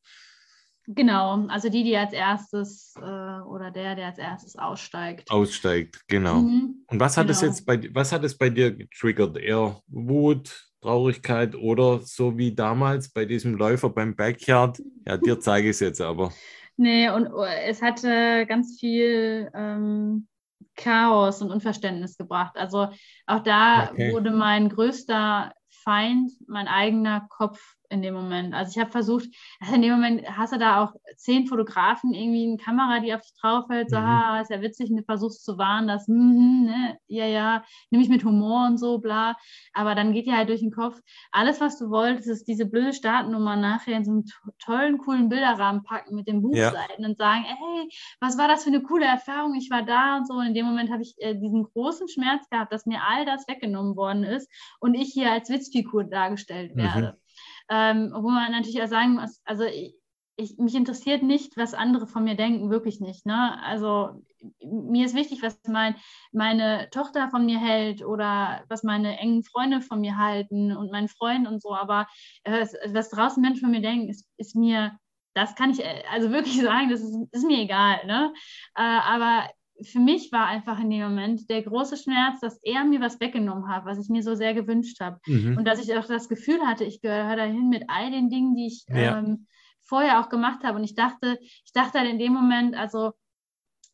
[0.89, 5.29] Genau, also die, die als erstes äh, oder der, der als erstes aussteigt.
[5.31, 6.43] Aussteigt, genau.
[6.43, 7.37] Mhm, Und was hat genau.
[7.37, 9.37] es jetzt bei was hat es bei dir getriggert?
[9.37, 14.81] Eher Wut, Traurigkeit oder so wie damals bei diesem Läufer beim Backyard?
[15.05, 16.33] Ja, dir zeige ich es jetzt aber.
[16.79, 20.29] Nee, und oh, es hatte ganz viel ähm,
[20.77, 22.57] Chaos und Unverständnis gebracht.
[22.57, 22.89] Also
[23.27, 24.13] auch da okay.
[24.13, 27.61] wurde mein größter Feind mein eigener Kopf
[27.91, 28.55] in dem Moment.
[28.55, 29.29] Also ich habe versucht,
[29.61, 33.21] also in dem Moment hast du da auch zehn Fotografen, irgendwie eine Kamera, die auf
[33.21, 34.05] dich drauf hält, so, mhm.
[34.05, 38.03] ah, ist ja witzig, und du versuchst zu warnen, dass, mm, ne, ja, ja, nehme
[38.03, 39.37] ich mit Humor und so, bla.
[39.73, 41.01] Aber dann geht dir halt durch den Kopf,
[41.33, 44.25] alles, was du wolltest, ist diese blöde Startnummer nachher in so einen
[44.59, 47.09] tollen, coolen Bilderrahmen packen mit den Buchseiten ja.
[47.09, 47.89] und sagen, ey,
[48.21, 50.35] was war das für eine coole Erfahrung, ich war da und so.
[50.35, 53.47] Und in dem Moment habe ich äh, diesen großen Schmerz gehabt, dass mir all das
[53.49, 56.83] weggenommen worden ist und ich hier als Witzfigur dargestellt mhm.
[56.83, 57.13] werde.
[57.13, 57.26] Mhm.
[57.69, 59.95] Ähm, wo man natürlich auch sagen muss, also ich,
[60.37, 63.25] ich, mich interessiert nicht, was andere von mir denken, wirklich nicht.
[63.27, 63.59] Ne?
[63.63, 64.23] Also
[64.63, 65.97] mir ist wichtig, was mein,
[66.33, 71.09] meine Tochter von mir hält oder was meine engen Freunde von mir halten und mein
[71.09, 71.75] Freund und so.
[71.75, 72.07] Aber
[72.45, 74.99] äh, was, draußen Menschen von mir denken, ist, ist mir,
[75.35, 78.05] das kann ich äh, also wirklich sagen, das ist, ist mir egal.
[78.07, 78.33] Ne?
[78.75, 79.49] Äh, aber
[79.83, 83.69] für mich war einfach in dem Moment der große Schmerz, dass er mir was weggenommen
[83.69, 85.19] hat, was ich mir so sehr gewünscht habe.
[85.27, 85.59] Mhm.
[85.59, 88.67] Und dass ich auch das Gefühl hatte, ich gehöre dahin mit all den Dingen, die
[88.67, 89.19] ich ja.
[89.19, 89.47] ähm,
[89.83, 90.79] vorher auch gemacht habe.
[90.79, 93.13] Und ich dachte, ich dachte halt in dem Moment, also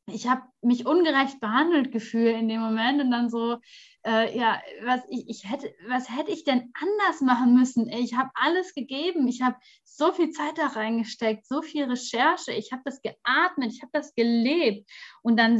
[0.07, 3.59] ich habe mich ungerecht behandelt gefühlt in dem Moment und dann so,
[4.05, 7.89] äh, ja, was ich, ich hätte, was hätte ich denn anders machen müssen?
[7.89, 12.73] Ich habe alles gegeben, ich habe so viel Zeit da reingesteckt, so viel Recherche, ich
[12.73, 14.91] habe das geatmet, ich habe das gelebt
[15.23, 15.59] und dann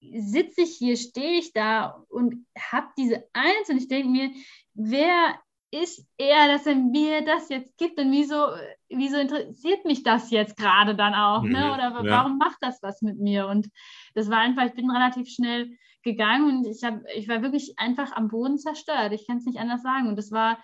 [0.00, 4.30] sitze ich hier, stehe ich da und habe diese Eins und ich denke mir,
[4.74, 8.46] wer ist er, dass er mir das jetzt gibt und wieso,
[8.88, 11.66] wieso interessiert mich das jetzt gerade dann auch, ne?
[11.66, 12.10] Mhm, oder ja.
[12.10, 13.48] warum macht das was mit mir?
[13.48, 13.68] Und
[14.14, 15.76] das war einfach, ich bin relativ schnell
[16.10, 19.12] gegangen und ich, hab, ich war wirklich einfach am Boden zerstört.
[19.12, 20.08] Ich kann es nicht anders sagen.
[20.08, 20.58] Und das war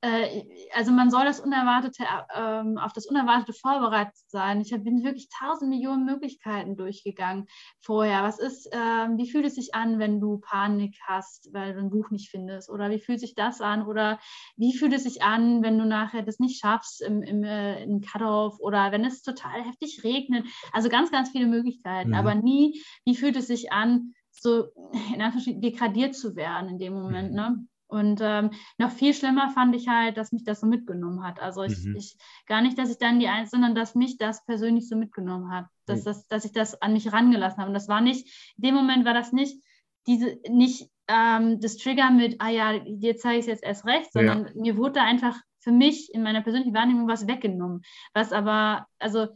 [0.00, 0.44] äh,
[0.74, 2.04] also man soll das Unerwartete,
[2.34, 4.60] ähm, auf das Unerwartete vorbereitet sein.
[4.60, 7.46] Ich bin wirklich tausend Millionen Möglichkeiten durchgegangen
[7.80, 8.22] vorher.
[8.22, 11.90] Was ist, ähm, wie fühlt es sich an, wenn du Panik hast, weil du ein
[11.90, 12.70] Buch nicht findest?
[12.70, 13.86] Oder wie fühlt sich das an?
[13.86, 14.20] Oder
[14.56, 18.00] wie fühlt es sich an, wenn du nachher das nicht schaffst im, im, äh, im
[18.00, 20.46] Cut-Off oder wenn es total heftig regnet?
[20.72, 22.14] Also ganz, ganz viele Möglichkeiten, mhm.
[22.14, 24.68] aber nie, wie fühlt es sich an, so
[25.14, 27.36] in degradiert zu werden in dem Moment, mhm.
[27.36, 27.66] ne?
[27.90, 31.40] Und ähm, noch viel schlimmer fand ich halt, dass mich das so mitgenommen hat.
[31.40, 31.96] Also ich, mhm.
[31.96, 35.50] ich gar nicht, dass ich dann die Eins, sondern dass mich das persönlich so mitgenommen
[35.50, 35.64] hat.
[35.86, 36.04] Dass, mhm.
[36.04, 37.68] das, dass ich das an mich rangelassen habe.
[37.68, 38.28] Und das war nicht,
[38.58, 39.64] in dem Moment war das nicht
[40.06, 44.12] diese, nicht ähm, das Trigger mit, ah ja, dir zeige ich es jetzt erst recht,
[44.12, 44.52] sondern ja.
[44.54, 47.82] mir wurde da einfach für mich in meiner persönlichen Wahrnehmung was weggenommen.
[48.12, 49.28] Was aber, also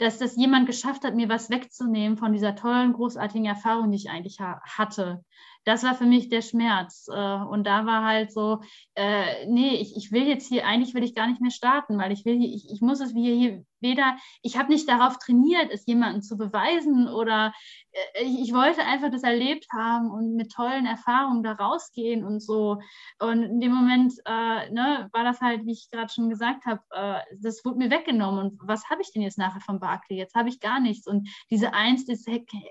[0.00, 4.10] dass das jemand geschafft hat, mir was wegzunehmen von dieser tollen, großartigen Erfahrung, die ich
[4.10, 5.22] eigentlich ha hatte
[5.64, 7.08] das war für mich der Schmerz.
[7.08, 8.60] Äh, und da war halt so,
[8.94, 12.12] äh, nee, ich, ich will jetzt hier, eigentlich will ich gar nicht mehr starten, weil
[12.12, 15.70] ich will hier, ich, ich muss es wie hier weder, ich habe nicht darauf trainiert,
[15.70, 17.52] es jemandem zu beweisen oder
[17.92, 22.40] äh, ich, ich, wollte einfach das erlebt haben und mit tollen Erfahrungen da rausgehen und
[22.40, 22.78] so.
[23.18, 26.82] Und in dem Moment äh, ne, war das halt, wie ich gerade schon gesagt habe,
[26.90, 28.50] äh, das wurde mir weggenommen.
[28.50, 30.16] Und was habe ich denn jetzt nachher von Barclay?
[30.16, 31.06] Jetzt habe ich gar nichts.
[31.06, 32.24] Und diese Eins, das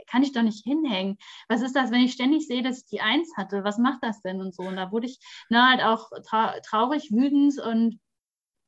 [0.07, 1.17] kann ich doch nicht hinhängen.
[1.47, 3.63] Was ist das, wenn ich ständig sehe, dass ich die Eins hatte?
[3.63, 4.63] Was macht das denn und so?
[4.63, 5.19] Und da wurde ich
[5.49, 7.99] ne, halt auch tra traurig, wütend und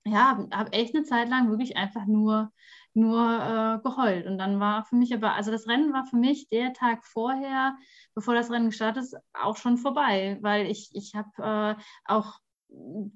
[0.06, 2.52] ja, habe echt eine Zeit lang wirklich einfach nur,
[2.94, 4.26] nur äh, geheult.
[4.28, 7.78] Und dann war für mich aber, also das Rennen war für mich der Tag vorher,
[8.16, 12.40] bevor das Rennen gestartet ist, auch schon vorbei, weil ich, ich habe äh, auch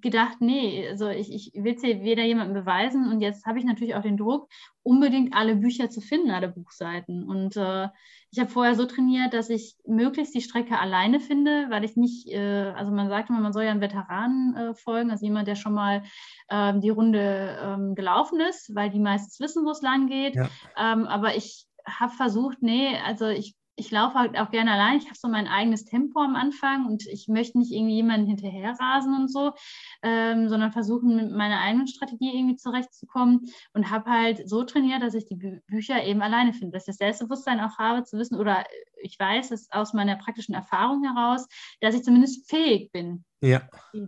[0.01, 3.65] gedacht, nee, also ich, ich will es hier weder jemandem beweisen und jetzt habe ich
[3.65, 4.49] natürlich auch den Druck,
[4.83, 7.23] unbedingt alle Bücher zu finden, alle Buchseiten.
[7.23, 7.87] Und äh,
[8.31, 12.27] ich habe vorher so trainiert, dass ich möglichst die Strecke alleine finde, weil ich nicht,
[12.27, 15.55] äh, also man sagt immer, man soll ja einen Veteranen äh, folgen, also jemand, der
[15.55, 16.03] schon mal
[16.49, 20.35] ähm, die Runde ähm, gelaufen ist, weil die meistens wissen, wo es lang geht.
[20.35, 20.49] Ja.
[20.77, 24.97] Ähm, aber ich habe versucht, nee, also ich ich laufe halt auch gerne allein.
[24.97, 28.75] Ich habe so mein eigenes Tempo am Anfang und ich möchte nicht irgendwie jemanden hinterher
[28.79, 29.51] rasen und so,
[30.01, 33.41] ähm, sondern versuchen, mit meiner eigenen Strategie irgendwie zurechtzukommen
[33.73, 36.87] und habe halt so trainiert, dass ich die Bü Bücher eben alleine finde, dass ich
[36.87, 38.65] das Selbstbewusstsein auch habe, zu wissen oder
[39.01, 41.47] ich weiß es aus meiner praktischen Erfahrung heraus,
[41.81, 43.67] dass ich zumindest fähig bin, ja.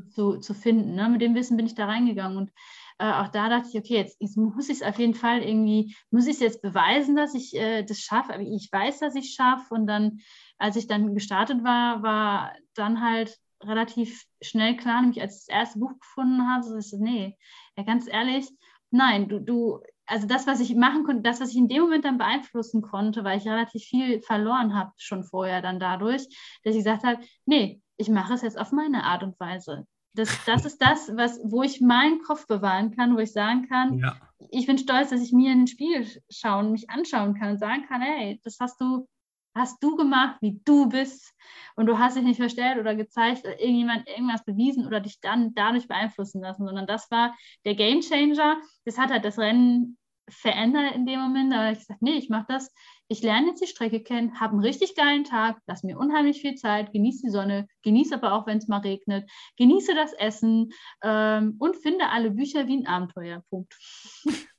[0.09, 0.95] zu, zu finden.
[0.95, 1.09] Ne?
[1.09, 2.51] Mit dem Wissen bin ich da reingegangen und
[2.99, 5.95] äh, auch da dachte ich, okay, jetzt, jetzt muss ich es auf jeden Fall irgendwie,
[6.09, 9.25] muss ich es jetzt beweisen, dass ich äh, das schaffe, aber ich weiß, dass ich
[9.25, 9.73] es schaffe.
[9.73, 10.19] Und dann,
[10.57, 15.55] als ich dann gestartet war, war dann halt relativ schnell klar, nämlich als ich das
[15.55, 17.37] erste Buch gefunden habe, so ist nee,
[17.75, 18.49] ja, ganz ehrlich,
[18.91, 22.05] nein, du, du, also das, was ich machen konnte, das, was ich in dem Moment
[22.05, 26.27] dann beeinflussen konnte, weil ich relativ viel verloren habe schon vorher dann dadurch,
[26.63, 29.87] dass ich gesagt habe, nee, ich mache es jetzt auf meine Art und Weise
[30.17, 33.99] das, das ist das, was, wo ich meinen Kopf bewahren kann, wo ich sagen kann,
[33.99, 34.15] ja.
[34.49, 37.85] ich bin stolz, dass ich mir in den Spiegel schauen, mich anschauen kann und sagen
[37.87, 39.07] kann, hey, das hast du,
[39.55, 41.33] hast du gemacht, wie du bist
[41.75, 45.87] und du hast dich nicht verstellt oder gezeigt, irgendjemand irgendwas bewiesen oder dich dann dadurch
[45.87, 47.35] beeinflussen lassen, sondern das war
[47.65, 48.57] der Game Changer.
[48.85, 49.97] Das hat halt das Rennen
[50.29, 52.73] verändert in dem Moment, aber ich gesagt, nee, ich mache das
[53.07, 56.55] ich lerne jetzt die Strecke kennen, habe einen richtig geilen Tag, lass mir unheimlich viel
[56.55, 60.71] Zeit, genieße die Sonne, genieße aber auch, wenn es mal regnet, genieße das Essen
[61.03, 63.43] ähm, und finde alle Bücher wie ein Abenteuer.
[63.49, 63.73] Punkt.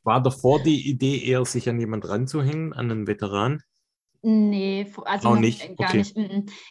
[0.03, 3.63] War davor die Idee eher, sich an jemand ranzuhängen, an einen Veteran?
[4.31, 5.75] Nee, also auch nicht.
[5.79, 5.97] gar okay.
[5.97, 6.15] nicht.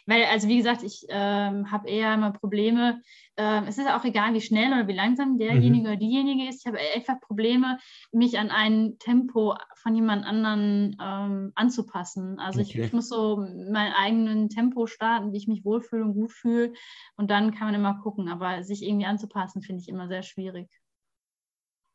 [0.06, 3.02] Weil, also wie gesagt, ich ähm, habe eher immer Probleme.
[3.36, 5.86] Ähm, es ist auch egal, wie schnell oder wie langsam derjenige mhm.
[5.86, 6.60] oder diejenige ist.
[6.60, 7.78] Ich habe einfach Probleme,
[8.12, 12.38] mich an ein Tempo von jemand anderen ähm, anzupassen.
[12.38, 12.78] Also okay.
[12.78, 16.74] ich, ich, muss so mein eigenen Tempo starten, wie ich mich wohlfühle und gut fühle.
[17.16, 18.28] Und dann kann man immer gucken.
[18.28, 20.68] Aber sich irgendwie anzupassen, finde ich immer sehr schwierig.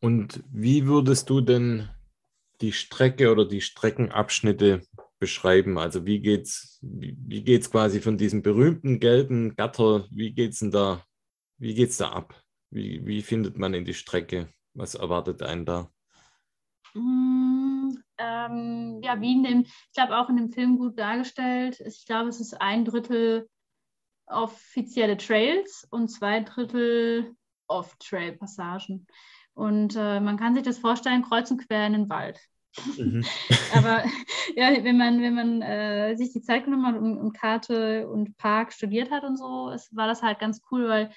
[0.01, 1.87] Und wie würdest du denn
[2.59, 4.81] die Strecke oder die Streckenabschnitte
[5.19, 5.77] beschreiben?
[5.77, 10.71] Also wie geht's, wie, wie geht's quasi von diesem berühmten gelben Gatter, wie geht's denn
[10.71, 11.03] da,
[11.57, 12.41] wie geht's da ab?
[12.69, 14.49] Wie, wie findet man in die Strecke?
[14.73, 15.91] Was erwartet einen da?
[16.93, 21.79] Mm, ähm, ja, wie in dem, ich glaube auch in dem Film gut dargestellt.
[21.81, 23.47] Ich glaube, es ist ein Drittel
[24.27, 27.35] offizielle Trails und zwei Drittel
[27.67, 29.07] Off-Trail-Passagen.
[29.53, 32.39] Und äh, man kann sich das vorstellen, kreuz und quer in den Wald.
[32.97, 33.23] Mhm.
[33.75, 34.03] Aber
[34.55, 38.37] ja, wenn man, wenn man äh, sich die Zeit genommen hat und, und, Karte und
[38.37, 41.11] Park studiert hat und so, es, war das halt ganz cool, weil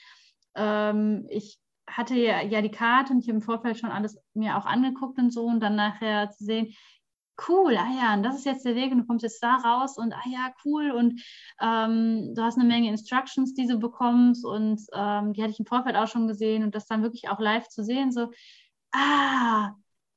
[0.55, 1.59] ähm, ich
[1.89, 5.19] hatte ja, ja die Karte und ich habe im Vorfeld schon alles mir auch angeguckt
[5.19, 6.75] und so und dann nachher zu sehen,
[7.49, 9.99] cool, ah ja, und das ist jetzt der Weg und du kommst jetzt da raus
[9.99, 11.23] und ah ja, cool und
[11.61, 15.67] ähm, du hast eine Menge Instructions, die du bekommst und ähm, die hatte ich im
[15.67, 18.31] Vorfeld auch schon gesehen und das dann wirklich auch live zu sehen, so,
[18.93, 19.73] ah,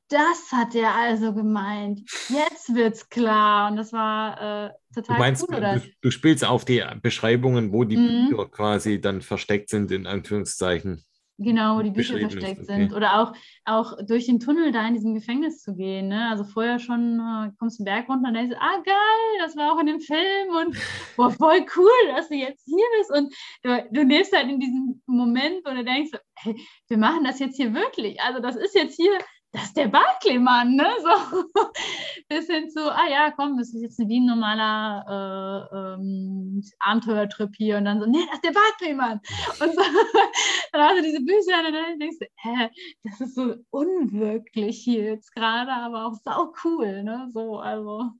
[0.10, 2.02] das hat er also gemeint.
[2.30, 3.70] Jetzt wird's klar.
[3.70, 5.80] Und das war äh, total du meinst, cool, oder?
[5.80, 8.30] Du, du, spielst auf die Beschreibungen, wo die mhm.
[8.30, 11.04] Bücher quasi dann versteckt sind, in Anführungszeichen.
[11.42, 12.66] Genau, wo die Bücher versteckt okay.
[12.66, 12.94] sind.
[12.94, 13.34] Oder auch,
[13.64, 16.10] auch durch den Tunnel da in diesem Gefängnis zu gehen.
[16.10, 16.28] Ne?
[16.30, 19.74] Also vorher schon äh, kommst du den Berg runter und denkst, ah geil, das war
[19.74, 20.76] auch in dem Film und
[21.16, 23.12] boah, voll cool, dass du jetzt hier bist.
[23.12, 23.34] Und
[23.64, 26.56] du, du lebst halt in diesem Moment, wo du denkst, hey,
[26.90, 28.20] wir machen das jetzt hier wirklich.
[28.20, 29.18] Also das ist jetzt hier
[29.52, 30.88] das ist der Barclay-Mann, ne?
[31.02, 31.44] So
[32.30, 37.56] bis hin zu, ah ja, komm, das ist jetzt wie ein normaler äh, ähm, Abenteuertrip
[37.56, 39.20] hier und dann so, nee, das ist der Barclay-Mann.
[39.60, 39.82] Und so,
[40.72, 42.70] dann hast du diese Bücher und dann denkst du, hä,
[43.04, 47.30] das ist so unwirklich hier jetzt gerade, aber auch sau cool, ne?
[47.34, 48.12] So, also.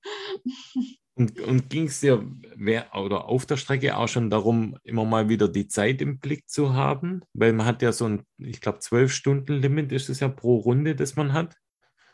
[1.20, 2.26] Und, und ging es dir
[2.56, 6.48] wer, oder auf der Strecke auch schon darum, immer mal wieder die Zeit im Blick
[6.48, 7.24] zu haben?
[7.34, 10.56] Weil man hat ja so ein, ich glaube, zwölf Stunden Limit ist es ja pro
[10.56, 11.58] Runde, das man hat.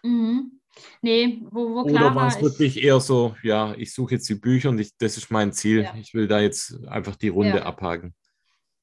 [0.02, 0.60] Mhm.
[1.03, 4.36] Nee, wo, wo klar Oder war es wirklich eher so, ja, ich suche jetzt die
[4.36, 5.84] Bücher und ich, das ist mein Ziel.
[5.84, 5.94] Ja.
[6.02, 7.64] Ich will da jetzt einfach die Runde ja.
[7.64, 8.15] abhaken.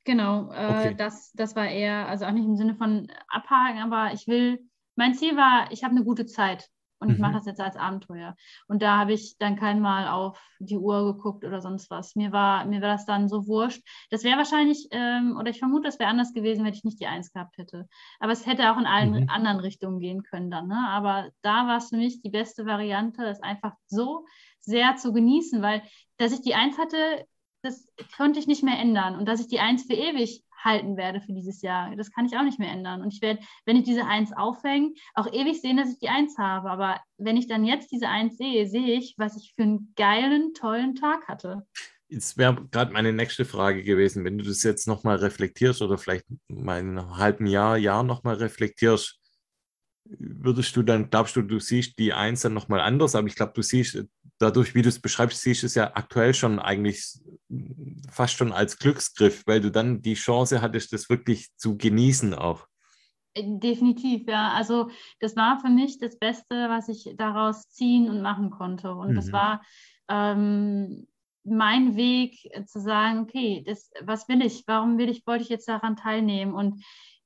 [0.04, 0.94] Genau, äh, okay.
[0.96, 4.60] das, das war eher, also auch nicht im Sinne von abhaken, aber ich will,
[4.94, 6.68] mein Ziel war, ich habe eine gute Zeit
[7.02, 7.14] und mhm.
[7.14, 8.36] ich mache das jetzt als Abenteuer.
[8.68, 12.14] Und da habe ich dann kein Mal auf die Uhr geguckt oder sonst was.
[12.14, 13.82] Mir war, mir war das dann so wurscht.
[14.10, 17.06] Das wäre wahrscheinlich, ähm, oder ich vermute, das wäre anders gewesen, wenn ich nicht die
[17.06, 17.88] Eins gehabt hätte.
[18.20, 19.28] Aber es hätte auch in allen mhm.
[19.28, 20.68] anderen Richtungen gehen können dann.
[20.68, 20.78] Ne?
[20.88, 24.24] Aber da war es für mich die beste Variante, das einfach so
[24.60, 25.82] sehr zu genießen, weil
[26.18, 27.26] dass ich die Eins hatte,
[27.62, 29.16] das konnte ich nicht mehr ändern.
[29.16, 31.94] Und dass ich die Eins für ewig halten werde für dieses Jahr.
[31.96, 33.02] Das kann ich auch nicht mehr ändern.
[33.02, 36.38] Und ich werde, wenn ich diese Eins aufhänge, auch ewig sehen, dass ich die Eins
[36.38, 36.70] habe.
[36.70, 40.54] Aber wenn ich dann jetzt diese Eins sehe, sehe ich, was ich für einen geilen,
[40.54, 41.66] tollen Tag hatte.
[42.08, 46.26] Jetzt wäre gerade meine nächste Frage gewesen, wenn du das jetzt nochmal reflektierst oder vielleicht
[46.48, 49.18] mal in einem halben Jahr, Jahr nochmal reflektierst,
[50.04, 53.52] würdest du dann, glaubst du, du siehst die Eins dann nochmal anders, aber ich glaube,
[53.54, 54.04] du siehst
[54.42, 57.20] dadurch, wie du es beschreibst, siehst du es ja aktuell schon eigentlich
[58.10, 62.66] fast schon als Glücksgriff, weil du dann die Chance hattest, das wirklich zu genießen auch.
[63.36, 64.52] Definitiv, ja.
[64.52, 64.90] Also
[65.20, 68.94] das war für mich das Beste, was ich daraus ziehen und machen konnte.
[68.94, 69.14] Und mhm.
[69.14, 69.62] das war
[70.08, 71.06] ähm,
[71.44, 72.36] mein Weg
[72.66, 74.64] zu sagen, okay, das, was will ich?
[74.66, 76.52] Warum will ich, wollte ich jetzt daran teilnehmen?
[76.52, 76.84] Und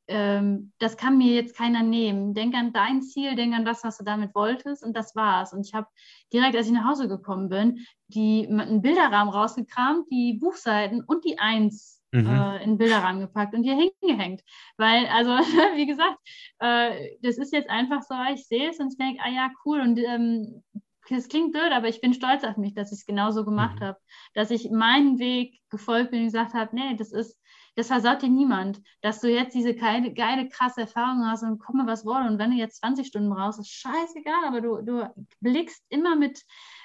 [0.08, 2.34] ähm, das kann mir jetzt keiner nehmen.
[2.34, 5.52] Denk an dein Ziel, denk an das, was du damit wolltest und das war's.
[5.52, 5.88] Und ich habe
[6.32, 11.38] direkt, als ich nach Hause gekommen bin, die, einen Bilderrahmen rausgekramt, die Buchseiten und die
[11.38, 12.26] Eins mhm.
[12.26, 14.42] äh, in den Bilderrahmen gepackt und hier hingehängt.
[14.76, 15.30] Weil, also,
[15.76, 16.18] wie gesagt,
[16.60, 19.80] äh, das ist jetzt einfach so, ich sehe es und ich denke, ah ja, cool.
[19.80, 20.62] Und ähm,
[21.08, 23.84] das klingt blöd, aber ich bin stolz auf mich, dass ich es genauso gemacht mhm.
[23.84, 23.98] habe.
[24.34, 27.38] Dass ich meinen Weg gefolgt bin und gesagt habe, nee, das ist
[27.76, 31.86] das versaut dir niemand, dass du jetzt diese geile, geile, krasse Erfahrung hast und komme
[31.86, 32.26] was wolle.
[32.26, 36.42] Und wenn du jetzt 20 Stunden brauchst, ist scheißegal, aber du, du blickst immer mit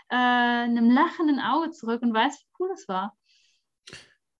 [0.09, 3.17] äh, einem lachenden Auge zurück und weißt, wie cool das war.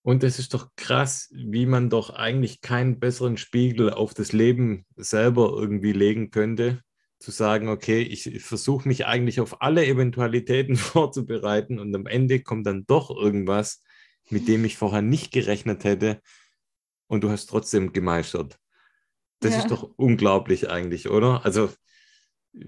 [0.02, 4.84] Und es ist doch krass, wie man doch eigentlich keinen besseren Spiegel auf das Leben
[4.96, 6.82] selber irgendwie legen könnte,
[7.18, 12.66] zu sagen, okay, ich versuche mich eigentlich auf alle Eventualitäten vorzubereiten und am Ende kommt
[12.66, 13.82] dann doch irgendwas,
[14.28, 16.20] mit dem ich vorher nicht gerechnet hätte
[17.12, 18.58] und du hast trotzdem gemeistert.
[19.40, 19.58] Das ja.
[19.58, 21.44] ist doch unglaublich eigentlich, oder?
[21.44, 21.68] Also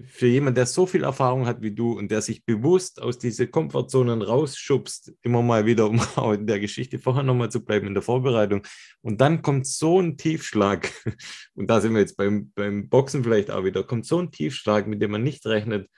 [0.05, 3.47] für jemanden, der so viel Erfahrung hat wie du und der sich bewusst aus diese
[3.47, 7.95] Komfortzonen rausschubst, immer mal wieder, um auch in der Geschichte vorher nochmal zu bleiben, in
[7.95, 8.61] der Vorbereitung.
[9.01, 10.91] Und dann kommt so ein Tiefschlag,
[11.55, 14.85] und da sind wir jetzt beim, beim Boxen vielleicht auch wieder, kommt so ein Tiefschlag,
[14.85, 15.89] mit dem man nicht rechnet.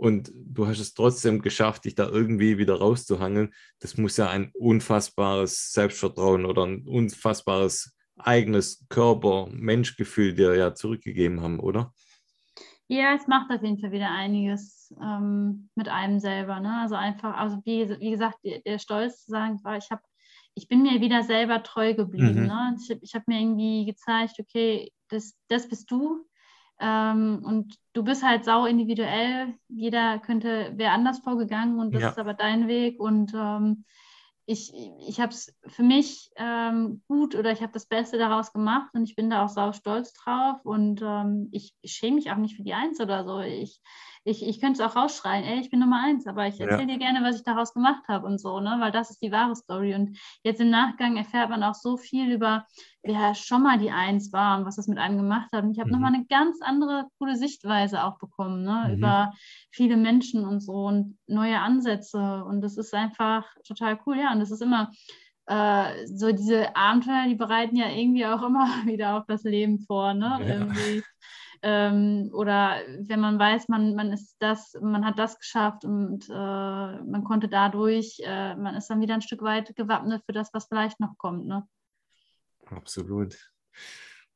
[0.00, 3.52] Und du hast es trotzdem geschafft, dich da irgendwie wieder rauszuhangeln.
[3.80, 11.60] Das muss ja ein unfassbares Selbstvertrauen oder ein unfassbares eigenes Körper-Menschgefühl dir ja zurückgegeben haben,
[11.60, 11.92] oder?
[12.88, 16.60] Ja, es macht auf jeden Fall wieder einiges ähm, mit einem selber.
[16.60, 16.80] Ne?
[16.80, 20.02] Also einfach, also wie, wie gesagt, der, der Stolz zu sagen, ich habe
[20.54, 22.40] ich bin mir wieder selber treu geblieben.
[22.40, 22.46] Mhm.
[22.46, 22.76] Ne?
[22.80, 26.26] Ich, ich habe mir irgendwie gezeigt, okay, das, das bist du,
[26.80, 29.54] ähm, und du bist halt sau individuell.
[29.68, 32.08] Jeder könnte, wäre anders vorgegangen und das ja.
[32.10, 32.98] ist aber dein Weg.
[32.98, 33.84] Und ähm,
[34.46, 34.72] ich,
[35.06, 39.04] ich habe es für mich ähm, gut oder ich habe das Beste daraus gemacht und
[39.04, 40.64] ich bin da auch sau stolz drauf.
[40.64, 43.40] Und ähm, ich, ich schäme mich auch nicht für die Eins oder so.
[43.40, 43.80] Ich,
[44.30, 46.86] ich, ich könnte es auch rausschreien, ey, ich bin Nummer eins, aber ich erzähle ja.
[46.86, 48.76] dir gerne, was ich daraus gemacht habe und so, ne?
[48.78, 49.94] Weil das ist die wahre Story.
[49.94, 52.64] Und jetzt im Nachgang erfährt man auch so viel über,
[53.02, 55.64] wer schon mal die Eins war und was das mit einem gemacht hat.
[55.64, 55.94] Und ich habe mhm.
[55.94, 58.86] nochmal eine ganz andere coole Sichtweise auch bekommen, ne?
[58.88, 58.94] Mhm.
[58.94, 59.32] Über
[59.70, 62.44] viele Menschen und so und neue Ansätze.
[62.44, 64.32] Und das ist einfach total cool, ja.
[64.32, 64.90] Und das ist immer
[65.46, 70.14] äh, so diese Abenteuer, die bereiten ja irgendwie auch immer wieder auf das Leben vor,
[70.14, 70.38] ne?
[70.40, 70.46] Ja.
[70.46, 71.02] Irgendwie
[71.62, 76.32] ähm, oder wenn man weiß, man, man ist das, man hat das geschafft und äh,
[76.32, 80.66] man konnte dadurch, äh, man ist dann wieder ein Stück weit gewappnet für das, was
[80.66, 81.46] vielleicht noch kommt.
[81.46, 81.66] Ne?
[82.66, 83.36] Absolut.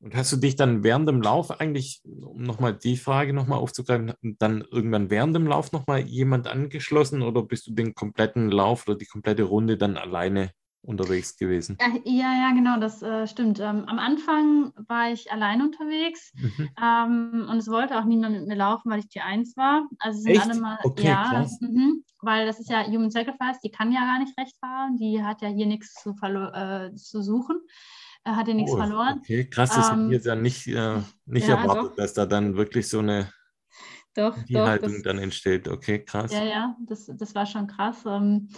[0.00, 4.12] Und hast du dich dann während dem Lauf eigentlich, um nochmal die Frage nochmal aufzugreifen,
[4.38, 8.98] dann irgendwann während dem Lauf nochmal jemand angeschlossen oder bist du den kompletten Lauf oder
[8.98, 10.50] die komplette Runde dann alleine
[10.84, 11.78] unterwegs gewesen?
[12.04, 13.60] Ja, ja, genau, das äh, stimmt.
[13.60, 16.68] Ähm, am Anfang war ich alleine unterwegs mhm.
[16.82, 19.88] ähm, und es wollte auch niemand mit mir laufen, weil ich die Eins war.
[19.98, 20.42] Also sind Echt?
[20.42, 24.18] alle mal, okay, ja, mh, weil das ist ja Human Sacrifice, die kann ja gar
[24.18, 27.60] nicht recht fahren, die hat ja hier nichts zu, äh, zu suchen
[28.24, 29.18] er hatte nichts oh, verloren.
[29.18, 31.96] Okay, krass, das ähm, hätte ich ja nicht, äh, nicht ja, erwartet, doch.
[31.96, 33.30] dass da dann wirklich so eine
[34.14, 35.68] doch, die doch, Haltung das, dann entsteht.
[35.68, 36.32] Okay, krass.
[36.32, 38.04] Ja, ja, das, das war schon krass.
[38.06, 38.48] Ähm,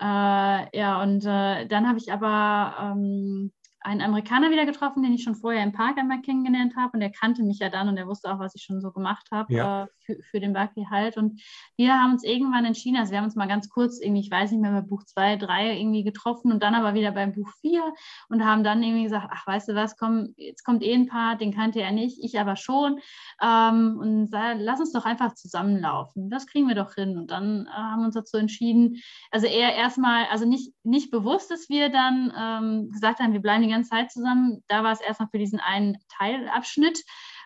[0.00, 3.52] äh, ja, und äh, dann habe ich aber ähm,
[3.82, 6.90] einen Amerikaner wieder getroffen, den ich schon vorher im Park einmal kennengelernt habe.
[6.92, 9.28] Und der kannte mich ja dann und er wusste auch, was ich schon so gemacht
[9.30, 9.84] habe ja.
[9.84, 11.16] äh, für, für, den Bucky halt.
[11.16, 11.40] Und
[11.76, 14.52] wir haben uns irgendwann entschieden, also wir haben uns mal ganz kurz irgendwie, ich weiß
[14.52, 17.82] nicht mehr, bei Buch 2, 3 irgendwie getroffen und dann aber wieder beim Buch 4
[18.28, 21.40] und haben dann irgendwie gesagt, ach, weißt du was, komm, jetzt kommt eh ein Part,
[21.40, 23.00] den kannte er nicht, ich aber schon.
[23.42, 26.28] Ähm, und sag, lass uns doch einfach zusammenlaufen.
[26.28, 27.16] Das kriegen wir doch hin.
[27.16, 29.00] Und dann äh, haben wir uns dazu entschieden,
[29.30, 33.62] also eher erstmal, also nicht, nicht bewusst, dass wir dann ähm, gesagt haben, wir bleiben
[33.62, 34.62] die ganze Zeit zusammen.
[34.68, 37.02] Da war es erstmal für diesen einen Teilabschnitt.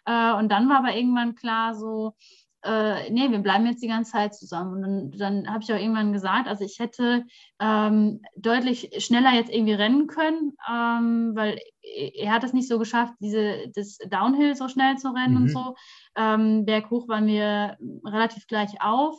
[0.06, 2.14] Äh, und dann war aber irgendwann klar so,
[2.64, 4.74] äh, nee, wir bleiben jetzt die ganze Zeit zusammen.
[4.74, 5.10] Und dann,
[5.44, 7.24] dann habe ich auch irgendwann gesagt, also ich hätte
[7.60, 11.58] ähm, deutlich schneller jetzt irgendwie rennen können, ähm, weil
[12.16, 15.42] er hat es nicht so geschafft, diese, das Downhill so schnell zu rennen mhm.
[15.42, 15.74] und so.
[16.16, 19.16] Ähm, berghoch waren wir relativ gleich auf.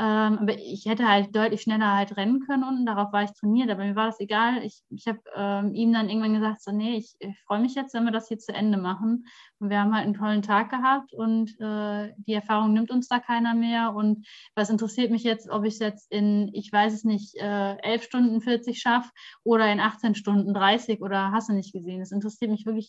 [0.00, 3.68] Ähm, aber ich hätte halt deutlich schneller halt rennen können unten, darauf war ich trainiert,
[3.68, 4.62] aber mir war das egal.
[4.62, 7.94] Ich, ich habe ähm, ihm dann irgendwann gesagt, so, nee, ich, ich freue mich jetzt,
[7.94, 9.26] wenn wir das hier zu Ende machen.
[9.58, 13.18] Und wir haben halt einen tollen Tag gehabt und äh, die Erfahrung nimmt uns da
[13.18, 13.92] keiner mehr.
[13.92, 17.76] Und was interessiert mich jetzt, ob ich es jetzt in, ich weiß es nicht, äh,
[17.78, 19.10] 11 Stunden 40 schaffe
[19.42, 21.98] oder in 18 Stunden 30 oder hast du nicht gesehen.
[21.98, 22.88] Das interessiert mich wirklich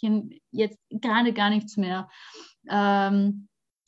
[0.52, 2.08] jetzt gerade gar nichts mehr.
[2.70, 3.48] Ähm,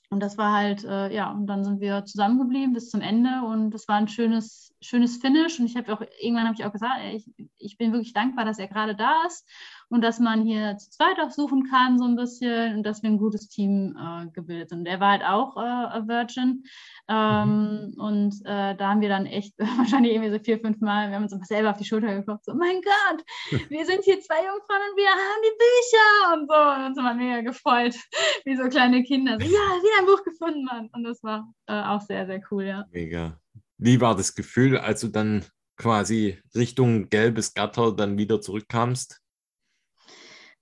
[0.10, 3.72] und das war halt, äh, ja, und dann sind wir zusammengeblieben bis zum Ende und
[3.72, 5.60] das war ein schönes, schönes Finish.
[5.60, 8.45] Und ich habe auch, irgendwann habe ich auch gesagt, ey, ich, ich bin wirklich dankbar,
[8.45, 9.48] dass er gerade da ist
[9.91, 13.10] und dass man hier zu zweit auch suchen kann, so ein bisschen, und dass wir
[13.10, 14.86] ein gutes Team äh, gebildet sind.
[14.86, 16.64] Der war halt auch äh, Virgin.
[17.10, 18.02] Ähm, mhm.
[18.02, 21.24] Und äh, da haben wir dann echt wahrscheinlich irgendwie so vier, fünf Mal, wir haben
[21.24, 23.24] uns selber auf die Schulter geklopft, so, mein Gott,
[23.70, 26.56] wir sind hier zwei Jungfrauen und wir haben die Bücher und so.
[26.56, 27.95] Und uns haben wir mega gefreut,
[28.45, 29.38] wie so kleine Kinder.
[29.40, 30.90] So, ja, wieder ein Buch gefunden, Mann.
[30.94, 32.86] Und das war äh, auch sehr, sehr cool, ja.
[32.91, 33.41] Mega.
[33.84, 35.44] Wie war das Gefühl, als du dann
[35.76, 39.20] quasi Richtung gelbes Gatter dann wieder zurückkamst?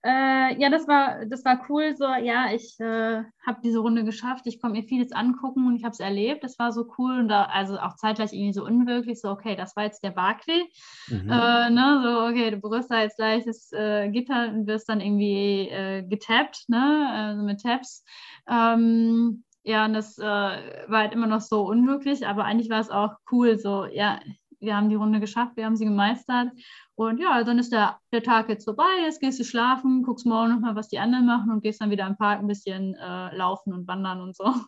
[0.02, 1.98] Äh, ja, das war, das war cool.
[1.98, 4.48] So, ja, ich äh, habe diese Runde geschafft.
[4.48, 6.46] Ich konnte mir vieles angucken und ich habe es erlebt.
[6.46, 9.20] Das war so cool und da, also auch zeitgleich irgendwie so unwirklich.
[9.20, 10.64] So, okay, das war jetzt der Barclay.
[11.10, 11.30] Mhm.
[11.30, 15.02] Äh, ne, so, okay, du berührst da jetzt gleich das äh, Gitter und wirst dann
[15.02, 18.06] irgendwie äh, getappt, ne, also mit Taps.
[18.50, 22.90] Ähm, ja, und das äh, war halt immer noch so unwirklich, aber eigentlich war es
[22.90, 23.57] auch cool.
[23.57, 24.19] So, ja,
[24.60, 26.49] wir haben die Runde geschafft, wir haben sie gemeistert.
[26.95, 30.52] Und ja, dann ist der, der Tag jetzt vorbei, jetzt gehst du schlafen, guckst morgen
[30.52, 33.73] nochmal, was die anderen machen und gehst dann wieder im Park ein bisschen äh, laufen
[33.73, 34.53] und wandern und so.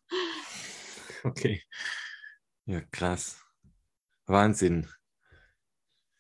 [1.23, 1.61] Okay.
[2.65, 3.39] Ja, krass.
[4.25, 4.87] Wahnsinn.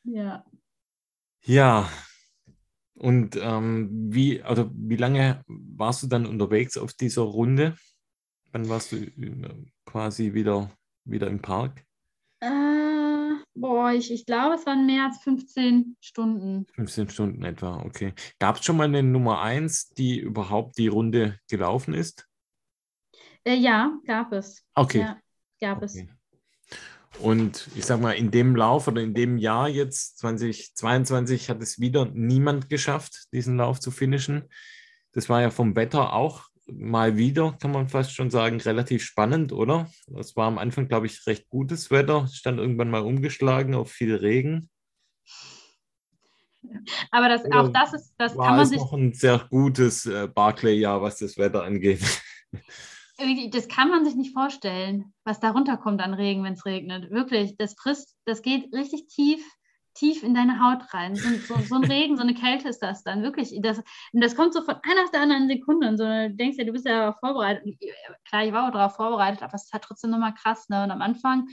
[0.03, 0.45] Ja.
[1.41, 1.89] Ja.
[2.93, 7.75] Und ähm, wie, also wie lange warst du dann unterwegs auf dieser Runde?
[8.51, 10.71] Wann warst du äh, quasi wieder,
[11.05, 11.85] wieder im Park?
[13.53, 16.65] Boah, ich, ich glaube, es waren mehr als 15 Stunden.
[16.73, 18.13] 15 Stunden etwa, okay.
[18.39, 22.27] Gab es schon mal eine Nummer 1, die überhaupt die Runde gelaufen ist?
[23.43, 24.63] Äh, ja, gab es.
[24.73, 24.99] Okay.
[24.99, 25.19] Ja,
[25.59, 26.07] gab okay.
[27.11, 27.19] es.
[27.19, 31.79] Und ich sag mal, in dem Lauf oder in dem Jahr jetzt, 2022, hat es
[31.79, 34.47] wieder niemand geschafft, diesen Lauf zu finishen.
[35.11, 39.53] Das war ja vom Wetter auch mal wieder, kann man fast schon sagen, relativ spannend,
[39.53, 39.89] oder?
[40.17, 43.91] Es war am Anfang, glaube ich, recht gutes Wetter, es stand irgendwann mal umgeschlagen auf
[43.91, 44.69] viel Regen.
[47.11, 48.77] Aber das, auch das ist, das war kann man sich.
[48.77, 52.01] noch ein sehr gutes äh, Barclay-Jahr, was das Wetter angeht.
[53.51, 57.11] Das kann man sich nicht vorstellen, was da runterkommt an Regen, wenn es regnet.
[57.11, 59.43] Wirklich, das frisst, das geht richtig tief
[59.93, 61.15] tief in deine Haut rein.
[61.15, 63.57] So, so, so, ein Regen, so eine Kälte ist das dann wirklich.
[63.61, 63.81] Das,
[64.13, 66.03] das kommt so von einer auf der anderen Sekunde und so.
[66.03, 67.63] Du denkst ja, du bist ja vorbereitet.
[68.27, 70.69] Klar, ich war auch darauf vorbereitet, aber es ist halt trotzdem nochmal krass.
[70.69, 70.83] Ne?
[70.83, 71.47] Und am Anfang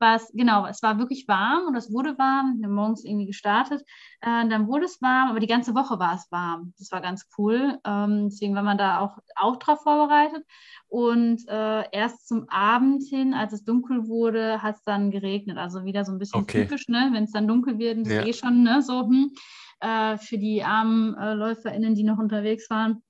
[0.00, 2.56] war es, genau, es war wirklich warm und es wurde warm.
[2.58, 3.82] Wir haben morgens irgendwie gestartet.
[4.20, 6.72] Äh, dann wurde es warm, aber die ganze Woche war es warm.
[6.78, 7.78] Das war ganz cool.
[7.84, 10.44] Ähm, deswegen war man da auch, auch drauf vorbereitet.
[10.88, 15.58] Und äh, erst zum Abend hin, als es dunkel wurde, hat es dann geregnet.
[15.58, 16.62] Also wieder so ein bisschen okay.
[16.62, 17.10] typisch, ne?
[17.12, 18.24] wenn es dann dunkel wird, das ja.
[18.24, 18.82] eh schon ne?
[18.82, 19.32] so hm,
[19.80, 23.02] äh, für die armen äh, LäuferInnen, die noch unterwegs waren.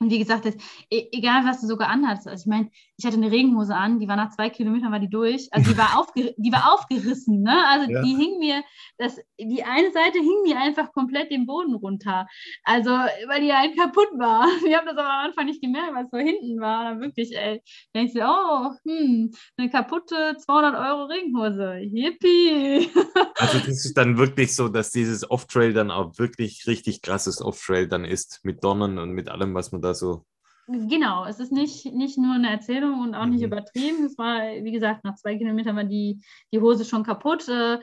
[0.00, 0.54] Und wie gesagt, das,
[0.88, 2.70] e egal was du sogar anhattest, also ich meine,
[3.00, 5.78] ich hatte eine Regenhose an, die war nach zwei Kilometern war die durch, also die
[5.78, 7.66] war, aufger die war aufgerissen, ne?
[7.66, 8.02] Also ja.
[8.02, 8.62] die hing mir,
[8.98, 12.26] das, die eine Seite hing mir einfach komplett den Boden runter.
[12.62, 14.44] Also, weil die halt kaputt war.
[14.64, 16.84] Wir haben das aber am Anfang nicht gemerkt, weil es so hinten war.
[16.84, 17.62] Dann wirklich, ey,
[17.94, 21.78] denkst du, oh, hm, eine kaputte 200 Euro Regenhose.
[21.80, 22.90] Yippie!
[23.36, 27.88] Also das ist dann wirklich so, dass dieses Off-Trail dann auch wirklich richtig krasses Off-Trail
[27.88, 30.26] dann ist mit Dornen und mit allem, was man da so.
[30.72, 33.46] Genau, es ist nicht, nicht nur eine Erzählung und auch nicht mhm.
[33.46, 34.04] übertrieben.
[34.04, 36.22] Es war, wie gesagt, nach zwei Kilometern war die,
[36.52, 37.48] die Hose schon kaputt.
[37.48, 37.78] Äh,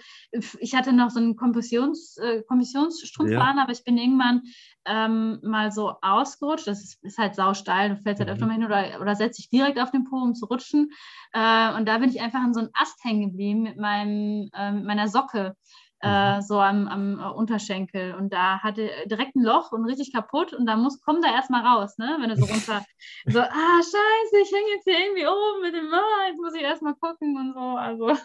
[0.59, 3.41] ich hatte noch so einen Kompressions, äh, Kommissionsstrumpf ja.
[3.41, 4.43] an, aber ich bin irgendwann
[4.85, 6.67] ähm, mal so ausgerutscht.
[6.67, 8.51] Das ist, ist halt sausteil, du fällst halt öfter mhm.
[8.51, 10.91] mal hin oder, oder setzt dich direkt auf den Po, um zu rutschen.
[11.33, 14.71] Äh, und da bin ich einfach an so einen Ast hängen geblieben mit, meinem, äh,
[14.71, 15.57] mit meiner Socke
[16.01, 16.41] äh, mhm.
[16.41, 18.13] so am, am äh, Unterschenkel.
[18.13, 20.53] Und da hatte direkt ein Loch und richtig kaputt.
[20.53, 22.17] Und da muss, komm da erstmal raus, ne?
[22.19, 22.85] Wenn du so runter,
[23.25, 26.61] so, ah, scheiße, ich hänge jetzt hier irgendwie oben mit dem, ah, jetzt muss ich
[26.61, 27.77] erstmal gucken und so.
[27.77, 28.17] Also,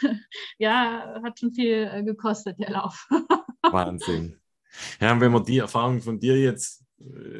[0.58, 3.08] ja, hat schon viel äh, gekostet, der Lauf.
[3.62, 4.40] Wahnsinn.
[5.00, 6.84] Ja, wenn man die Erfahrung von dir jetzt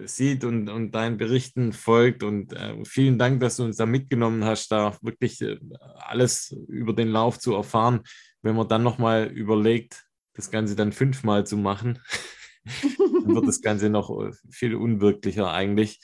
[0.04, 2.22] sieht und, und deinen Berichten folgt.
[2.22, 5.58] Und äh, vielen Dank, dass du uns da mitgenommen hast, da wirklich äh,
[5.96, 8.02] alles über den Lauf zu erfahren
[8.42, 11.98] wenn man dann nochmal überlegt, das Ganze dann fünfmal zu machen,
[12.64, 16.00] dann wird das Ganze noch äh, viel unwirklicher eigentlich.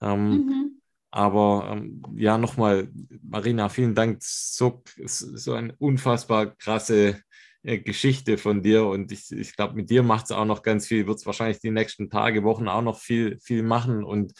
[0.00, 0.80] Ähm, mhm.
[1.10, 2.90] Aber ähm, ja, nochmal,
[3.22, 4.18] Marina, vielen Dank.
[4.20, 7.22] So, so eine unfassbar krasse
[7.62, 8.84] äh, Geschichte von dir.
[8.84, 11.60] Und ich, ich glaube, mit dir macht es auch noch ganz viel, wird es wahrscheinlich
[11.60, 14.04] die nächsten Tage, Wochen auch noch viel, viel machen.
[14.04, 14.32] Und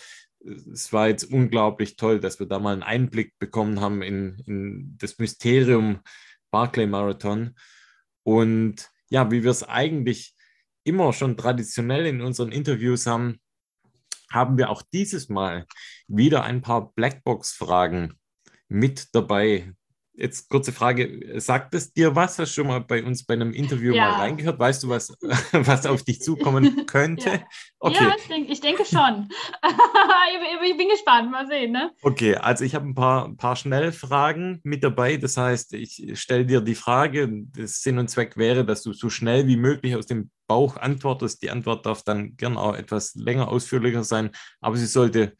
[0.44, 4.42] äh, es war jetzt unglaublich toll, dass wir da mal einen Einblick bekommen haben in,
[4.46, 6.00] in das Mysterium
[6.50, 7.56] Barclay Marathon.
[8.22, 10.34] Und ja, wie wir es eigentlich
[10.84, 13.40] immer schon traditionell in unseren Interviews haben,
[14.30, 15.66] haben wir auch dieses Mal
[16.06, 18.18] wieder ein paar Blackbox-Fragen
[18.68, 19.72] mit dabei,
[20.20, 22.40] Jetzt kurze Frage, sagt es dir was?
[22.40, 24.10] Hast du schon mal bei uns bei einem Interview ja.
[24.10, 24.58] mal reingehört?
[24.58, 25.16] Weißt du, was,
[25.52, 27.30] was auf dich zukommen könnte?
[27.30, 27.40] Ja,
[27.78, 28.04] okay.
[28.04, 29.28] ja ich, denke, ich denke schon.
[30.64, 31.70] ich bin gespannt, mal sehen.
[31.70, 31.92] Ne?
[32.02, 35.18] Okay, also ich habe ein paar, ein paar Schnellfragen mit dabei.
[35.18, 39.10] Das heißt, ich stelle dir die Frage, das Sinn und Zweck wäre, dass du so
[39.10, 41.42] schnell wie möglich aus dem Bauch antwortest.
[41.42, 44.30] Die Antwort darf dann gern auch etwas länger ausführlicher sein,
[44.60, 45.36] aber sie sollte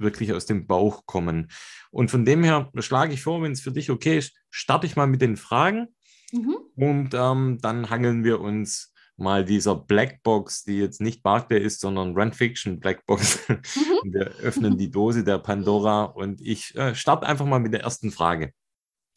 [0.00, 1.50] wirklich aus dem Bauch kommen.
[1.90, 4.96] Und von dem her schlage ich vor, wenn es für dich okay ist, starte ich
[4.96, 5.88] mal mit den Fragen
[6.32, 6.56] mhm.
[6.76, 12.14] und ähm, dann hangeln wir uns mal dieser Blackbox, die jetzt nicht Barclay ist, sondern
[12.16, 13.48] Run Fiction Blackbox.
[13.48, 13.56] Mhm.
[14.12, 18.10] wir öffnen die Dose der Pandora und ich äh, starte einfach mal mit der ersten
[18.10, 18.52] Frage.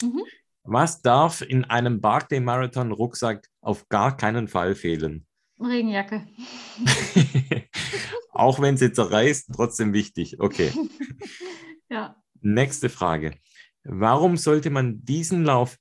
[0.01, 0.23] Mhm.
[0.63, 5.27] Was darf in einem Barclay Marathon Rucksack auf gar keinen Fall fehlen?
[5.59, 6.27] Regenjacke.
[8.31, 10.39] Auch wenn sie zerreißt, trotzdem wichtig.
[10.39, 10.71] Okay.
[11.89, 12.15] ja.
[12.41, 13.37] Nächste Frage.
[13.83, 15.77] Warum sollte man diesen Lauf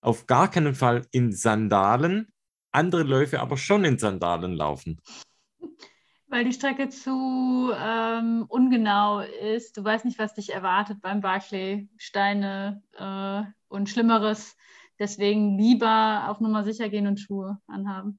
[0.00, 2.32] auf gar keinen Fall in Sandalen,
[2.70, 5.00] andere Läufe aber schon in Sandalen laufen?
[6.28, 9.76] Weil die Strecke zu ähm, ungenau ist.
[9.76, 11.88] Du weißt nicht, was dich erwartet beim Barclay.
[11.96, 14.56] Steine äh, und Schlimmeres.
[14.98, 18.18] Deswegen lieber auf Nummer sicher gehen und Schuhe anhaben.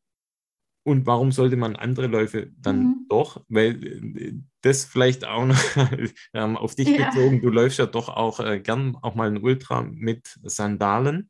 [0.84, 3.06] Und warum sollte man andere Läufe dann mhm.
[3.10, 3.44] doch?
[3.50, 5.58] Weil äh, das vielleicht auch noch
[6.34, 7.10] ähm, auf dich ja.
[7.10, 11.30] bezogen, du läufst ja doch auch äh, gern auch mal ein Ultra mit Sandalen.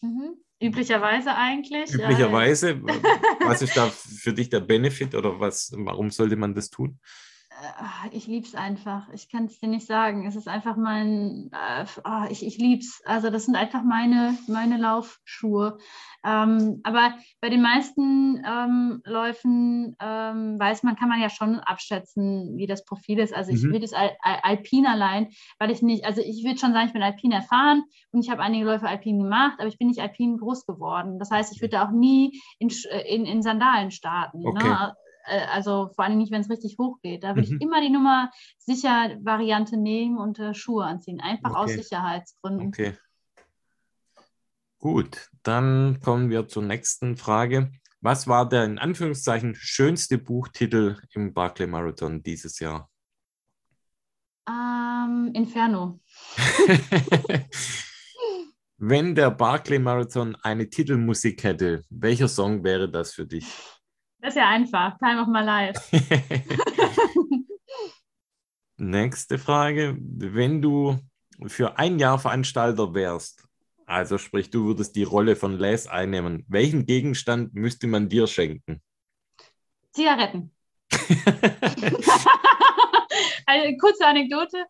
[0.00, 0.36] Mhm.
[0.60, 1.92] Üblicherweise eigentlich.
[1.92, 2.80] Üblicherweise.
[3.44, 6.98] was ist da für dich der Benefit oder was, warum sollte man das tun?
[7.64, 9.08] Äh, ich liebe es einfach.
[9.12, 10.26] Ich kann es dir nicht sagen.
[10.26, 13.00] Es ist einfach mein, äh, oh, ich, ich liebe es.
[13.04, 15.78] Also das sind einfach meine, meine Laufschuhe.
[16.24, 22.56] Ähm, aber bei den meisten ähm, Läufen ähm, weiß man, kann man ja schon abschätzen,
[22.56, 23.34] wie das Profil ist.
[23.34, 23.72] Also ich mhm.
[23.72, 25.28] will es Al Al Alpin allein,
[25.58, 28.42] weil ich nicht, also ich würde schon sagen, ich bin Alpin erfahren und ich habe
[28.42, 31.18] einige Läufe Alpin gemacht, aber ich bin nicht Alpin groß geworden.
[31.18, 32.70] Das heißt, ich würde auch nie in,
[33.06, 34.40] in, in Sandalen starten.
[34.40, 34.48] Ne?
[34.48, 34.68] Okay.
[34.68, 34.94] Ne?
[35.24, 37.24] Äh, also vor allem nicht, wenn es richtig hoch geht.
[37.24, 37.56] Da würde mhm.
[37.56, 41.58] ich immer die Nummer sicher Variante nehmen und äh, Schuhe anziehen, einfach okay.
[41.58, 42.68] aus Sicherheitsgründen.
[42.68, 42.94] Okay.
[44.78, 47.72] Gut, dann kommen wir zur nächsten Frage.
[48.00, 52.90] Was war der in Anführungszeichen schönste Buchtitel im Barclay Marathon dieses Jahr?
[54.46, 56.00] Ähm, Inferno.
[58.76, 63.46] Wenn der Barclay Marathon eine Titelmusik hätte, welcher Song wäre das für dich?
[64.24, 64.96] Das ist ja einfach.
[64.96, 65.78] Time of my life.
[68.78, 69.98] Nächste Frage.
[70.00, 70.98] Wenn du
[71.46, 73.46] für ein Jahr Veranstalter wärst,
[73.84, 78.80] also sprich, du würdest die Rolle von Les einnehmen, welchen Gegenstand müsste man dir schenken?
[79.92, 80.50] Zigaretten.
[83.46, 84.64] Eine kurze Anekdote.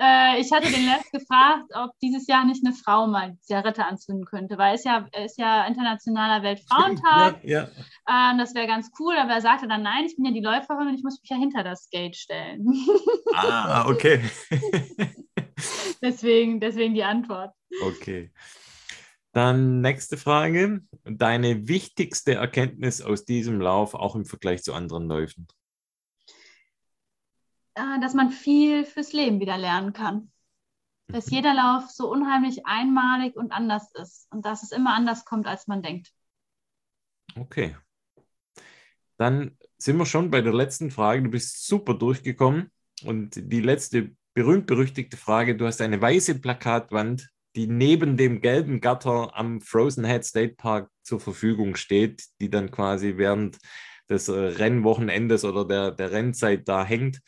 [0.00, 3.84] Äh, ich hatte den Les gefragt, ob dieses Jahr nicht eine Frau mal die Zigarette
[3.84, 7.40] anzünden könnte, weil es ja, ist ja internationaler Weltfrauentag.
[7.42, 7.68] Ja,
[8.08, 8.30] ja.
[8.32, 10.88] Ähm, das wäre ganz cool, aber er sagte dann, nein, ich bin ja die Läuferin
[10.88, 12.66] und ich muss mich ja hinter das Gate stellen.
[13.34, 14.20] Ah, okay.
[16.02, 17.52] deswegen, deswegen die Antwort.
[17.82, 18.30] Okay.
[19.32, 20.80] Dann nächste Frage.
[21.04, 25.46] Deine wichtigste Erkenntnis aus diesem Lauf, auch im Vergleich zu anderen Läufen?
[27.74, 30.30] Äh, dass man viel fürs Leben wieder lernen kann.
[31.08, 31.36] Dass Mhm.
[31.36, 35.66] jeder Lauf so unheimlich einmalig und anders ist und dass es immer anders kommt, als
[35.66, 36.12] man denkt.
[37.36, 37.76] Okay.
[39.18, 41.22] Dann sind wir schon bei der letzten Frage.
[41.22, 42.70] Du bist super durchgekommen.
[43.04, 49.36] Und die letzte berühmt-berüchtigte Frage: Du hast eine weiße Plakatwand, die neben dem gelben Gatter
[49.36, 53.58] am Frozen Head State Park zur Verfügung steht, die dann quasi während
[54.08, 57.20] des äh, Rennwochenendes oder der, der Rennzeit da hängt.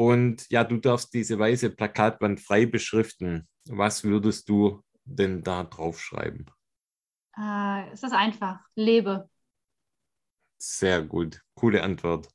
[0.00, 3.46] Und ja, du darfst diese weiße Plakatwand frei beschriften.
[3.68, 6.46] Was würdest du denn da draufschreiben?
[7.36, 8.60] Äh, es ist einfach.
[8.74, 9.28] Lebe.
[10.56, 11.42] Sehr gut.
[11.54, 12.30] Coole Antwort.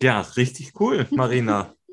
[0.00, 1.74] Ja, richtig cool, Marina.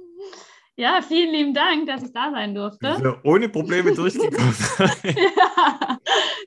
[0.78, 3.20] Ja, vielen lieben Dank, dass ich da sein durfte.
[3.24, 4.56] Ohne Probleme durchgekommen.
[5.04, 5.98] ja.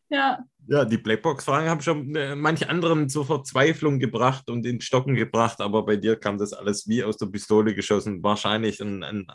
[0.09, 0.45] ja.
[0.67, 5.61] Ja, die Blackbox-Fragen haben schon äh, manche anderen zur Verzweiflung gebracht und in Stocken gebracht,
[5.61, 8.23] aber bei dir kam das alles wie aus der Pistole geschossen.
[8.23, 9.27] Wahrscheinlich ein, ein,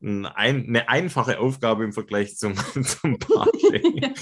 [0.00, 2.54] ein, eine einfache Aufgabe im Vergleich zum,
[2.84, 3.18] zum
[3.94, 4.12] ja.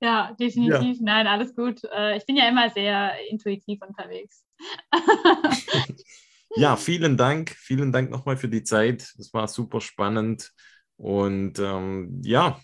[0.00, 0.96] ja, definitiv.
[0.98, 1.02] Ja.
[1.02, 1.82] Nein, alles gut.
[1.92, 4.44] Äh, Ich bin ja immer sehr intuitiv unterwegs.
[6.54, 7.50] Ja, vielen Dank.
[7.50, 9.14] Vielen Dank nochmal für die Zeit.
[9.18, 10.52] Es war super spannend.
[10.96, 12.60] Und ähm, ja.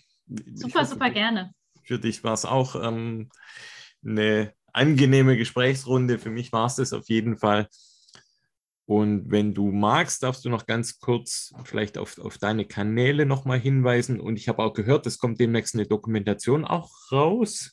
[0.53, 1.51] Super, hoffe, super gerne.
[1.89, 3.31] Für dich war es auch ähm,
[4.05, 6.19] eine angenehme Gesprächsrunde.
[6.19, 7.67] Für mich war es das auf jeden Fall.
[8.85, 13.59] Und wenn du magst, darfst du noch ganz kurz vielleicht auf, auf deine Kanäle nochmal
[13.59, 14.19] hinweisen.
[14.19, 17.71] Und ich habe auch gehört, es kommt demnächst eine Dokumentation auch raus.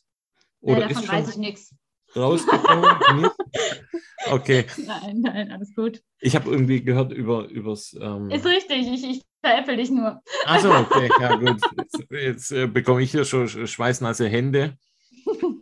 [0.63, 1.75] Oder ja, davon ist schon weiß ich nichts.
[2.17, 3.29] Rausgekommen?
[4.31, 4.65] okay.
[4.79, 6.01] Nein, nein, alles gut.
[6.21, 7.95] Ich habe irgendwie gehört über übers.
[8.01, 8.31] Ähm...
[8.31, 10.21] Ist richtig, ich, ich veräpple dich nur.
[10.45, 11.61] Achso, okay, ja gut.
[11.77, 14.77] Jetzt, jetzt äh, bekomme ich hier schon schweißnasse Hände.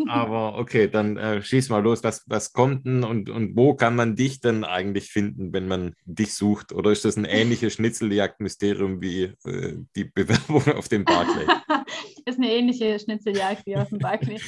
[0.08, 2.04] Aber okay, dann äh, schieß mal los.
[2.04, 5.94] Was, was kommt denn und, und wo kann man dich denn eigentlich finden, wenn man
[6.04, 6.72] dich sucht?
[6.72, 11.46] Oder ist das ein ähnliches Schnitzeljagd-Mysterium wie äh, die Bewerbung auf dem Barclay?
[12.26, 14.40] ist eine ähnliche Schnitzeljagd wie auf dem Barclay.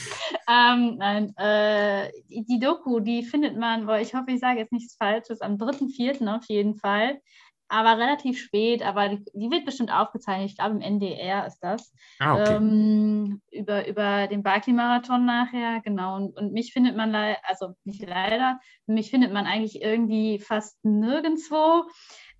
[0.48, 4.72] ähm, nein, äh, die, die, Doku, die findet man, boah, ich hoffe, ich sage jetzt
[4.72, 6.26] nichts Falsches, am 3.4.
[6.34, 7.20] auf jeden Fall
[7.68, 10.50] aber relativ spät, aber die, die, wird bestimmt aufgezeichnet.
[10.50, 11.92] Ich glaube, im NDR ist das.
[12.18, 12.56] Ah, okay.
[12.56, 16.16] ähm, über, über den Barclay-Marathon nachher, genau.
[16.16, 20.78] Und, und mich findet man leider, also nicht leider, mich findet man eigentlich irgendwie fast
[20.84, 21.84] nirgendwo.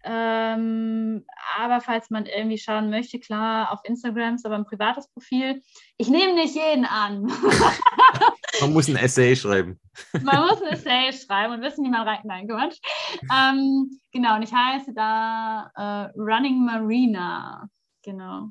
[0.09, 1.25] Ähm,
[1.59, 5.61] aber falls man irgendwie schauen möchte, klar, auf Instagram ist aber ein privates Profil.
[5.97, 7.27] Ich nehme nicht jeden an.
[8.61, 9.81] man muss ein Essay schreiben.
[10.23, 12.21] Man muss ein Essay schreiben und wissen, wie man rein.
[12.25, 12.79] Nein, Quatsch.
[13.23, 17.69] Ähm, genau, und ich heiße da äh, Running Marina.
[18.03, 18.51] Genau.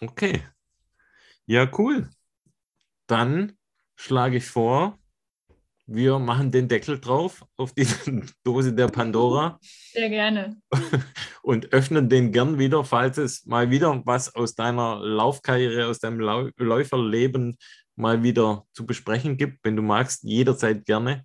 [0.00, 0.42] Okay.
[1.46, 2.08] Ja, cool.
[3.06, 3.56] Dann
[3.96, 4.98] schlage ich vor,
[5.86, 7.86] wir machen den Deckel drauf auf die
[8.44, 9.58] Dose der Pandora.
[9.60, 10.60] Sehr gerne.
[11.42, 16.18] Und öffnen den gern wieder, falls es mal wieder was aus deiner Laufkarriere, aus deinem
[16.56, 17.56] Läuferleben
[17.96, 21.24] mal wieder zu besprechen gibt, wenn du magst, jederzeit gerne.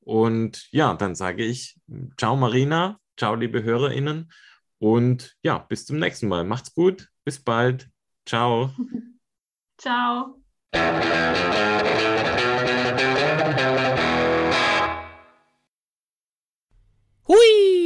[0.00, 1.78] Und ja, dann sage ich,
[2.16, 4.30] ciao Marina, ciao liebe Hörerinnen
[4.78, 6.44] und ja, bis zum nächsten Mal.
[6.44, 7.90] Macht's gut, bis bald,
[8.24, 8.70] ciao.
[9.78, 10.40] ciao.
[17.26, 17.77] Hui!